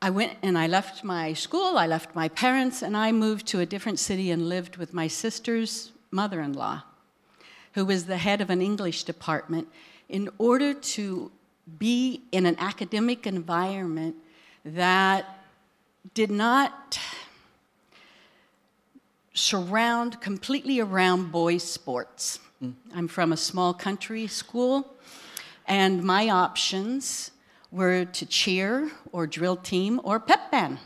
I 0.00 0.10
went 0.10 0.32
and 0.42 0.58
I 0.58 0.66
left 0.66 1.04
my 1.04 1.32
school, 1.32 1.78
I 1.78 1.86
left 1.86 2.14
my 2.14 2.28
parents, 2.28 2.82
and 2.82 2.96
I 2.96 3.12
moved 3.12 3.46
to 3.48 3.60
a 3.60 3.66
different 3.66 3.98
city 3.98 4.30
and 4.30 4.48
lived 4.48 4.76
with 4.76 4.92
my 4.92 5.06
sister's 5.06 5.92
mother 6.10 6.40
in 6.40 6.52
law, 6.54 6.82
who 7.74 7.84
was 7.84 8.06
the 8.06 8.16
head 8.16 8.40
of 8.40 8.50
an 8.50 8.60
English 8.60 9.04
department, 9.04 9.68
in 10.08 10.28
order 10.38 10.74
to 10.74 11.30
be 11.78 12.22
in 12.32 12.46
an 12.46 12.56
academic 12.58 13.26
environment 13.26 14.16
that 14.64 15.38
did 16.14 16.30
not 16.30 16.98
surround 19.34 20.20
completely 20.20 20.80
around 20.80 21.30
boys' 21.30 21.62
sports. 21.62 22.40
Mm. 22.62 22.74
I'm 22.94 23.08
from 23.08 23.32
a 23.32 23.36
small 23.36 23.72
country 23.72 24.26
school 24.26 24.91
and 25.66 26.02
my 26.02 26.28
options 26.28 27.30
were 27.70 28.04
to 28.04 28.26
cheer 28.26 28.90
or 29.12 29.26
drill 29.26 29.56
team 29.56 30.00
or 30.04 30.20
pep 30.20 30.50
band. 30.50 30.78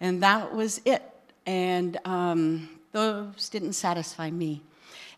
And 0.00 0.22
that 0.22 0.54
was 0.54 0.80
it. 0.84 1.02
And 1.46 1.98
um, 2.04 2.68
those 2.92 3.48
didn't 3.48 3.74
satisfy 3.74 4.30
me. 4.30 4.62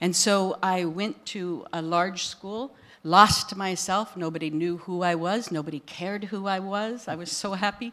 And 0.01 0.15
so 0.15 0.59
I 0.62 0.85
went 0.85 1.25
to 1.27 1.67
a 1.73 1.81
large 1.81 2.27
school, 2.27 2.75
lost 3.03 3.57
myself. 3.57 4.17
Nobody 4.17 4.51
knew 4.51 4.79
who 4.79 5.03
I 5.03 5.15
was, 5.15 5.51
nobody 5.51 5.81
cared 5.81 6.25
who 6.25 6.47
I 6.47 6.59
was. 6.59 7.09
I 7.09 7.15
was 7.15 7.31
so 7.31 7.53
happy. 7.53 7.93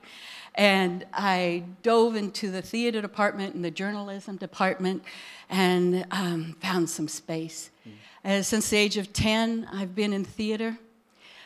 And 0.56 1.06
I 1.14 1.64
dove 1.82 2.16
into 2.16 2.52
the 2.52 2.62
theater 2.62 3.02
department 3.02 3.56
and 3.56 3.64
the 3.64 3.72
journalism 3.72 4.36
department 4.36 5.04
and 5.50 6.06
um, 6.12 6.58
found 6.62 6.90
some 6.90 7.08
space. 7.08 7.70
Mm. 7.88 7.92
Uh, 8.24 8.42
since 8.44 8.70
the 8.70 8.78
age 8.78 8.98
of 8.98 9.14
10, 9.14 9.68
I've 9.72 9.96
been 9.96 10.14
in 10.14 10.26
theater 10.26 10.78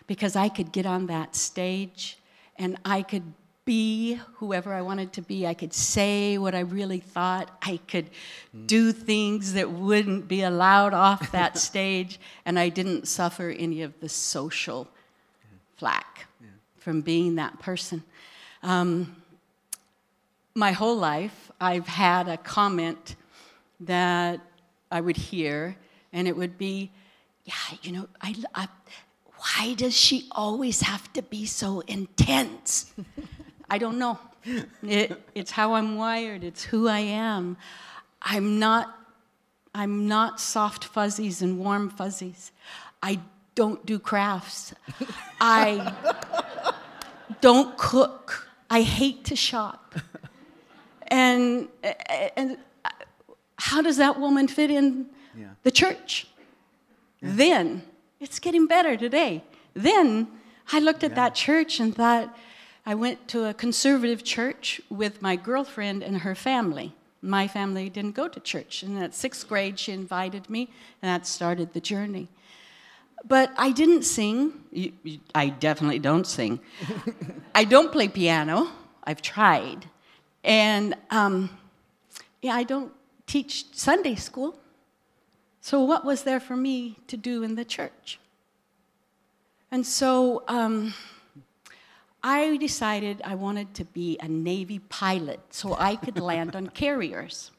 because 0.07 0.35
I 0.35 0.49
could 0.49 0.71
get 0.71 0.85
on 0.85 1.05
that 1.07 1.35
stage 1.35 2.17
and 2.57 2.77
I 2.83 3.01
could 3.01 3.23
be 3.65 4.19
whoever 4.35 4.73
I 4.73 4.81
wanted 4.81 5.11
to 5.13 5.21
be. 5.21 5.47
I 5.47 5.55
could 5.55 5.73
say 5.73 6.37
what 6.37 6.53
I 6.53 6.59
really 6.59 6.99
thought. 6.99 7.49
I 7.63 7.79
could 7.87 8.09
mm. 8.55 8.67
do 8.67 8.91
things 8.91 9.53
that 9.53 9.71
wouldn't 9.71 10.27
be 10.27 10.43
allowed 10.43 10.93
off 10.93 11.31
that 11.31 11.57
stage, 11.69 12.19
and 12.45 12.59
I 12.59 12.69
didn't 12.69 13.07
suffer 13.07 13.49
any 13.49 13.81
of 13.81 13.99
the 13.99 14.09
social 14.09 14.87
yeah. 15.41 15.57
flack 15.77 16.27
yeah. 16.39 16.47
from 16.77 17.01
being 17.01 17.35
that 17.35 17.59
person. 17.59 18.03
Um, 18.65 19.15
my 20.55 20.71
whole 20.71 20.97
life, 20.97 21.51
I've 21.61 21.87
had 21.87 22.27
a 22.27 22.35
comment 22.35 23.15
that 23.81 24.41
I 24.89 25.01
would 25.01 25.17
hear 25.17 25.77
and 26.11 26.27
it 26.27 26.35
would 26.35 26.57
be, 26.57 26.89
yeah, 27.43 27.77
you 27.83 27.91
know, 27.91 28.07
I, 28.21 28.33
I 28.55 28.67
why 29.35 29.75
does 29.75 29.95
she 29.95 30.27
always 30.31 30.81
have 30.81 31.13
to 31.13 31.21
be 31.21 31.45
so 31.45 31.81
intense? 31.81 32.91
I 33.69 33.77
don't 33.77 33.99
know. 33.99 34.17
It, 34.81 35.21
it's 35.35 35.51
how 35.51 35.75
I'm 35.75 35.95
wired. 35.95 36.43
It's 36.43 36.63
who 36.63 36.87
I 36.87 36.99
am. 36.99 37.57
I'm 38.21 38.57
not. 38.57 38.95
I'm 39.75 40.07
not 40.07 40.39
soft 40.39 40.85
fuzzies 40.85 41.41
and 41.41 41.59
warm 41.59 41.89
fuzzies. 41.89 42.51
I 43.03 43.19
don't 43.53 43.85
do 43.85 43.99
crafts. 43.99 44.73
I 45.41 45.93
don't 47.41 47.77
cook. 47.77 48.44
I 48.69 48.81
hate 48.81 49.25
to 49.25 49.35
shop. 49.35 49.95
And, 51.07 51.67
and 52.35 52.57
how 53.57 53.81
does 53.81 53.97
that 53.97 54.19
woman 54.19 54.47
fit 54.47 54.71
in 54.71 55.07
Yeah. 55.37 55.49
the 55.63 55.71
church? 55.71 56.27
Then, 57.21 57.83
it's 58.19 58.39
getting 58.39 58.67
better 58.67 58.97
today. 58.97 59.43
Then 59.73 60.27
I 60.71 60.79
looked 60.79 61.03
at 61.03 61.15
that 61.15 61.35
church 61.35 61.79
and 61.79 61.95
thought, 61.95 62.35
I 62.85 62.95
went 62.95 63.27
to 63.29 63.45
a 63.45 63.53
conservative 63.53 64.23
church 64.23 64.81
with 64.89 65.21
my 65.21 65.35
girlfriend 65.35 66.03
and 66.03 66.19
her 66.19 66.35
family. 66.35 66.93
My 67.21 67.47
family 67.47 67.89
didn't 67.89 68.13
go 68.15 68.27
to 68.27 68.39
church. 68.39 68.83
And 68.83 68.97
at 68.99 69.15
sixth 69.15 69.47
grade, 69.47 69.79
she 69.79 69.91
invited 69.91 70.49
me, 70.49 70.69
and 71.01 71.09
that 71.09 71.25
started 71.25 71.73
the 71.73 71.81
journey. 71.81 72.27
But 73.27 73.51
I 73.57 73.71
didn't 73.71 74.03
sing. 74.03 74.53
You- 74.71 74.93
you- 75.03 75.19
I 75.33 75.49
definitely 75.49 75.99
don't 75.99 76.27
sing. 76.27 76.59
I 77.55 77.63
don't 77.63 77.91
play 77.91 78.07
piano. 78.07 78.67
I've 79.03 79.21
tried. 79.21 79.89
And 80.43 80.95
um, 81.09 81.49
yeah, 82.41 82.53
I 82.55 82.63
don't 82.63 82.91
teach 83.25 83.73
Sunday 83.73 84.15
school. 84.15 84.59
So, 85.61 85.81
what 85.81 86.05
was 86.05 86.23
there 86.23 86.39
for 86.39 86.55
me 86.55 86.97
to 87.07 87.17
do 87.17 87.41
in 87.41 87.55
the 87.55 87.65
church? 87.65 88.19
And 89.71 89.85
so 89.85 90.43
um, 90.47 90.93
I 92.23 92.57
decided 92.57 93.21
I 93.25 93.35
wanted 93.35 93.73
to 93.75 93.85
be 93.85 94.17
a 94.21 94.27
Navy 94.27 94.79
pilot 94.79 95.39
so 95.49 95.75
I 95.79 95.95
could 95.95 96.19
land 96.19 96.55
on 96.55 96.67
carriers. 96.67 97.51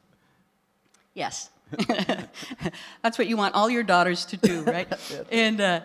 Yes. 1.15 1.51
That's 3.03 3.19
what 3.19 3.27
you 3.27 3.37
want 3.37 3.55
all 3.55 3.69
your 3.69 3.83
daughters 3.83 4.25
to 4.27 4.37
do, 4.37 4.63
right? 4.67 4.93
and 5.31 5.61
uh, 5.61 5.81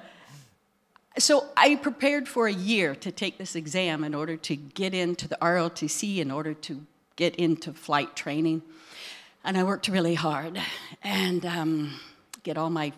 so 1.17 1.47
I 1.57 1.75
prepared 1.75 2.27
for 2.27 2.47
a 2.47 2.53
year 2.53 2.95
to 2.95 3.11
take 3.11 3.37
this 3.37 3.55
exam 3.55 4.03
in 4.03 4.13
order 4.13 4.37
to 4.37 4.55
get 4.55 4.93
into 4.93 5.27
the 5.27 5.37
ROTC, 5.41 6.17
in 6.17 6.31
order 6.31 6.53
to 6.53 6.85
get 7.15 7.35
into 7.35 7.73
flight 7.73 8.15
training. 8.15 8.61
And 9.43 9.57
I 9.57 9.63
worked 9.63 9.87
really 9.87 10.15
hard 10.15 10.61
and 11.03 11.45
um, 11.45 11.99
get 12.43 12.57
all 12.57 12.69
my 12.69 12.93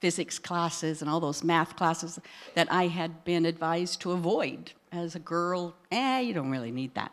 physics 0.00 0.38
classes 0.38 1.00
and 1.00 1.10
all 1.10 1.20
those 1.20 1.42
math 1.42 1.76
classes 1.76 2.18
that 2.54 2.70
I 2.70 2.88
had 2.88 3.24
been 3.24 3.46
advised 3.46 4.00
to 4.02 4.12
avoid 4.12 4.72
as 4.92 5.14
a 5.14 5.18
girl. 5.18 5.74
Eh, 5.90 6.20
you 6.20 6.34
don't 6.34 6.50
really 6.50 6.72
need 6.72 6.94
that. 6.94 7.12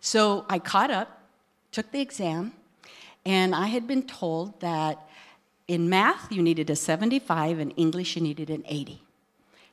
So 0.00 0.44
I 0.48 0.58
caught 0.58 0.90
up, 0.90 1.22
took 1.72 1.90
the 1.90 2.00
exam, 2.00 2.52
and 3.24 3.54
I 3.54 3.66
had 3.66 3.86
been 3.86 4.02
told 4.02 4.60
that 4.60 5.08
in 5.68 5.88
math 5.88 6.32
you 6.32 6.42
needed 6.42 6.70
a 6.70 6.76
75, 6.76 7.58
in 7.58 7.70
English 7.72 8.16
you 8.16 8.22
needed 8.22 8.50
an 8.50 8.64
80. 8.66 9.00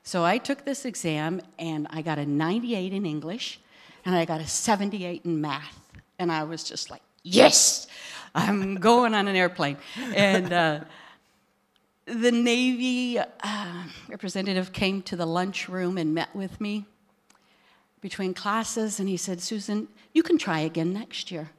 So 0.04 0.24
I 0.24 0.38
took 0.38 0.66
this 0.66 0.86
exam 0.86 1.42
and 1.58 1.88
I 1.90 2.02
got 2.02 2.18
a 2.18 2.26
98 2.26 2.94
in 2.94 3.06
English 3.06 3.60
and 4.06 4.16
I 4.16 4.26
got 4.26 4.42
a 4.42 4.48
78 4.48 5.26
in 5.26 5.42
math. 5.42 5.80
And 6.18 6.32
I 6.32 6.44
was 6.44 6.64
just 6.64 6.90
like, 6.90 7.02
yes, 7.24 7.88
I'm 8.36 8.76
going 8.76 9.14
on 9.14 9.28
an 9.28 9.36
airplane. 9.36 9.78
And 10.16 10.54
uh, 10.54 10.80
the 12.06 12.32
Navy 12.32 13.20
uh, 13.20 13.84
representative 14.08 14.74
came 14.74 15.02
to 15.04 15.16
the 15.16 15.26
lunchroom 15.26 15.98
and 15.98 16.14
met 16.14 16.34
with 16.36 16.60
me 16.60 16.86
between 18.02 18.34
classes 18.34 19.00
and 19.00 19.10
he 19.10 19.18
said, 19.18 19.42
Susan, 19.42 19.88
you 20.14 20.24
can 20.24 20.38
try 20.38 20.60
again 20.60 20.94
next 20.94 21.32
year. 21.32 21.50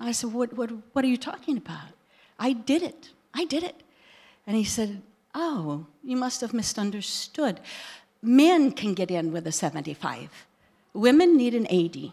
I 0.00 0.12
said, 0.12 0.32
what, 0.32 0.52
what, 0.52 0.70
what 0.92 1.04
are 1.04 1.08
you 1.08 1.16
talking 1.16 1.56
about? 1.56 1.90
I 2.38 2.52
did 2.52 2.82
it. 2.82 3.10
I 3.34 3.44
did 3.44 3.62
it. 3.62 3.82
And 4.46 4.56
he 4.56 4.64
said, 4.64 5.02
Oh, 5.34 5.86
you 6.02 6.16
must 6.16 6.40
have 6.40 6.52
misunderstood. 6.52 7.60
Men 8.22 8.72
can 8.72 8.94
get 8.94 9.10
in 9.10 9.30
with 9.30 9.46
a 9.46 9.52
75, 9.52 10.46
women 10.92 11.36
need 11.36 11.54
an 11.54 11.66
80. 11.70 12.12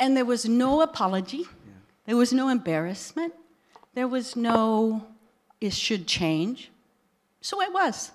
And 0.00 0.16
there 0.16 0.24
was 0.24 0.48
no 0.48 0.80
apology, 0.80 1.44
there 2.06 2.16
was 2.16 2.32
no 2.32 2.48
embarrassment, 2.48 3.34
there 3.94 4.08
was 4.08 4.34
no, 4.34 5.06
it 5.60 5.72
should 5.72 6.06
change. 6.06 6.70
So 7.40 7.60
it 7.62 7.72
was. 7.72 8.10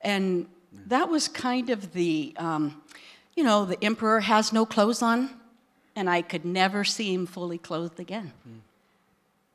And 0.00 0.46
that 0.86 1.08
was 1.08 1.28
kind 1.28 1.68
of 1.70 1.92
the, 1.92 2.34
um, 2.36 2.82
you 3.36 3.44
know, 3.44 3.64
the 3.66 3.82
emperor 3.84 4.20
has 4.20 4.52
no 4.52 4.64
clothes 4.64 5.02
on, 5.02 5.30
and 5.94 6.08
I 6.08 6.22
could 6.22 6.44
never 6.44 6.84
see 6.84 7.12
him 7.12 7.26
fully 7.26 7.58
clothed 7.58 8.00
again. 8.00 8.32
Mm-hmm. 8.48 8.58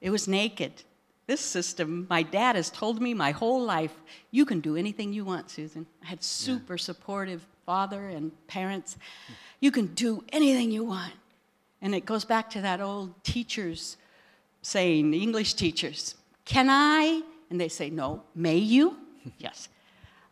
It 0.02 0.10
was 0.10 0.28
naked. 0.28 0.84
This 1.26 1.42
system, 1.42 2.08
my 2.10 2.24
dad 2.24 2.56
has 2.56 2.70
told 2.70 3.02
me 3.02 3.14
my 3.14 3.32
whole 3.32 3.62
life, 3.62 3.94
you 4.32 4.46
can 4.46 4.62
do 4.62 4.78
anything 4.78 5.12
you 5.12 5.26
want, 5.26 5.50
Susan. 5.50 5.86
I 6.02 6.08
had 6.08 6.24
super 6.24 6.78
supportive 6.78 7.46
father 7.66 8.08
and 8.08 8.32
parents. 8.48 8.98
You 9.60 9.72
can 9.72 9.88
do 9.88 10.24
anything 10.32 10.72
you 10.72 10.86
want. 10.86 11.14
And 11.82 11.94
it 11.94 12.06
goes 12.06 12.24
back 12.24 12.50
to 12.52 12.62
that 12.62 12.80
old 12.80 13.24
teachers 13.24 13.98
saying, 14.62 15.14
English 15.14 15.56
teachers, 15.56 16.16
can 16.46 16.68
I? 16.70 17.22
And 17.50 17.60
they 17.60 17.68
say, 17.68 17.90
no. 17.90 18.24
May 18.34 18.58
you? 18.58 18.98
yes. 19.38 19.70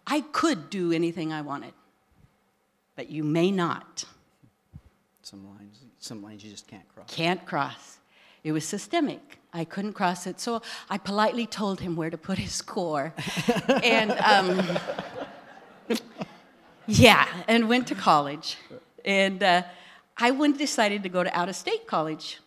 I 0.08 0.22
could 0.22 0.70
do 0.70 0.92
anything 0.92 1.34
I 1.34 1.42
wanted, 1.42 1.74
but 2.96 3.10
you 3.10 3.24
may 3.24 3.52
not. 3.52 4.06
Some 5.24 5.46
lines, 5.46 5.80
some 6.06 6.22
lines 6.22 6.44
you 6.44 6.52
just 6.52 6.68
can't 6.68 6.88
cross. 6.94 7.08
Can't 7.14 7.46
cross. 7.46 7.98
It 8.44 8.52
was 8.52 8.64
systemic. 8.64 9.40
I 9.54 9.66
couldn't 9.66 9.94
cross 9.94 10.28
it. 10.28 10.40
So 10.40 10.62
I 10.90 11.00
politely 11.00 11.48
told 11.48 11.82
him 11.82 11.96
where 11.96 12.12
to 12.12 12.18
put 12.18 12.38
his 12.38 12.52
score. 12.52 13.14
and 13.84 14.12
um, 14.12 14.78
yeah, 16.86 17.28
and 17.48 17.68
went 17.68 17.88
to 17.88 17.96
college. 17.96 18.58
And 19.04 19.42
uh, 19.42 19.64
I 20.18 20.32
went 20.32 20.58
decided 20.60 21.02
to 21.04 21.10
go 21.10 21.24
to 21.24 21.38
out 21.38 21.50
of 21.50 21.56
state 21.56 21.88
college. 21.88 22.40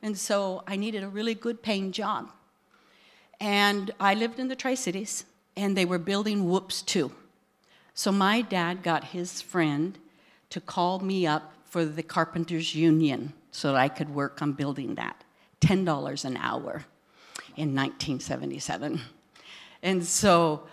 And 0.00 0.16
so 0.16 0.62
I 0.66 0.76
needed 0.76 1.02
a 1.02 1.08
really 1.08 1.34
good 1.34 1.62
paying 1.62 1.92
job. 1.92 2.30
And 3.40 3.90
I 4.00 4.14
lived 4.14 4.38
in 4.38 4.48
the 4.48 4.56
Tri 4.56 4.74
Cities, 4.74 5.24
and 5.56 5.76
they 5.76 5.84
were 5.84 5.98
building 5.98 6.48
Whoops 6.48 6.80
2. 6.80 7.12
So 7.92 8.10
my 8.10 8.40
dad 8.40 8.82
got 8.82 9.04
his 9.04 9.42
friend 9.42 9.98
to 10.48 10.60
call 10.60 11.00
me 11.00 11.26
up 11.26 11.52
for 11.68 11.84
the 11.84 12.02
Carpenters 12.02 12.74
Union 12.74 13.32
so 13.50 13.72
that 13.72 13.78
I 13.78 13.88
could 13.88 14.14
work 14.14 14.42
on 14.42 14.52
building 14.52 14.94
that. 14.96 15.24
$10 15.60 16.24
an 16.24 16.36
hour 16.36 16.84
in 17.56 17.74
1977. 17.74 19.00
And 19.82 20.04
so 20.04 20.66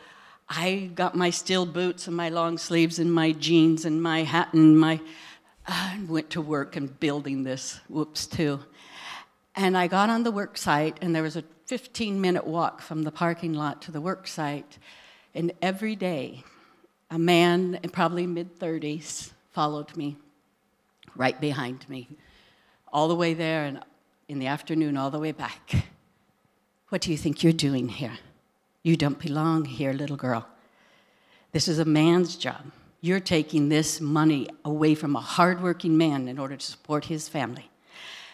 I 0.50 0.92
got 0.94 1.16
my 1.16 1.30
steel 1.30 1.66
boots 1.66 2.08
and 2.08 2.16
my 2.16 2.30
long 2.30 2.58
sleeves 2.58 3.00
and 3.00 3.12
my 3.12 3.32
jeans 3.32 3.86
and 3.86 4.02
my 4.02 4.24
hat 4.24 4.54
and 4.54 4.80
my 4.80 5.00
uh, 5.66 5.96
went 6.08 6.30
to 6.32 6.42
work 6.42 6.76
and 6.76 7.00
building 7.00 7.44
this 7.44 7.80
Whoops 7.90 8.28
2. 8.28 8.60
And 9.56 9.78
I 9.78 9.88
got 9.88 10.10
on 10.10 10.24
the 10.24 10.32
work 10.32 10.58
site 10.58 10.98
and 11.02 11.16
there 11.16 11.24
was 11.24 11.38
a 11.38 11.44
15 11.68 12.20
minute 12.20 12.46
walk 12.46 12.82
from 12.82 13.04
the 13.04 13.12
parking 13.12 13.54
lot 13.54 13.82
to 13.84 13.92
the 13.92 14.02
work 14.02 14.28
site. 14.28 14.78
And 15.34 15.54
every 15.62 15.96
day, 15.96 16.44
a 17.10 17.18
man, 17.18 17.80
probably 17.92 18.28
mid 18.28 18.60
30s, 18.60 19.32
followed 19.52 19.96
me 19.96 20.18
right 21.16 21.40
behind 21.40 21.88
me, 21.90 22.10
all 22.92 23.08
the 23.08 23.16
way 23.16 23.34
there 23.34 23.66
and 23.66 23.80
in 24.28 24.40
the 24.40 24.48
afternoon, 24.48 24.98
all 24.98 25.12
the 25.12 25.20
way 25.20 25.32
back. 25.32 25.88
What 26.90 27.02
do 27.02 27.12
you 27.12 27.18
think 27.18 27.44
you're 27.44 27.54
doing 27.54 27.90
here? 27.90 28.18
You 28.84 28.96
don't 28.98 29.20
belong 29.20 29.66
here, 29.66 29.94
little 29.94 30.18
girl. 30.18 30.48
This 31.52 31.68
is 31.68 31.80
a 31.80 31.86
man's 31.86 32.36
job. 32.36 32.72
You're 33.02 33.20
taking 33.20 33.70
this 33.70 34.00
money 34.00 34.48
away 34.64 34.96
from 34.96 35.16
a 35.16 35.22
hardworking 35.22 35.98
man 35.98 36.28
in 36.28 36.40
order 36.40 36.56
to 36.56 36.66
support 36.66 37.06
his 37.06 37.28
family. 37.28 37.70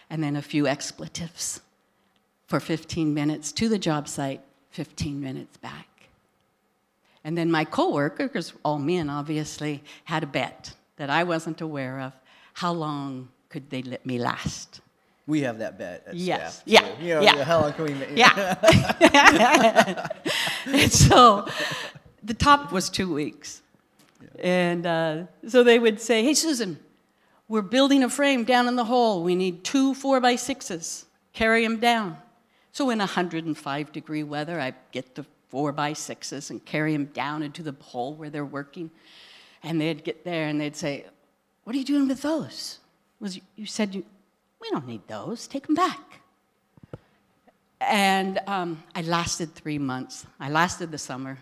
And 0.09 0.23
then 0.23 0.35
a 0.35 0.41
few 0.41 0.67
expletives 0.67 1.61
for 2.47 2.59
15 2.59 3.13
minutes 3.13 3.51
to 3.53 3.69
the 3.69 3.77
job 3.77 4.07
site, 4.07 4.41
15 4.71 5.21
minutes 5.21 5.57
back. 5.57 5.87
And 7.23 7.37
then 7.37 7.51
my 7.51 7.65
coworker, 7.65 8.27
because 8.27 8.53
all 8.63 8.79
men 8.79 9.09
obviously, 9.09 9.83
had 10.05 10.23
a 10.23 10.27
bet 10.27 10.73
that 10.95 11.09
I 11.09 11.23
wasn't 11.23 11.61
aware 11.61 11.99
of. 11.99 12.13
How 12.59 12.73
long 12.73 13.29
could 13.47 13.69
they 13.69 13.81
let 13.83 14.05
me 14.05 14.19
last? 14.19 14.81
We 15.27 15.39
have 15.43 15.59
that 15.59 15.77
bet 15.79 16.03
at 16.07 16.15
Yes. 16.15 16.55
staff. 16.55 16.63
Yeah. 16.65 16.81
too. 16.81 17.05
You 17.05 17.13
know, 17.15 17.21
Yeah. 17.21 17.43
How 17.45 17.61
long 17.61 17.71
can 17.71 17.85
we 17.85 17.93
make? 17.93 18.09
Yeah. 18.17 18.57
and 20.65 20.91
so 21.07 21.47
the 22.21 22.33
top 22.33 22.73
was 22.73 22.89
two 22.89 23.13
weeks. 23.13 23.61
And 24.39 24.85
uh, 24.85 25.23
so 25.47 25.63
they 25.63 25.79
would 25.79 26.01
say, 26.01 26.21
Hey, 26.21 26.33
Susan, 26.33 26.77
we're 27.47 27.61
building 27.61 28.03
a 28.03 28.09
frame 28.09 28.43
down 28.43 28.67
in 28.67 28.75
the 28.75 28.83
hole. 28.83 29.23
We 29.23 29.35
need 29.35 29.63
two 29.63 29.93
four 29.93 30.19
by 30.19 30.35
sixes. 30.35 31.05
Carry 31.31 31.63
them 31.63 31.77
down. 31.79 32.17
So 32.73 32.89
in 32.89 32.99
105 32.99 33.91
degree 33.93 34.23
weather, 34.23 34.59
I 34.59 34.73
get 34.91 35.15
the 35.15 35.25
four 35.47 35.71
by 35.71 35.93
sixes 35.93 36.49
and 36.49 36.65
carry 36.65 36.91
them 36.91 37.05
down 37.05 37.41
into 37.41 37.63
the 37.63 37.73
hole 37.79 38.15
where 38.15 38.29
they're 38.29 38.43
working. 38.59 38.91
And 39.63 39.79
they'd 39.79 40.03
get 40.03 40.25
there 40.25 40.49
and 40.49 40.59
they'd 40.59 40.75
say, 40.75 41.05
What 41.69 41.75
are 41.75 41.77
you 41.77 41.85
doing 41.85 42.07
with 42.07 42.23
those? 42.23 42.79
Was 43.19 43.39
you 43.55 43.67
said 43.67 43.93
you, 43.93 44.03
we 44.59 44.71
don't 44.71 44.87
need 44.87 45.07
those. 45.07 45.45
Take 45.45 45.67
them 45.67 45.75
back. 45.75 46.19
And 47.79 48.39
um, 48.47 48.81
I 48.95 49.03
lasted 49.03 49.53
three 49.53 49.77
months. 49.77 50.25
I 50.39 50.49
lasted 50.49 50.89
the 50.89 50.97
summer. 50.97 51.37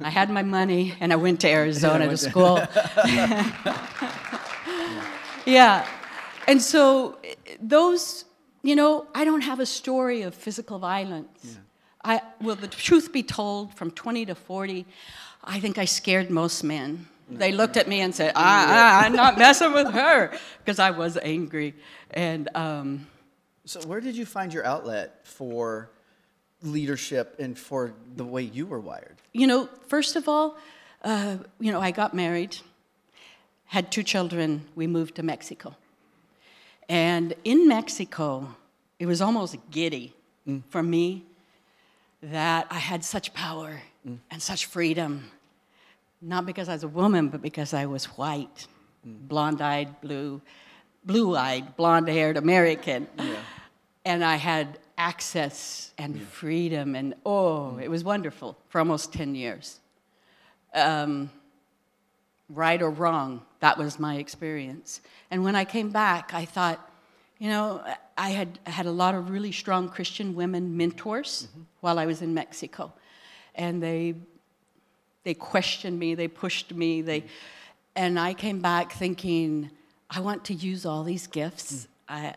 I 0.00 0.10
had 0.10 0.28
my 0.28 0.42
money, 0.42 0.92
and 1.00 1.14
I 1.14 1.16
went 1.16 1.40
to 1.40 1.48
Arizona 1.60 2.00
to 2.00 2.08
went 2.08 2.20
to- 2.20 2.28
school. 2.28 2.60
yeah. 5.46 5.86
And 6.46 6.60
so 6.60 7.16
those, 7.58 8.26
you 8.62 8.76
know, 8.76 9.06
I 9.14 9.24
don't 9.24 9.40
have 9.40 9.60
a 9.60 9.66
story 9.66 10.20
of 10.20 10.34
physical 10.34 10.78
violence. 10.78 11.40
Yeah. 11.42 11.52
I, 12.04 12.20
well, 12.42 12.56
the 12.56 12.68
truth 12.68 13.14
be 13.14 13.22
told, 13.22 13.72
from 13.72 13.92
20 13.92 14.26
to 14.26 14.34
40, 14.34 14.84
I 15.42 15.58
think 15.58 15.78
I 15.78 15.86
scared 15.86 16.28
most 16.28 16.64
men. 16.64 17.08
They 17.30 17.52
looked 17.52 17.76
at 17.76 17.88
me 17.88 18.00
and 18.00 18.14
said, 18.14 18.32
I, 18.36 19.06
am 19.06 19.14
not 19.14 19.38
messing 19.38 19.72
with 19.72 19.90
her, 19.92 20.32
because 20.58 20.78
I 20.78 20.90
was 20.90 21.16
angry. 21.16 21.74
And 22.10 22.48
um, 22.54 23.06
so, 23.64 23.80
where 23.82 24.00
did 24.00 24.16
you 24.16 24.26
find 24.26 24.52
your 24.52 24.64
outlet 24.64 25.26
for 25.26 25.90
leadership 26.62 27.36
and 27.38 27.58
for 27.58 27.94
the 28.16 28.24
way 28.24 28.42
you 28.42 28.66
were 28.66 28.80
wired? 28.80 29.16
You 29.32 29.46
know, 29.46 29.68
first 29.88 30.16
of 30.16 30.28
all, 30.28 30.56
uh, 31.02 31.38
you 31.58 31.72
know, 31.72 31.80
I 31.80 31.90
got 31.90 32.14
married, 32.14 32.58
had 33.66 33.90
two 33.90 34.02
children. 34.02 34.66
We 34.74 34.86
moved 34.86 35.16
to 35.16 35.22
Mexico. 35.22 35.76
And 36.88 37.34
in 37.44 37.66
Mexico, 37.66 38.54
it 38.98 39.06
was 39.06 39.20
almost 39.20 39.56
giddy 39.70 40.14
mm. 40.46 40.62
for 40.68 40.82
me 40.82 41.24
that 42.22 42.66
I 42.70 42.78
had 42.78 43.04
such 43.04 43.34
power 43.34 43.82
mm. 44.06 44.18
and 44.30 44.42
such 44.42 44.66
freedom. 44.66 45.30
Not 46.26 46.46
because 46.46 46.70
I 46.70 46.72
was 46.72 46.84
a 46.84 46.88
woman, 46.88 47.28
but 47.28 47.42
because 47.42 47.74
I 47.74 47.84
was 47.84 48.06
white, 48.06 48.66
mm. 49.06 49.28
blonde 49.28 49.60
eyed, 49.60 50.00
blue, 50.00 50.40
blue 51.04 51.36
eyed, 51.36 51.76
blonde 51.76 52.08
haired 52.08 52.38
American. 52.38 53.06
Yeah. 53.18 53.36
And 54.06 54.24
I 54.24 54.36
had 54.36 54.78
access 54.96 55.92
and 55.98 56.16
yeah. 56.16 56.24
freedom, 56.24 56.94
and 56.94 57.14
oh, 57.26 57.74
mm. 57.76 57.82
it 57.82 57.90
was 57.90 58.02
wonderful 58.02 58.56
for 58.68 58.78
almost 58.78 59.12
10 59.12 59.34
years. 59.34 59.80
Um, 60.72 61.30
right 62.48 62.80
or 62.80 62.90
wrong, 62.90 63.42
that 63.60 63.76
was 63.76 63.98
my 63.98 64.16
experience. 64.16 65.02
And 65.30 65.44
when 65.44 65.54
I 65.54 65.66
came 65.66 65.90
back, 65.90 66.32
I 66.32 66.46
thought, 66.46 66.90
you 67.38 67.50
know, 67.50 67.84
I 68.16 68.30
had 68.30 68.58
had 68.64 68.86
a 68.86 68.90
lot 68.90 69.14
of 69.14 69.28
really 69.28 69.52
strong 69.52 69.90
Christian 69.90 70.34
women 70.34 70.74
mentors 70.74 71.48
mm-hmm. 71.50 71.62
while 71.80 71.98
I 71.98 72.06
was 72.06 72.22
in 72.22 72.32
Mexico, 72.32 72.94
and 73.54 73.82
they 73.82 74.14
they 75.24 75.34
questioned 75.34 75.98
me, 75.98 76.14
they 76.14 76.28
pushed 76.28 76.74
me, 76.74 77.02
they, 77.02 77.24
and 77.96 78.18
I 78.18 78.34
came 78.34 78.60
back 78.60 78.92
thinking, 78.92 79.70
I 80.10 80.20
want 80.20 80.44
to 80.46 80.54
use 80.54 80.86
all 80.86 81.02
these 81.02 81.26
gifts. 81.26 81.88
I, 82.08 82.34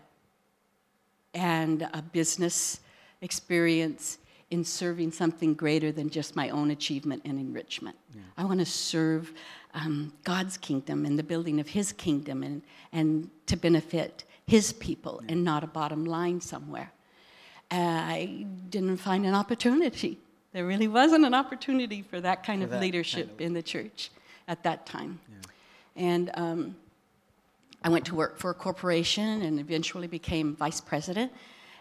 and 1.33 1.87
a 1.93 2.01
business 2.01 2.79
experience 3.21 4.17
in 4.49 4.63
serving 4.63 5.11
something 5.11 5.53
greater 5.53 5.91
than 5.91 6.09
just 6.09 6.35
my 6.35 6.49
own 6.49 6.71
achievement 6.71 7.21
and 7.25 7.39
enrichment. 7.39 7.97
Yeah. 8.15 8.21
I 8.37 8.45
want 8.45 8.59
to 8.59 8.65
serve 8.65 9.33
um, 9.73 10.13
God's 10.23 10.57
kingdom 10.57 11.05
and 11.05 11.19
the 11.19 11.23
building 11.23 11.59
of 11.59 11.67
His 11.67 11.91
kingdom 11.91 12.43
and, 12.43 12.61
and 12.93 13.29
to 13.47 13.57
benefit 13.57 14.23
His 14.45 14.73
people 14.73 15.19
yeah. 15.23 15.33
and 15.33 15.43
not 15.43 15.63
a 15.63 15.67
bottom 15.67 16.05
line 16.05 16.39
somewhere. 16.41 16.91
I 17.69 18.45
didn't 18.69 18.97
find 18.97 19.25
an 19.25 19.33
opportunity. 19.33 20.19
There 20.57 20.65
really 20.65 20.87
wasn't 20.87 21.23
an 21.23 21.35
opportunity 21.35 22.01
for 22.01 22.19
that 22.19 22.43
kind 22.43 22.61
for 22.61 22.65
of 22.65 22.71
that 22.71 22.81
leadership 22.81 23.27
kind 23.27 23.41
of... 23.41 23.45
in 23.45 23.53
the 23.53 23.61
church 23.61 24.09
at 24.47 24.63
that 24.63 24.87
time. 24.87 25.19
Yeah. 25.29 25.35
And 25.95 26.31
um, 26.33 26.75
I 27.83 27.89
went 27.89 28.05
to 28.05 28.15
work 28.15 28.39
for 28.39 28.49
a 28.49 28.55
corporation 28.55 29.43
and 29.43 29.59
eventually 29.59 30.07
became 30.07 30.55
vice 30.55 30.81
president. 30.81 31.31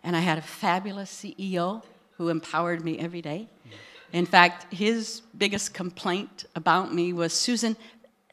And 0.05 0.15
I 0.15 0.21
had 0.21 0.37
a 0.37 0.43
fabulous 0.43 1.11
CEO 1.11 1.85
who 2.19 2.29
empowered 2.29 2.85
me 2.85 2.99
every 2.99 3.23
day. 3.23 3.49
In 4.13 4.27
fact, 4.27 4.71
his 4.71 5.23
biggest 5.39 5.73
complaint 5.73 6.45
about 6.55 6.93
me 6.93 7.15
was 7.15 7.33
Susan, 7.33 7.79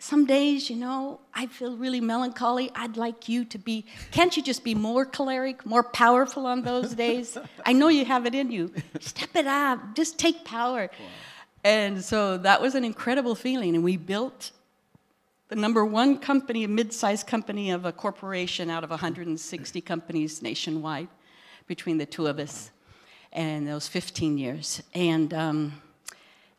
some 0.03 0.25
days, 0.25 0.69
you 0.69 0.75
know, 0.75 1.21
I 1.33 1.45
feel 1.45 1.77
really 1.77 2.01
melancholy. 2.01 2.69
I'd 2.75 2.97
like 2.97 3.29
you 3.29 3.45
to 3.45 3.57
be, 3.57 3.85
can't 4.11 4.35
you 4.35 4.43
just 4.43 4.65
be 4.65 4.75
more 4.75 5.05
choleric, 5.05 5.65
more 5.65 5.81
powerful 5.81 6.45
on 6.45 6.63
those 6.63 6.93
days? 7.05 7.37
I 7.65 7.71
know 7.71 7.87
you 7.87 8.03
have 8.03 8.25
it 8.25 8.35
in 8.35 8.51
you. 8.51 8.73
Step 8.99 9.29
it 9.33 9.47
up, 9.47 9.95
just 9.95 10.19
take 10.19 10.43
power. 10.43 10.89
Wow. 10.91 11.05
And 11.63 12.03
so 12.03 12.37
that 12.39 12.61
was 12.61 12.75
an 12.75 12.83
incredible 12.83 13.33
feeling. 13.33 13.75
And 13.75 13.83
we 13.83 13.95
built 13.95 14.51
the 15.47 15.55
number 15.55 15.85
one 15.85 16.17
company, 16.17 16.65
a 16.65 16.67
mid 16.67 16.91
sized 16.91 17.25
company 17.25 17.71
of 17.71 17.85
a 17.85 17.93
corporation 17.93 18.69
out 18.69 18.83
of 18.83 18.89
160 18.89 19.79
companies 19.79 20.41
nationwide 20.41 21.07
between 21.65 21.97
the 21.97 22.05
two 22.05 22.27
of 22.27 22.39
us 22.39 22.71
and 23.31 23.65
those 23.65 23.87
15 23.87 24.37
years. 24.37 24.83
And, 24.93 25.33
um, 25.33 25.81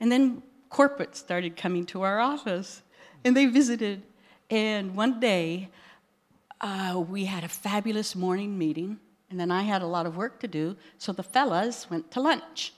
and 0.00 0.10
then 0.10 0.42
corporate 0.70 1.14
started 1.14 1.58
coming 1.58 1.84
to 1.86 2.00
our 2.00 2.20
office, 2.20 2.80
and 3.24 3.36
they 3.36 3.46
visited. 3.46 4.02
And 4.50 4.94
one 4.94 5.20
day, 5.20 5.70
uh, 6.60 7.02
we 7.08 7.24
had 7.24 7.44
a 7.44 7.48
fabulous 7.48 8.14
morning 8.14 8.56
meeting, 8.58 8.98
and 9.30 9.40
then 9.40 9.50
I 9.50 9.62
had 9.62 9.82
a 9.82 9.86
lot 9.86 10.06
of 10.06 10.16
work 10.16 10.40
to 10.40 10.48
do, 10.48 10.76
so 10.98 11.12
the 11.12 11.22
fellas 11.22 11.90
went 11.90 12.10
to 12.12 12.20
lunch. 12.20 12.72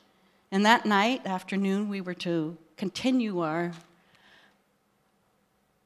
And 0.51 0.65
that 0.65 0.87
night, 0.87 1.27
afternoon, 1.27 1.89
we 1.89 2.01
were 2.01 2.15
to 2.15 2.57
continue 2.77 3.41
our, 3.41 3.73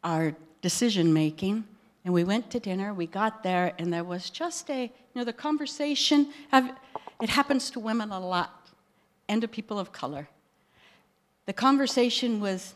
our 0.04 0.34
decision 0.60 1.12
making. 1.12 1.64
And 2.04 2.14
we 2.14 2.24
went 2.24 2.50
to 2.52 2.60
dinner, 2.60 2.94
we 2.94 3.06
got 3.06 3.42
there, 3.42 3.74
and 3.78 3.92
there 3.92 4.04
was 4.04 4.30
just 4.30 4.70
a, 4.70 4.84
you 4.84 4.90
know, 5.14 5.24
the 5.24 5.32
conversation. 5.32 6.28
Have, 6.50 6.74
it 7.20 7.28
happens 7.28 7.70
to 7.72 7.80
women 7.80 8.10
a 8.10 8.20
lot 8.20 8.68
and 9.28 9.42
to 9.42 9.48
people 9.48 9.78
of 9.78 9.92
color. 9.92 10.28
The 11.46 11.52
conversation 11.52 12.40
was, 12.40 12.74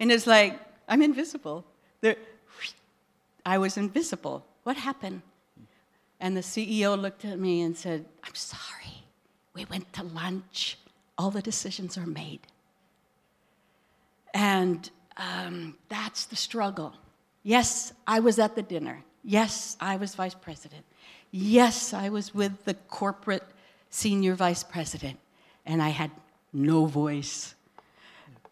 and 0.00 0.12
it's 0.12 0.26
like, 0.26 0.58
I'm 0.88 1.02
invisible. 1.02 1.64
There, 2.00 2.16
I 3.44 3.58
was 3.58 3.76
invisible. 3.76 4.44
What 4.64 4.76
happened? 4.76 5.22
And 6.20 6.36
the 6.36 6.40
CEO 6.40 7.00
looked 7.00 7.24
at 7.24 7.38
me 7.38 7.62
and 7.62 7.76
said, 7.76 8.04
I'm 8.22 8.34
sorry. 8.34 9.04
We 9.54 9.64
went 9.66 9.92
to 9.94 10.02
lunch. 10.04 10.78
All 11.18 11.30
the 11.30 11.42
decisions 11.42 11.98
are 11.98 12.06
made. 12.06 12.40
And 14.34 14.88
um, 15.16 15.76
that's 15.88 16.24
the 16.26 16.36
struggle. 16.36 16.94
Yes, 17.42 17.92
I 18.06 18.20
was 18.20 18.38
at 18.38 18.54
the 18.54 18.62
dinner. 18.62 19.02
Yes, 19.24 19.76
I 19.80 19.96
was 19.96 20.14
vice 20.14 20.34
president. 20.34 20.84
Yes, 21.30 21.92
I 21.92 22.08
was 22.08 22.34
with 22.34 22.64
the 22.64 22.74
corporate 22.74 23.44
senior 23.90 24.34
vice 24.34 24.62
president, 24.62 25.18
and 25.66 25.82
I 25.82 25.88
had 25.90 26.10
no 26.52 26.86
voice. 26.86 27.54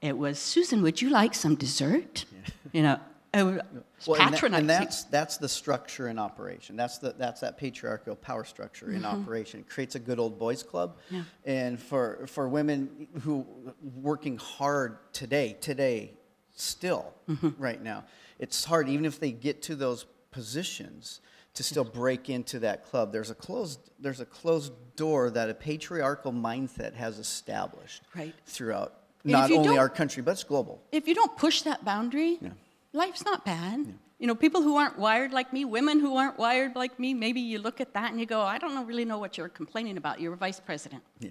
It 0.00 0.16
was, 0.16 0.38
Susan, 0.38 0.82
would 0.82 1.02
you 1.02 1.10
like 1.10 1.34
some 1.34 1.54
dessert? 1.54 2.24
Yeah. 2.32 2.38
You 2.72 2.82
know, 2.82 3.00
was 3.34 3.60
well, 4.06 4.18
patronizing. 4.18 4.60
And, 4.60 4.70
that, 4.70 4.78
and, 4.80 4.86
that's, 4.86 5.04
that's 5.04 5.36
the 5.36 5.48
structure 5.48 6.08
in 6.08 6.18
operation. 6.18 6.76
That's, 6.76 6.98
the, 6.98 7.14
that's 7.16 7.40
that 7.40 7.58
patriarchal 7.58 8.16
power 8.16 8.44
structure 8.44 8.86
mm-hmm. 8.86 8.96
in 8.96 9.04
operation. 9.04 9.60
It 9.60 9.68
creates 9.68 9.94
a 9.94 9.98
good 9.98 10.18
old 10.18 10.38
boys 10.38 10.62
club. 10.62 10.96
Yeah. 11.10 11.22
And 11.44 11.78
for, 11.78 12.26
for 12.26 12.48
women 12.48 13.08
who 13.22 13.46
working 13.82 14.38
hard 14.38 14.98
today, 15.12 15.56
today, 15.60 16.14
still, 16.54 17.12
mm-hmm. 17.28 17.50
right 17.58 17.82
now, 17.82 18.04
it's 18.38 18.64
hard, 18.64 18.88
even 18.88 19.04
if 19.04 19.20
they 19.20 19.32
get 19.32 19.62
to 19.62 19.76
those 19.76 20.06
positions, 20.30 21.20
to 21.54 21.62
still 21.62 21.84
break 21.84 22.30
into 22.30 22.60
that 22.60 22.84
club. 22.84 23.12
There's 23.12 23.30
a 23.30 23.34
closed 23.34 23.90
there's 23.98 24.20
a 24.20 24.24
closed 24.24 24.72
door 24.96 25.30
that 25.30 25.50
a 25.50 25.54
patriarchal 25.54 26.32
mindset 26.32 26.94
has 26.94 27.18
established 27.18 28.02
right. 28.14 28.34
throughout 28.46 28.99
and 29.24 29.32
not 29.32 29.50
only 29.50 29.78
our 29.78 29.88
country 29.88 30.22
but 30.22 30.32
it's 30.32 30.44
global. 30.44 30.82
If 30.92 31.06
you 31.06 31.14
don't 31.14 31.36
push 31.36 31.62
that 31.62 31.84
boundary, 31.84 32.38
yeah. 32.40 32.50
life's 32.92 33.24
not 33.24 33.44
bad. 33.44 33.80
Yeah. 33.86 33.92
You 34.18 34.26
know, 34.26 34.34
people 34.34 34.60
who 34.60 34.76
aren't 34.76 34.98
wired 34.98 35.32
like 35.32 35.52
me, 35.52 35.64
women 35.64 35.98
who 35.98 36.16
aren't 36.16 36.38
wired 36.38 36.76
like 36.76 36.98
me, 36.98 37.14
maybe 37.14 37.40
you 37.40 37.58
look 37.58 37.80
at 37.80 37.94
that 37.94 38.10
and 38.10 38.20
you 38.20 38.26
go, 38.26 38.42
I 38.42 38.58
don't 38.58 38.86
really 38.86 39.06
know 39.06 39.18
what 39.18 39.38
you're 39.38 39.48
complaining 39.48 39.96
about. 39.96 40.20
You're 40.20 40.34
a 40.34 40.36
vice 40.36 40.60
president. 40.60 41.02
Yeah. 41.20 41.30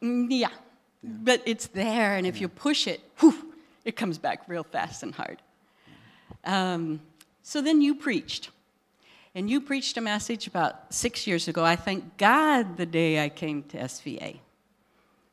Mm, 0.00 0.26
yeah. 0.30 0.48
yeah. 0.48 0.56
But 1.02 1.42
it's 1.44 1.66
there, 1.66 2.16
and 2.16 2.26
if 2.26 2.40
you 2.40 2.48
push 2.48 2.86
it, 2.86 3.00
whew, 3.18 3.52
it 3.84 3.94
comes 3.96 4.18
back 4.18 4.48
real 4.48 4.64
fast 4.64 5.02
and 5.02 5.14
hard. 5.14 5.42
Um, 6.44 7.00
so 7.42 7.60
then 7.60 7.82
you 7.82 7.94
preached. 7.94 8.50
And 9.34 9.50
you 9.50 9.60
preached 9.60 9.96
a 9.96 10.00
message 10.00 10.46
about 10.46 10.94
six 10.94 11.26
years 11.26 11.48
ago. 11.48 11.64
I 11.64 11.74
thank 11.76 12.16
God 12.16 12.76
the 12.76 12.86
day 12.86 13.22
I 13.22 13.28
came 13.28 13.64
to 13.64 13.78
SVA 13.78 14.38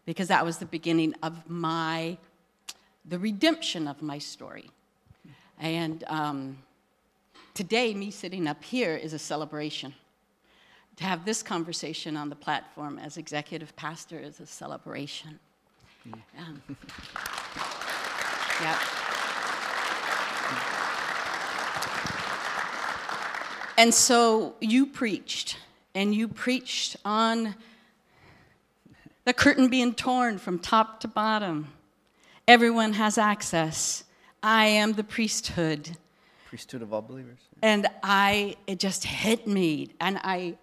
because 0.05 0.27
that 0.29 0.43
was 0.43 0.57
the 0.57 0.65
beginning 0.65 1.15
of 1.21 1.49
my, 1.49 2.17
the 3.05 3.19
redemption 3.19 3.87
of 3.87 4.01
my 4.01 4.17
story. 4.17 4.69
And 5.59 6.03
um, 6.07 6.57
today, 7.53 7.93
me 7.93 8.09
sitting 8.09 8.47
up 8.47 8.63
here 8.63 8.95
is 8.95 9.13
a 9.13 9.19
celebration. 9.19 9.93
To 10.97 11.03
have 11.03 11.23
this 11.23 11.43
conversation 11.43 12.17
on 12.17 12.29
the 12.29 12.35
platform 12.35 12.99
as 12.99 13.17
executive 13.17 13.75
pastor 13.75 14.19
is 14.19 14.39
a 14.39 14.45
celebration. 14.45 15.39
Um, 16.37 16.61
yeah. 18.61 18.79
And 23.77 23.93
so 23.93 24.55
you 24.59 24.85
preached, 24.85 25.57
and 25.95 26.13
you 26.13 26.27
preached 26.27 26.97
on 27.05 27.55
the 29.25 29.33
curtain 29.33 29.67
being 29.67 29.93
torn 29.93 30.37
from 30.37 30.59
top 30.59 30.99
to 31.01 31.07
bottom. 31.07 31.69
Everyone 32.47 32.93
has 32.93 33.17
access. 33.17 34.03
I 34.41 34.65
am 34.65 34.93
the 34.93 35.03
priesthood. 35.03 35.97
Priesthood 36.47 36.81
of 36.81 36.93
all 36.93 37.01
believers. 37.01 37.39
And 37.61 37.87
I, 38.03 38.55
it 38.67 38.79
just 38.79 39.03
hit 39.03 39.47
me. 39.47 39.91
And 39.99 40.19
I, 40.23 40.57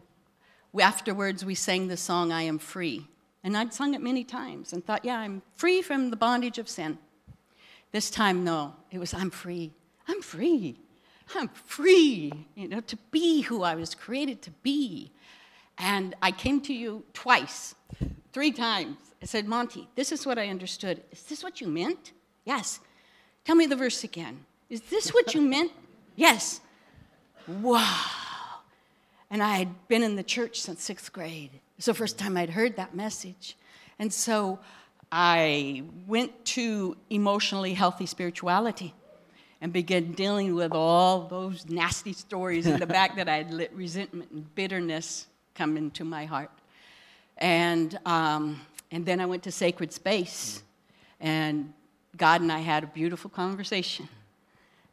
afterwards, 0.80 1.44
we 1.44 1.54
sang 1.54 1.88
the 1.88 1.96
song, 1.96 2.32
I 2.32 2.42
Am 2.42 2.58
Free. 2.58 3.06
And 3.44 3.56
I'd 3.56 3.72
sung 3.72 3.94
it 3.94 4.02
many 4.02 4.24
times 4.24 4.72
and 4.72 4.84
thought, 4.84 5.04
yeah, 5.04 5.18
I'm 5.18 5.42
free 5.54 5.80
from 5.80 6.10
the 6.10 6.16
bondage 6.16 6.58
of 6.58 6.68
sin. 6.68 6.98
This 7.92 8.10
time, 8.10 8.44
no, 8.44 8.74
it 8.90 8.98
was, 8.98 9.14
I'm 9.14 9.30
free. 9.30 9.72
I'm 10.08 10.20
free. 10.20 10.76
I'm 11.34 11.48
free, 11.48 12.32
you 12.54 12.68
know, 12.68 12.80
to 12.80 12.96
be 13.10 13.42
who 13.42 13.62
I 13.62 13.74
was 13.74 13.94
created 13.94 14.42
to 14.42 14.50
be. 14.62 15.12
And 15.78 16.14
I 16.20 16.32
came 16.32 16.60
to 16.62 16.74
you 16.74 17.04
twice, 17.12 17.74
three 18.32 18.50
times. 18.50 18.96
I 19.22 19.26
said, 19.26 19.46
Monty, 19.46 19.88
this 19.94 20.12
is 20.12 20.26
what 20.26 20.38
I 20.38 20.48
understood. 20.48 21.02
Is 21.10 21.22
this 21.24 21.42
what 21.42 21.60
you 21.60 21.68
meant? 21.68 22.12
Yes. 22.44 22.80
Tell 23.44 23.56
me 23.56 23.66
the 23.66 23.76
verse 23.76 24.04
again. 24.04 24.44
Is 24.68 24.80
this 24.82 25.14
what 25.14 25.34
you 25.34 25.40
meant? 25.56 25.72
Yes. 26.16 26.60
Wow. 27.46 27.84
And 29.30 29.42
I 29.42 29.56
had 29.56 29.88
been 29.88 30.02
in 30.02 30.16
the 30.16 30.22
church 30.22 30.60
since 30.60 30.82
sixth 30.82 31.12
grade. 31.12 31.50
It 31.54 31.76
was 31.76 31.86
the 31.86 31.94
first 31.94 32.18
time 32.18 32.36
I'd 32.36 32.50
heard 32.50 32.76
that 32.76 32.94
message. 32.94 33.56
And 33.98 34.12
so 34.12 34.58
I 35.10 35.84
went 36.06 36.44
to 36.46 36.96
emotionally 37.10 37.74
healthy 37.74 38.06
spirituality 38.06 38.94
and 39.60 39.72
began 39.72 40.12
dealing 40.12 40.54
with 40.54 40.72
all 40.72 41.26
those 41.26 41.66
nasty 41.66 42.12
stories 42.12 42.66
in 42.66 42.78
the 42.78 42.86
back 42.86 43.16
that 43.16 43.28
I 43.28 43.38
had 43.38 43.52
let 43.52 43.74
resentment 43.74 44.30
and 44.30 44.54
bitterness 44.54 45.26
come 45.58 45.76
into 45.76 46.04
my 46.04 46.24
heart. 46.24 46.52
And, 47.36 47.98
um, 48.06 48.60
and 48.92 49.04
then 49.04 49.20
I 49.20 49.26
went 49.26 49.42
to 49.42 49.50
Sacred 49.50 49.92
Space, 49.92 50.62
and 51.18 51.72
God 52.16 52.40
and 52.40 52.52
I 52.52 52.60
had 52.60 52.84
a 52.84 52.86
beautiful 52.86 53.28
conversation. 53.28 54.08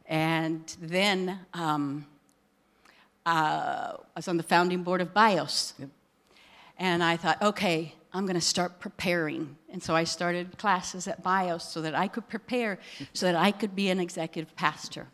And 0.06 0.64
then 0.82 1.38
um, 1.54 2.04
uh, 3.24 3.92
I 3.94 4.16
was 4.16 4.26
on 4.26 4.36
the 4.36 4.42
founding 4.42 4.82
board 4.82 5.00
of 5.00 5.14
BIOS. 5.14 5.74
Yep. 5.78 5.88
And 6.78 7.02
I 7.02 7.16
thought, 7.16 7.40
okay, 7.40 7.94
I'm 8.12 8.26
going 8.26 8.34
to 8.34 8.40
start 8.40 8.80
preparing. 8.80 9.56
And 9.70 9.80
so 9.80 9.94
I 9.94 10.02
started 10.02 10.58
classes 10.58 11.06
at 11.06 11.22
BIOS 11.22 11.62
so 11.62 11.80
that 11.82 11.94
I 11.94 12.08
could 12.08 12.28
prepare, 12.28 12.80
so 13.12 13.26
that 13.26 13.36
I 13.36 13.52
could 13.52 13.76
be 13.76 13.88
an 13.88 14.00
executive 14.00 14.54
pastor. 14.56 15.06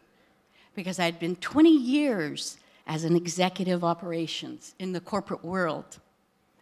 Because 0.74 0.98
I'd 0.98 1.18
been 1.18 1.36
20 1.36 1.70
years 1.70 2.56
as 2.86 3.04
an 3.04 3.16
executive 3.16 3.84
operations 3.84 4.74
in 4.78 4.92
the 4.92 5.00
corporate 5.00 5.44
world. 5.44 5.98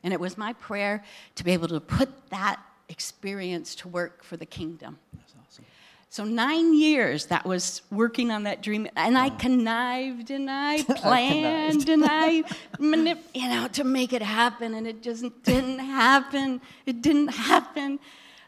And 0.02 0.12
it 0.12 0.20
was 0.20 0.38
my 0.38 0.52
prayer 0.54 1.04
to 1.34 1.44
be 1.44 1.52
able 1.52 1.68
to 1.68 1.80
put 1.80 2.30
that 2.30 2.60
experience 2.88 3.74
to 3.76 3.88
work 3.88 4.22
for 4.24 4.36
the 4.36 4.46
kingdom. 4.46 4.98
That's 5.14 5.34
awesome. 5.46 5.64
So 6.12 6.24
nine 6.24 6.74
years 6.74 7.26
that 7.26 7.46
was 7.46 7.82
working 7.90 8.32
on 8.32 8.42
that 8.42 8.62
dream, 8.62 8.88
and 8.96 9.16
I 9.16 9.30
connived 9.30 10.30
and 10.30 10.50
I 10.50 10.82
planned 10.82 11.88
and 11.88 12.04
I, 12.04 12.42
manip- 12.78 13.22
you 13.32 13.48
know, 13.48 13.68
to 13.68 13.84
make 13.84 14.12
it 14.12 14.22
happen, 14.22 14.74
and 14.74 14.86
it 14.88 15.02
just 15.02 15.24
didn't 15.44 15.78
happen. 15.78 16.60
It 16.84 17.00
didn't 17.00 17.28
happen. 17.28 18.00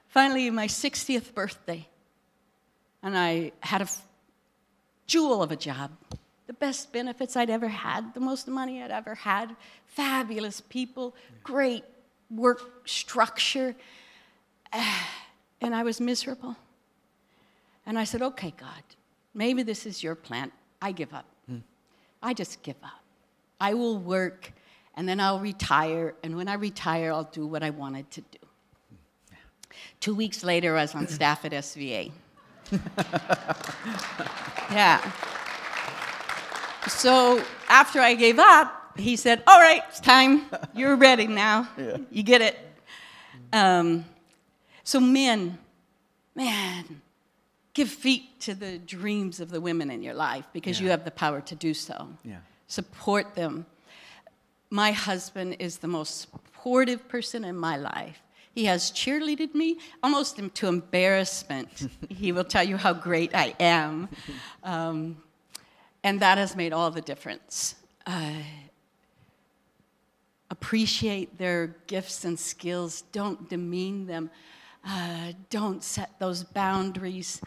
Finally, 0.09 0.51
my 0.51 0.67
60th 0.67 1.35
birthday, 1.35 1.87
and 3.03 3.17
I 3.17 3.53
had 3.61 3.81
a 3.81 3.85
f- 3.85 4.07
jewel 5.07 5.41
of 5.43 5.53
a 5.53 5.57
job, 5.57 5.93
the 6.53 6.67
best 6.67 6.93
benefits 6.93 7.37
I'd 7.37 7.51
ever 7.51 7.69
had, 7.69 8.13
the 8.13 8.21
most 8.21 8.47
money 8.47 8.83
I'd 8.83 8.91
ever 8.91 9.15
had, 9.15 9.57
fabulous 9.87 10.61
people, 10.61 11.15
great 11.43 11.85
work 12.31 12.87
structure, 12.87 13.75
and 15.61 15.75
I 15.75 15.83
was 15.83 16.01
miserable. 16.01 16.57
And 17.87 17.99
I 17.99 18.05
said, 18.05 18.23
okay, 18.23 18.53
God, 18.57 18.83
maybe 19.35 19.63
this 19.63 19.87
is 19.87 20.03
your 20.03 20.15
plan. 20.15 20.53
I 20.81 20.93
give 20.93 21.15
up. 21.15 21.25
Hmm. 21.49 21.59
I 22.23 22.35
just 22.35 22.63
give 22.63 22.77
up. 22.83 23.03
I 23.61 23.75
will 23.75 23.99
work 23.99 24.53
and 24.95 25.09
then 25.09 25.21
I'll 25.21 25.41
retire. 25.41 26.15
And 26.23 26.37
when 26.37 26.49
I 26.49 26.55
retire, 26.55 27.13
I'll 27.13 27.25
do 27.33 27.47
what 27.47 27.63
I 27.63 27.71
wanted 27.71 28.11
to 28.11 28.21
do. 28.21 28.39
Two 30.01 30.15
weeks 30.15 30.45
later, 30.45 30.77
I 30.77 30.83
was 30.83 30.95
on 30.95 31.07
staff 31.07 31.45
at 31.45 31.53
SVA. 31.53 32.13
yeah. 34.71 35.13
So 36.89 37.43
after 37.69 38.01
I 38.01 38.15
gave 38.15 38.39
up, 38.39 38.99
he 38.99 39.17
said, 39.17 39.43
All 39.47 39.61
right, 39.61 39.83
it's 39.89 40.01
time. 40.01 40.47
You're 40.75 40.97
ready 40.97 41.27
now. 41.27 41.69
Yeah. 41.79 41.97
You 42.11 42.23
get 42.23 42.41
it. 42.41 42.59
Um, 43.53 44.05
so, 44.85 44.99
men, 44.99 45.59
man, 46.35 47.03
give 47.75 47.89
feet 47.89 48.41
to 48.41 48.55
the 48.55 48.79
dreams 48.79 49.41
of 49.41 49.51
the 49.51 49.61
women 49.61 49.91
in 49.91 50.03
your 50.03 50.15
life 50.15 50.47
because 50.53 50.81
yeah. 50.81 50.85
you 50.85 50.91
have 50.91 51.05
the 51.05 51.11
power 51.11 51.41
to 51.43 51.55
do 51.55 51.75
so. 51.75 52.09
Yeah. 52.25 52.39
Support 52.67 53.35
them. 53.35 53.67
My 54.71 54.93
husband 54.93 55.57
is 55.59 55.79
the 55.79 55.89
most 55.89 56.23
supportive 56.23 57.07
person 57.09 57.45
in 57.45 57.57
my 57.57 57.77
life. 57.77 58.23
He 58.55 58.65
has 58.67 58.91
cheerleaded 58.91 59.55
me 59.55 59.79
almost 60.03 60.39
to 60.55 60.67
embarrassment. 60.67 61.89
he 62.09 62.33
will 62.33 62.45
tell 62.45 62.65
you 62.65 62.77
how 62.77 62.93
great 62.93 63.35
I 63.35 63.55
am. 63.61 64.09
Um, 64.63 65.17
and 66.05 66.21
that 66.21 66.39
has 66.39 66.57
made 66.57 66.73
all 66.73 66.91
the 66.91 67.01
difference. 67.01 67.75
Uh, 68.07 68.43
appreciate 70.51 71.39
their 71.39 71.77
gifts 71.87 72.25
and 72.25 72.39
skills, 72.39 73.03
don't 73.13 73.49
demean 73.49 74.07
them, 74.07 74.31
uh, 74.85 75.33
don't 75.51 75.83
set 75.83 76.19
those 76.19 76.43
boundaries 76.43 77.41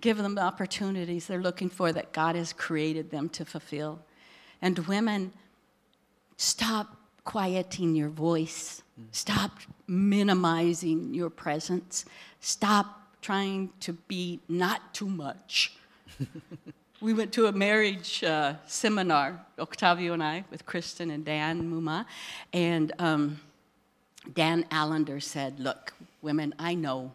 give 0.00 0.18
them 0.18 0.34
the 0.34 0.42
opportunities 0.42 1.26
they're 1.26 1.40
looking 1.40 1.68
for 1.68 1.92
that 1.92 2.12
God 2.12 2.36
has 2.36 2.52
created 2.52 3.10
them 3.10 3.28
to 3.30 3.44
fulfill. 3.44 4.00
And 4.60 4.78
women, 4.80 5.32
stop 6.36 6.96
quieting 7.24 7.94
your 7.94 8.08
voice. 8.08 8.82
Stop 9.12 9.52
minimizing 9.86 11.14
your 11.14 11.30
presence. 11.30 12.04
Stop 12.40 13.16
trying 13.22 13.70
to 13.80 13.92
be 13.92 14.40
not 14.48 14.94
too 14.94 15.08
much. 15.08 15.76
we 17.00 17.14
went 17.14 17.32
to 17.32 17.46
a 17.46 17.52
marriage 17.52 18.24
uh, 18.24 18.54
seminar, 18.66 19.40
Octavio 19.58 20.12
and 20.14 20.22
I, 20.22 20.44
with 20.50 20.66
Kristen 20.66 21.10
and 21.10 21.24
Dan 21.24 21.70
Muma, 21.70 22.06
and 22.52 22.92
um, 22.98 23.40
Dan 24.34 24.64
Allender 24.72 25.20
said, 25.20 25.60
Look, 25.60 25.92
women, 26.22 26.54
I 26.58 26.74
know 26.74 27.12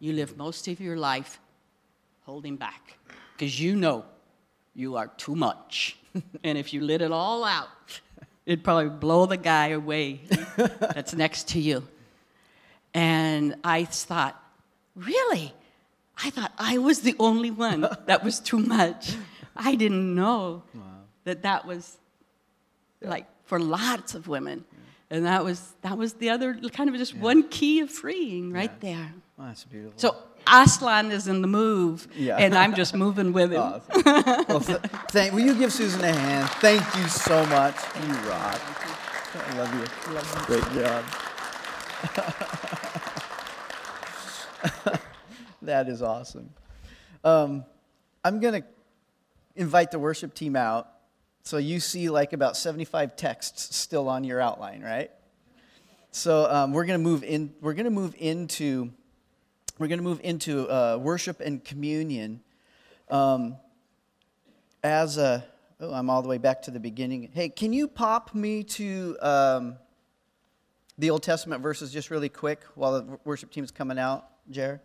you 0.00 0.12
live 0.12 0.36
most 0.36 0.66
of 0.68 0.80
your 0.80 0.96
life 0.96 1.38
holding 2.24 2.56
back 2.56 2.98
because 3.36 3.60
you 3.60 3.76
know 3.76 4.04
you 4.74 4.96
are 4.96 5.08
too 5.16 5.36
much. 5.36 5.96
and 6.44 6.58
if 6.58 6.72
you 6.72 6.80
let 6.80 7.00
it 7.00 7.12
all 7.12 7.44
out, 7.44 7.68
it'd 8.44 8.64
probably 8.64 8.90
blow 8.90 9.26
the 9.26 9.36
guy 9.36 9.68
away 9.68 10.20
that's 10.56 11.14
next 11.14 11.48
to 11.48 11.60
you. 11.60 11.86
And 12.94 13.54
I 13.64 13.84
thought, 13.84 14.40
really? 14.94 15.54
I 16.16 16.30
thought 16.30 16.52
I 16.58 16.78
was 16.78 17.00
the 17.00 17.14
only 17.18 17.50
one 17.50 17.80
that 18.06 18.24
was 18.24 18.40
too 18.40 18.58
much. 18.58 19.16
I 19.56 19.74
didn't 19.74 20.14
know 20.14 20.62
wow. 20.74 20.82
that 21.24 21.42
that 21.42 21.66
was 21.66 21.98
yeah. 23.00 23.10
like 23.10 23.26
for 23.44 23.58
lots 23.58 24.14
of 24.14 24.28
women. 24.28 24.64
Yeah. 24.70 24.78
And 25.16 25.26
that 25.26 25.44
was 25.44 25.74
that 25.82 25.98
was 25.98 26.14
the 26.14 26.30
other 26.30 26.54
kind 26.72 26.88
of 26.88 26.96
just 26.96 27.14
yeah. 27.14 27.20
one 27.20 27.48
key 27.48 27.80
of 27.80 27.90
freeing 27.90 28.52
right 28.52 28.80
there. 28.80 29.12
Oh, 29.38 29.44
that's 29.46 29.64
beautiful. 29.64 29.98
So 29.98 30.16
Aslan 30.46 31.10
is 31.10 31.28
in 31.28 31.42
the 31.42 31.48
move, 31.48 32.08
and 32.16 32.54
I'm 32.54 32.74
just 32.74 32.94
moving 32.94 33.32
with 33.32 33.52
him. 33.52 33.60
Awesome. 33.62 34.02
well, 34.48 34.60
th- 34.60 34.80
thank, 35.10 35.32
will 35.32 35.40
you 35.40 35.54
give 35.54 35.72
Susan 35.72 36.02
a 36.02 36.12
hand? 36.12 36.48
Thank 36.60 36.82
you 36.96 37.08
so 37.08 37.44
much. 37.46 37.76
You 38.06 38.14
rock. 38.28 38.60
I 39.34 39.58
love 39.58 39.74
you. 39.74 40.14
Love 40.14 40.46
you. 40.48 40.60
Great 40.60 40.66
job. 40.82 41.04
that 45.62 45.88
is 45.88 46.02
awesome. 46.02 46.50
Um, 47.24 47.64
I'm 48.24 48.40
going 48.40 48.62
to 48.62 48.68
invite 49.56 49.90
the 49.90 49.98
worship 49.98 50.34
team 50.34 50.56
out. 50.56 50.88
So 51.42 51.56
you 51.56 51.80
see 51.80 52.08
like 52.08 52.32
about 52.32 52.56
75 52.56 53.16
texts 53.16 53.74
still 53.76 54.08
on 54.08 54.24
your 54.24 54.40
outline, 54.40 54.82
right? 54.82 55.10
So 56.10 56.50
um, 56.50 56.72
we're 56.72 56.84
going 56.84 57.00
to 57.00 57.02
move 57.02 57.24
in. 57.24 57.52
We're 57.60 57.74
going 57.74 57.84
to 57.84 57.90
move 57.90 58.14
into 58.18 58.92
we're 59.78 59.88
going 59.88 59.98
to 59.98 60.04
move 60.04 60.20
into 60.22 60.68
uh, 60.68 60.96
worship 61.00 61.40
and 61.40 61.64
communion. 61.64 62.40
Um, 63.08 63.56
as 64.84 65.16
a, 65.16 65.44
oh, 65.80 65.92
I'm 65.92 66.08
all 66.10 66.22
the 66.22 66.28
way 66.28 66.38
back 66.38 66.62
to 66.62 66.70
the 66.70 66.78
beginning. 66.78 67.30
Hey, 67.32 67.48
can 67.48 67.72
you 67.72 67.88
pop 67.88 68.34
me 68.34 68.62
to 68.64 69.16
um, 69.20 69.76
the 70.98 71.10
Old 71.10 71.22
Testament 71.22 71.62
verses 71.62 71.92
just 71.92 72.10
really 72.10 72.28
quick 72.28 72.62
while 72.74 73.00
the 73.00 73.18
worship 73.24 73.50
team's 73.50 73.70
coming 73.70 73.98
out, 73.98 74.28
Jared? 74.50 74.80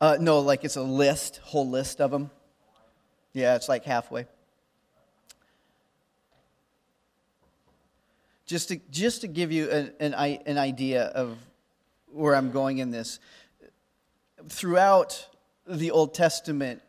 Uh, 0.00 0.18
no, 0.20 0.40
like 0.40 0.64
it's 0.64 0.76
a 0.76 0.82
list, 0.82 1.38
whole 1.42 1.68
list 1.68 2.00
of 2.00 2.10
them. 2.10 2.30
Yeah, 3.32 3.56
it's 3.56 3.68
like 3.68 3.84
halfway. 3.84 4.26
Just 8.44 8.68
to, 8.68 8.80
just 8.90 9.22
to 9.22 9.26
give 9.26 9.50
you 9.50 9.70
an, 9.70 9.92
an, 9.98 10.14
an 10.14 10.58
idea 10.58 11.04
of 11.04 11.36
where 12.12 12.36
I'm 12.36 12.50
going 12.50 12.78
in 12.78 12.90
this. 12.90 13.18
Throughout 14.48 15.28
the 15.66 15.90
Old 15.90 16.14
Testament, 16.14 16.82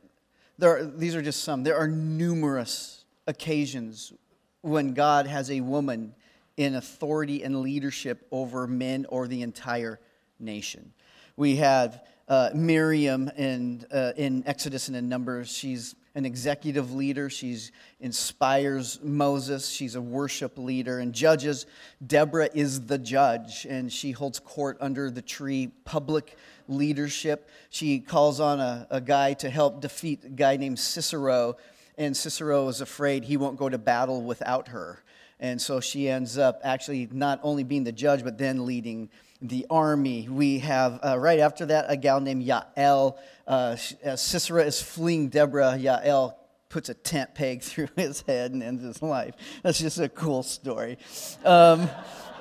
there 0.58 0.78
are, 0.78 0.86
these 0.86 1.16
are 1.16 1.22
just 1.22 1.44
some. 1.44 1.64
There 1.64 1.78
are 1.78 1.88
numerous 1.88 3.06
occasions 3.26 4.14
when 4.62 4.94
God 4.94 5.28
has 5.28 5.50
a 5.50 5.62
woman 5.62 6.14
in 6.58 6.76
authority 6.76 7.44
and 7.44 7.62
leadership 7.62 8.28
over 8.32 8.68
men 8.68 9.06
or 9.10 9.28
the 9.28 9.42
entire 9.42 10.00
nation. 10.40 10.94
We 11.36 11.58
have 11.58 12.02
uh, 12.28 12.50
Miriam 12.54 13.30
in, 13.38 13.86
uh, 13.92 14.14
in 14.18 14.44
Exodus 14.46 14.88
and 14.88 14.98
in 14.98 15.08
Numbers. 15.08 15.50
She's 15.50 15.96
an 16.16 16.26
executive 16.26 16.94
leader. 16.94 17.30
She 17.30 17.58
inspires 18.00 19.00
Moses. 19.04 19.70
She's 19.70 19.96
a 19.96 20.02
worship 20.02 20.58
leader. 20.58 21.00
And 21.00 21.14
Judges, 21.14 21.68
Deborah 22.06 22.50
is 22.54 22.88
the 22.88 22.98
judge, 22.98 23.66
and 23.70 23.94
she 23.94 24.12
holds 24.12 24.40
court 24.40 24.78
under 24.82 25.12
the 25.12 25.22
tree, 25.22 25.72
public 25.86 26.36
leadership. 26.68 27.50
She 27.70 28.00
calls 28.00 28.40
on 28.40 28.60
a, 28.60 28.88
a 28.90 29.00
guy 29.00 29.34
to 29.36 29.50
help 29.50 29.80
defeat 29.80 30.26
a 30.26 30.30
guy 30.30 30.58
named 30.58 30.80
Sisera, 30.80 31.54
and 32.00 32.18
Sisera 32.18 32.66
is 32.66 32.82
afraid 32.82 33.24
he 33.24 33.38
won't 33.38 33.58
go 33.58 33.70
to 33.70 33.78
battle 33.78 34.24
without 34.24 34.70
her. 34.70 35.04
And 35.40 35.62
so 35.62 35.80
she 35.80 36.10
ends 36.10 36.38
up 36.38 36.62
actually 36.64 37.08
not 37.12 37.40
only 37.44 37.64
being 37.64 37.84
the 37.84 37.92
judge, 37.92 38.24
but 38.24 38.40
then 38.40 38.66
leading 38.66 39.10
the 39.42 39.66
army. 39.70 40.28
We 40.30 40.60
have 40.60 41.00
uh, 41.04 41.18
right 41.20 41.40
after 41.40 41.68
that 41.68 41.86
a 41.90 41.98
gal 41.98 42.20
named 42.20 42.46
Yael. 42.46 43.18
Uh, 43.48 43.78
uh 44.06 44.16
Sisera 44.16 44.64
is 44.64 44.82
fleeing 44.82 45.30
Deborah. 45.30 45.78
Yael 45.80 46.36
puts 46.70 46.90
a 46.90 46.94
tent 46.94 47.34
peg 47.36 47.62
through 47.64 47.90
his 47.96 48.22
head 48.22 48.52
and 48.52 48.64
ends 48.64 48.84
his 48.84 49.02
life. 49.02 49.36
That's 49.64 49.80
just 49.80 50.00
a 50.00 50.10
cool 50.10 50.44
story. 50.44 50.98
Um, 51.46 51.90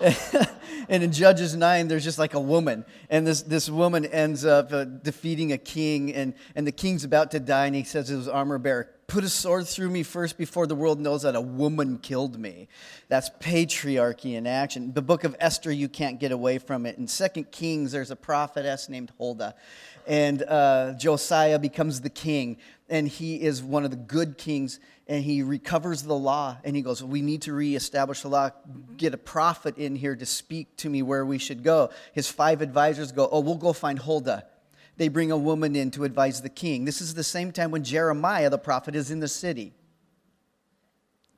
and 0.89 1.03
in 1.03 1.13
Judges 1.13 1.57
9, 1.57 1.89
there's 1.89 2.05
just 2.05 2.19
like 2.19 2.35
a 2.35 2.41
woman. 2.41 2.85
And 3.09 3.27
this, 3.27 3.43
this 3.43 3.71
woman 3.71 4.05
ends 4.05 4.45
up 4.45 4.73
uh, 4.73 4.85
defeating 4.85 5.53
a 5.53 5.59
king, 5.59 6.13
and, 6.13 6.35
and 6.55 6.67
the 6.67 6.73
king's 6.73 7.05
about 7.05 7.31
to 7.31 7.41
die, 7.41 7.67
and 7.67 7.75
he 7.75 7.85
says 7.85 8.09
to 8.09 8.17
his 8.17 8.29
armor 8.29 8.59
bearer, 8.59 8.91
Put 9.09 9.25
a 9.25 9.29
sword 9.29 9.67
through 9.67 9.91
me 9.91 10.03
first 10.03 10.37
before 10.37 10.67
the 10.67 10.75
world 10.75 11.01
knows 11.01 11.23
that 11.23 11.37
a 11.37 11.41
woman 11.41 11.99
killed 11.99 12.39
me. 12.39 12.69
That's 13.09 13.31
patriarchy 13.41 14.35
in 14.35 14.47
action. 14.47 14.93
The 14.93 15.03
book 15.03 15.25
of 15.25 15.37
Esther, 15.39 15.71
you 15.71 15.89
can't 15.89 16.19
get 16.19 16.33
away 16.33 16.59
from 16.59 16.87
it. 16.87 16.99
In 16.99 17.07
Second 17.07 17.53
Kings, 17.53 17.93
there's 17.93 18.11
a 18.11 18.17
prophetess 18.17 18.89
named 18.89 19.13
Huldah 19.19 19.55
and 20.07 20.43
uh, 20.43 20.95
Josiah 20.97 21.59
becomes 21.59 22.01
the 22.01 22.11
king, 22.11 22.59
and 22.89 23.09
he 23.09 23.43
is 23.43 23.63
one 23.63 23.85
of 23.85 23.91
the 23.91 23.97
good 23.97 24.39
kings, 24.39 24.79
and 25.09 25.25
he 25.25 25.43
recovers 25.43 26.03
the 26.03 26.15
law, 26.15 26.57
and 26.65 26.77
he 26.77 26.83
goes, 26.83 27.03
"We 27.03 27.23
need 27.23 27.43
to 27.43 27.53
reestablish 27.53 28.23
the 28.23 28.29
law. 28.29 28.51
Get 28.97 29.15
a 29.15 29.19
prophet 29.19 29.77
in 29.77 29.97
here 29.97 30.15
to 30.15 30.27
speak 30.27 30.77
to 30.79 30.89
me 30.89 31.03
where 31.03 31.27
we 31.27 31.39
should 31.39 31.63
go." 31.63 31.91
His 32.13 32.29
five 32.29 32.63
advisors 32.63 33.13
go, 33.13 33.29
"Oh, 33.31 33.41
we'll 33.41 33.57
go 33.57 33.73
find 33.73 33.99
Huldah." 33.99 34.45
They 34.97 35.09
bring 35.09 35.31
a 35.31 35.37
woman 35.37 35.77
in 35.77 35.91
to 35.93 36.05
advise 36.05 36.41
the 36.41 36.49
king. 36.49 36.85
This 36.85 37.01
is 37.01 37.15
the 37.15 37.25
same 37.25 37.53
time 37.53 37.71
when 37.71 37.85
Jeremiah 37.85 38.51
the 38.51 38.59
prophet 38.59 38.95
is 38.97 39.11
in 39.11 39.21
the 39.21 39.29
city. 39.29 39.73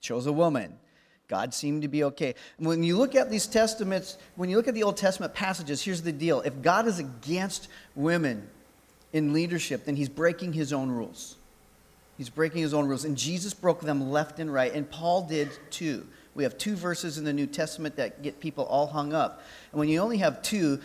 Chose 0.00 0.26
a 0.26 0.32
woman. 0.32 0.78
God 1.26 1.52
seemed 1.52 1.82
to 1.82 1.88
be 1.88 2.04
okay. 2.04 2.34
When 2.58 2.82
you 2.82 2.96
look 2.96 3.14
at 3.14 3.30
these 3.30 3.46
testaments, 3.46 4.16
when 4.36 4.48
you 4.48 4.56
look 4.56 4.68
at 4.68 4.74
the 4.74 4.84
Old 4.84 4.96
Testament 4.96 5.34
passages, 5.34 5.82
here's 5.82 6.02
the 6.02 6.12
deal. 6.12 6.40
If 6.40 6.62
God 6.62 6.86
is 6.86 6.98
against 6.98 7.68
women, 7.94 8.48
in 9.12 9.32
leadership, 9.32 9.84
then 9.84 9.96
he's 9.96 10.08
breaking 10.08 10.52
his 10.52 10.72
own 10.72 10.90
rules. 10.90 11.36
He's 12.16 12.28
breaking 12.28 12.62
his 12.62 12.74
own 12.74 12.86
rules. 12.86 13.04
And 13.04 13.16
Jesus 13.16 13.54
broke 13.54 13.80
them 13.80 14.10
left 14.10 14.38
and 14.38 14.52
right, 14.52 14.72
and 14.72 14.88
Paul 14.90 15.22
did 15.22 15.50
too. 15.70 16.06
We 16.34 16.44
have 16.44 16.58
two 16.58 16.76
verses 16.76 17.18
in 17.18 17.24
the 17.24 17.32
New 17.32 17.46
Testament 17.46 17.96
that 17.96 18.22
get 18.22 18.38
people 18.38 18.64
all 18.64 18.86
hung 18.86 19.12
up. 19.12 19.42
And 19.72 19.78
when 19.78 19.88
you 19.88 20.00
only 20.00 20.18
have 20.18 20.42
two 20.42 20.80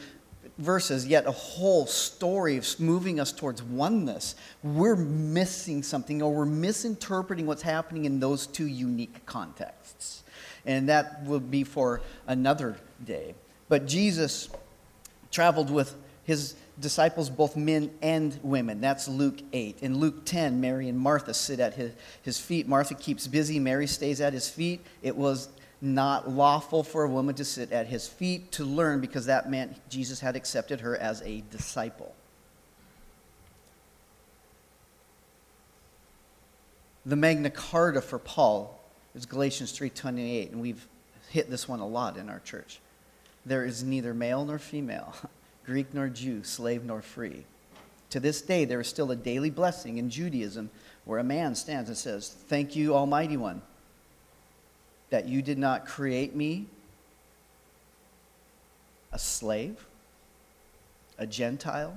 verses, 0.57 1.07
yet 1.07 1.25
a 1.25 1.31
whole 1.31 1.85
story 1.85 2.57
of 2.57 2.79
moving 2.79 3.19
us 3.19 3.31
towards 3.31 3.63
oneness, 3.63 4.35
we're 4.61 4.95
missing 4.95 5.83
something 5.83 6.21
or 6.21 6.33
we're 6.33 6.45
misinterpreting 6.45 7.45
what's 7.45 7.61
happening 7.61 8.05
in 8.05 8.19
those 8.19 8.47
two 8.47 8.67
unique 8.67 9.25
contexts. 9.25 10.23
And 10.65 10.89
that 10.89 11.25
will 11.25 11.39
be 11.39 11.63
for 11.63 12.01
another 12.27 12.77
day. 13.03 13.35
But 13.67 13.87
Jesus 13.87 14.49
traveled 15.31 15.69
with 15.69 15.95
his 16.23 16.55
disciples, 16.79 17.29
both 17.29 17.55
men 17.55 17.91
and 18.01 18.39
women. 18.41 18.81
That's 18.81 19.07
Luke 19.07 19.39
8. 19.51 19.79
In 19.81 19.97
Luke 19.97 20.25
10, 20.25 20.59
Mary 20.59 20.89
and 20.89 20.97
Martha 20.97 21.33
sit 21.33 21.59
at 21.59 21.73
his, 21.73 21.91
his 22.21 22.39
feet. 22.39 22.67
Martha 22.67 22.95
keeps 22.95 23.27
busy, 23.27 23.59
Mary 23.59 23.87
stays 23.87 24.21
at 24.21 24.33
his 24.33 24.49
feet. 24.49 24.81
It 25.01 25.15
was 25.15 25.49
not 25.83 26.29
lawful 26.29 26.81
for 26.81 27.03
a 27.03 27.09
woman 27.09 27.35
to 27.35 27.43
sit 27.43 27.73
at 27.73 27.87
his 27.87 28.07
feet 28.07 28.53
to 28.53 28.63
learn 28.63 29.01
because 29.01 29.25
that 29.25 29.49
meant 29.49 29.77
Jesus 29.89 30.21
had 30.21 30.37
accepted 30.37 30.79
her 30.79 30.95
as 30.95 31.21
a 31.23 31.43
disciple. 31.51 32.15
The 37.05 37.17
Magna 37.17 37.49
Carta 37.49 38.01
for 38.01 38.17
Paul 38.17 38.79
is 39.13 39.25
Galatians 39.25 39.77
3:28 39.77 40.51
and 40.53 40.61
we've 40.61 40.87
hit 41.29 41.49
this 41.49 41.67
one 41.67 41.81
a 41.81 41.87
lot 41.87 42.15
in 42.15 42.29
our 42.29 42.39
church. 42.39 42.79
There 43.45 43.65
is 43.65 43.83
neither 43.83 44.13
male 44.13 44.45
nor 44.45 44.59
female. 44.59 45.13
Greek 45.65 45.93
nor 45.93 46.07
Jew, 46.07 46.43
slave 46.43 46.83
nor 46.85 47.01
free. 47.01 47.45
To 48.09 48.19
this 48.19 48.41
day, 48.41 48.65
there 48.65 48.81
is 48.81 48.87
still 48.87 49.11
a 49.11 49.15
daily 49.15 49.49
blessing 49.49 49.97
in 49.97 50.09
Judaism 50.09 50.69
where 51.05 51.19
a 51.19 51.23
man 51.23 51.55
stands 51.55 51.89
and 51.89 51.97
says, 51.97 52.29
Thank 52.29 52.75
you, 52.75 52.93
Almighty 52.95 53.37
One, 53.37 53.61
that 55.13 55.27
you 55.27 55.43
did 55.43 55.59
not 55.59 55.85
create 55.85 56.35
me 56.35 56.65
a 59.11 59.19
slave, 59.19 59.85
a 61.19 61.27
Gentile, 61.27 61.95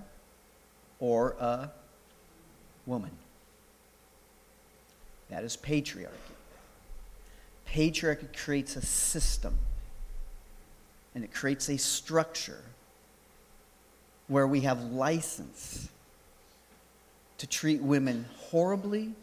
or 1.00 1.30
a 1.40 1.70
woman. 2.84 3.12
That 5.30 5.44
is 5.44 5.56
patriarchy. 5.56 6.10
Patriarchy 7.66 8.28
creates 8.36 8.76
a 8.76 8.84
system 8.84 9.56
and 11.14 11.24
it 11.24 11.32
creates 11.32 11.70
a 11.70 11.78
structure 11.78 12.60
where 14.28 14.46
we 14.46 14.60
have 14.60 14.92
license 14.92 15.88
to 17.38 17.46
treat 17.46 17.80
women 17.80 18.26
horribly, 18.50 19.14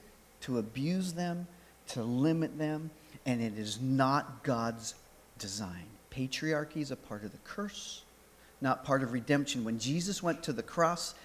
to 0.42 0.58
abuse 0.58 1.14
them, 1.14 1.46
to 1.90 2.02
limit 2.02 2.58
them, 2.58 2.90
and 3.26 3.42
it 3.42 3.58
is 3.58 3.80
not 3.82 4.44
God's 4.44 4.96
design. 5.38 5.86
Patriarchy 6.12 6.78
is 6.78 6.92
a 6.92 6.96
part 6.96 7.24
of 7.24 7.32
the 7.32 7.38
curse, 7.40 8.04
not 8.62 8.86
part 8.86 9.04
of 9.04 9.14
redemption. 9.14 9.64
When 9.64 9.80
Jesus 9.80 10.22
went 10.22 10.44
to 10.44 10.54
the 10.54 10.64
cross, 10.64 11.16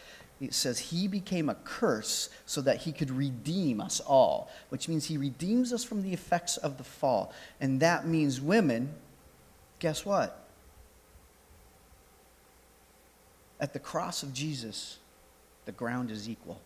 it 0.41 0.55
says 0.55 0.79
he 0.79 1.09
became 1.09 1.49
a 1.49 1.57
curse 1.57 2.31
so 2.47 2.61
that 2.61 2.79
he 2.79 2.93
could 2.93 3.11
redeem 3.11 3.81
us 3.81 4.01
all, 4.01 4.51
which 4.69 4.89
means 4.89 5.07
he 5.07 5.19
redeems 5.19 5.73
us 5.73 5.83
from 5.83 6.03
the 6.03 6.13
effects 6.13 6.57
of 6.57 6.79
the 6.79 6.85
fall. 6.85 7.33
And 7.61 7.81
that 7.81 8.07
means 8.07 8.41
women, 8.41 8.95
guess 9.81 10.05
what? 10.05 10.45
At 13.61 13.73
the 13.73 13.81
cross 13.81 14.23
of 14.23 14.33
Jesus, 14.33 14.99
the 15.65 15.73
ground 15.73 16.11
is 16.11 16.29
equal 16.29 16.61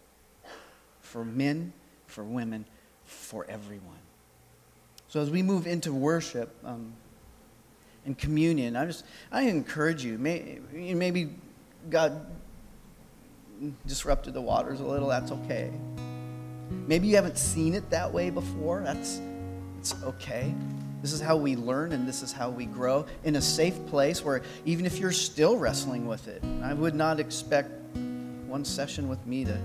for 1.01 1.24
men, 1.24 1.72
for 2.07 2.22
women, 2.22 2.66
for 3.05 3.47
everyone. 3.49 3.99
So 5.12 5.20
as 5.20 5.28
we 5.28 5.42
move 5.42 5.66
into 5.66 5.92
worship 5.92 6.56
um, 6.64 6.94
and 8.06 8.16
communion, 8.16 8.76
I 8.76 8.86
just 8.86 9.04
I 9.30 9.42
encourage 9.42 10.02
you. 10.02 10.16
May, 10.16 10.58
maybe 10.72 11.34
God 11.90 12.24
disrupted 13.86 14.32
the 14.32 14.40
waters 14.40 14.80
a 14.80 14.86
little. 14.86 15.08
That's 15.08 15.30
okay. 15.30 15.70
Maybe 16.86 17.08
you 17.08 17.16
haven't 17.16 17.36
seen 17.36 17.74
it 17.74 17.90
that 17.90 18.10
way 18.10 18.30
before. 18.30 18.80
That's 18.80 19.20
it's 19.78 19.94
okay. 20.02 20.54
This 21.02 21.12
is 21.12 21.20
how 21.20 21.36
we 21.36 21.56
learn 21.56 21.92
and 21.92 22.08
this 22.08 22.22
is 22.22 22.32
how 22.32 22.48
we 22.48 22.64
grow 22.64 23.04
in 23.24 23.36
a 23.36 23.42
safe 23.42 23.84
place 23.88 24.24
where 24.24 24.40
even 24.64 24.86
if 24.86 24.98
you're 24.98 25.12
still 25.12 25.58
wrestling 25.58 26.06
with 26.06 26.26
it, 26.26 26.42
I 26.62 26.72
would 26.72 26.94
not 26.94 27.20
expect 27.20 27.70
one 28.46 28.64
session 28.64 29.10
with 29.10 29.26
me 29.26 29.44
to 29.44 29.60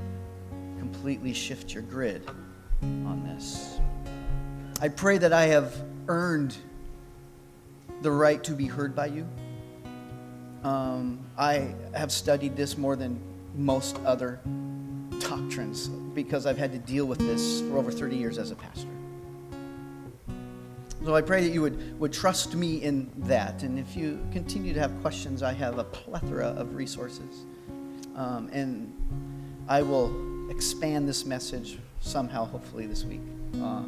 completely 0.77 1.31
shift 1.31 1.73
your 1.73 1.83
grid 1.83 2.29
on 2.81 3.23
this. 3.23 3.76
I 4.79 4.89
pray 4.89 5.17
that 5.17 5.33
I 5.33 5.45
have 5.47 5.73
earned 6.07 6.55
the 8.03 8.11
right 8.11 8.43
to 8.43 8.51
be 8.51 8.67
heard 8.67 8.95
by 8.95 9.07
you. 9.07 9.27
Um, 10.63 11.25
I 11.35 11.73
have 11.95 12.11
studied 12.11 12.55
this 12.55 12.77
more 12.77 12.95
than 12.95 13.19
most 13.55 13.97
other 14.05 14.39
doctrines 15.19 15.87
because 15.87 16.45
I've 16.45 16.59
had 16.59 16.71
to 16.73 16.77
deal 16.77 17.05
with 17.05 17.17
this 17.17 17.61
for 17.61 17.77
over 17.77 17.91
30 17.91 18.17
years 18.17 18.37
as 18.37 18.51
a 18.51 18.55
pastor. 18.55 18.89
So 21.03 21.15
I 21.15 21.21
pray 21.21 21.41
that 21.41 21.53
you 21.53 21.61
would, 21.61 21.99
would 21.99 22.13
trust 22.13 22.53
me 22.53 22.83
in 22.83 23.09
that. 23.23 23.63
And 23.63 23.79
if 23.79 23.95
you 23.95 24.19
continue 24.31 24.73
to 24.75 24.79
have 24.79 24.99
questions, 25.01 25.41
I 25.41 25.53
have 25.53 25.79
a 25.79 25.85
plethora 25.85 26.49
of 26.49 26.75
resources. 26.75 27.45
Um, 28.15 28.47
and 28.53 28.93
I 29.67 29.81
will 29.81 30.51
expand 30.51 31.07
this 31.07 31.25
message 31.25 31.79
somehow, 31.99 32.45
hopefully, 32.45 32.85
this 32.85 33.05
week 33.05 33.21
uh, 33.61 33.83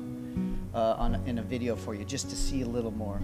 uh, 0.74 0.96
on, 0.98 1.16
in 1.26 1.40
a 1.40 1.44
video 1.44 1.76
for 1.76 1.96
you, 1.96 2.06
just 2.06 2.30
to 2.30 2.36
see 2.36 2.62
a 2.62 2.68
little 2.68 2.92
more. 2.92 3.20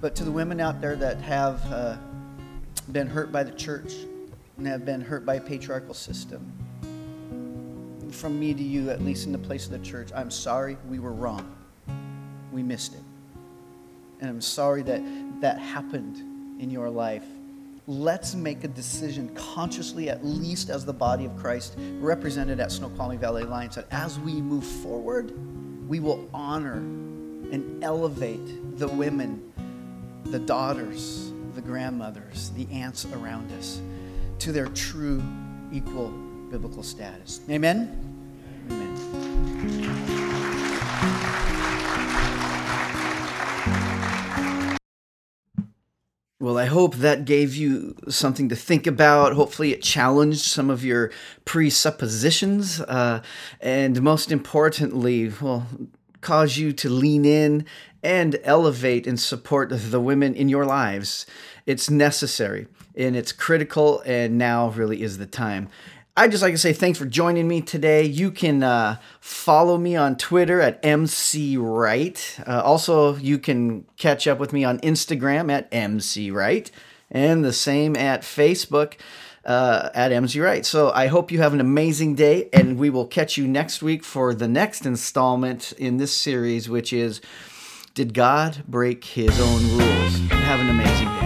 But 0.00 0.14
to 0.16 0.24
the 0.24 0.30
women 0.30 0.60
out 0.60 0.80
there 0.80 0.96
that 0.96 1.20
have 1.20 1.60
uh, 1.72 1.96
been 2.92 3.06
hurt 3.06 3.32
by 3.32 3.42
the 3.42 3.52
church 3.52 3.94
and 4.58 4.66
have 4.66 4.84
been 4.84 5.00
hurt 5.00 5.26
by 5.26 5.36
a 5.36 5.40
patriarchal 5.40 5.94
system, 5.94 6.52
from 8.10 8.38
me 8.38 8.54
to 8.54 8.62
you, 8.62 8.90
at 8.90 9.02
least 9.02 9.26
in 9.26 9.32
the 9.32 9.38
place 9.38 9.66
of 9.66 9.72
the 9.72 9.78
church, 9.78 10.10
I'm 10.14 10.30
sorry 10.30 10.76
we 10.88 10.98
were 10.98 11.12
wrong. 11.12 11.54
We 12.52 12.62
missed 12.62 12.94
it. 12.94 13.02
And 14.20 14.30
I'm 14.30 14.40
sorry 14.40 14.82
that 14.82 15.02
that 15.40 15.58
happened 15.58 16.16
in 16.60 16.70
your 16.70 16.88
life. 16.88 17.24
Let's 17.86 18.34
make 18.34 18.64
a 18.64 18.68
decision 18.68 19.32
consciously, 19.34 20.08
at 20.08 20.24
least 20.24 20.70
as 20.70 20.84
the 20.84 20.92
body 20.92 21.24
of 21.24 21.36
Christ, 21.36 21.76
represented 22.00 22.58
at 22.58 22.72
Snoqualmie 22.72 23.16
Valley 23.16 23.42
Alliance, 23.42 23.76
that 23.76 23.86
as 23.90 24.18
we 24.18 24.40
move 24.40 24.64
forward, 24.64 25.32
we 25.86 26.00
will 26.00 26.28
honor 26.34 26.78
and 27.52 27.82
elevate 27.82 28.78
the 28.78 28.88
women, 28.88 29.52
the 30.24 30.38
daughters, 30.38 31.32
the 31.54 31.62
grandmothers, 31.62 32.50
the 32.50 32.66
aunts 32.72 33.06
around 33.06 33.50
us 33.52 33.80
to 34.40 34.52
their 34.52 34.66
true 34.66 35.22
equal 35.72 36.08
biblical 36.50 36.82
status. 36.82 37.40
Amen? 37.48 38.02
Amen. 38.70 38.96
Well, 46.38 46.58
I 46.58 46.66
hope 46.66 46.96
that 46.96 47.24
gave 47.24 47.54
you 47.56 47.96
something 48.10 48.50
to 48.50 48.56
think 48.56 48.86
about. 48.86 49.32
Hopefully, 49.32 49.72
it 49.72 49.80
challenged 49.80 50.44
some 50.44 50.68
of 50.68 50.84
your 50.84 51.10
presuppositions. 51.46 52.78
Uh, 52.82 53.22
and 53.58 54.02
most 54.02 54.30
importantly, 54.30 55.32
well, 55.40 55.66
cause 56.20 56.58
you 56.58 56.74
to 56.74 56.90
lean 56.90 57.24
in 57.24 57.64
and 58.02 58.38
elevate 58.44 59.06
and 59.06 59.18
support 59.18 59.70
the 59.72 60.00
women 60.00 60.34
in 60.34 60.50
your 60.50 60.66
lives. 60.66 61.24
It's 61.64 61.88
necessary 61.88 62.66
and 62.94 63.16
it's 63.16 63.32
critical, 63.32 64.02
and 64.04 64.36
now 64.36 64.68
really 64.68 65.02
is 65.02 65.16
the 65.16 65.26
time. 65.26 65.68
I'd 66.18 66.30
just 66.30 66.42
like 66.42 66.54
to 66.54 66.58
say 66.58 66.72
thanks 66.72 66.98
for 66.98 67.04
joining 67.04 67.46
me 67.46 67.60
today. 67.60 68.02
You 68.02 68.30
can 68.30 68.62
uh, 68.62 68.96
follow 69.20 69.76
me 69.76 69.96
on 69.96 70.16
Twitter 70.16 70.62
at 70.62 70.82
mcwright. 70.82 72.48
Uh, 72.48 72.62
also, 72.62 73.16
you 73.16 73.38
can 73.38 73.84
catch 73.98 74.26
up 74.26 74.38
with 74.38 74.50
me 74.50 74.64
on 74.64 74.78
Instagram 74.78 75.52
at 75.52 75.70
mcwright, 75.70 76.70
and 77.10 77.44
the 77.44 77.52
same 77.52 77.96
at 77.96 78.22
Facebook 78.22 78.94
uh, 79.44 79.90
at 79.92 80.10
mcwright. 80.10 80.64
So 80.64 80.90
I 80.90 81.08
hope 81.08 81.30
you 81.30 81.40
have 81.40 81.52
an 81.52 81.60
amazing 81.60 82.14
day, 82.14 82.48
and 82.50 82.78
we 82.78 82.88
will 82.88 83.06
catch 83.06 83.36
you 83.36 83.46
next 83.46 83.82
week 83.82 84.02
for 84.02 84.32
the 84.32 84.48
next 84.48 84.86
installment 84.86 85.72
in 85.72 85.98
this 85.98 86.16
series, 86.16 86.66
which 86.66 86.94
is 86.94 87.20
Did 87.92 88.14
God 88.14 88.64
Break 88.66 89.04
His 89.04 89.38
Own 89.38 89.62
Rules? 89.76 90.18
Have 90.30 90.60
an 90.60 90.70
amazing 90.70 91.08
day. 91.08 91.25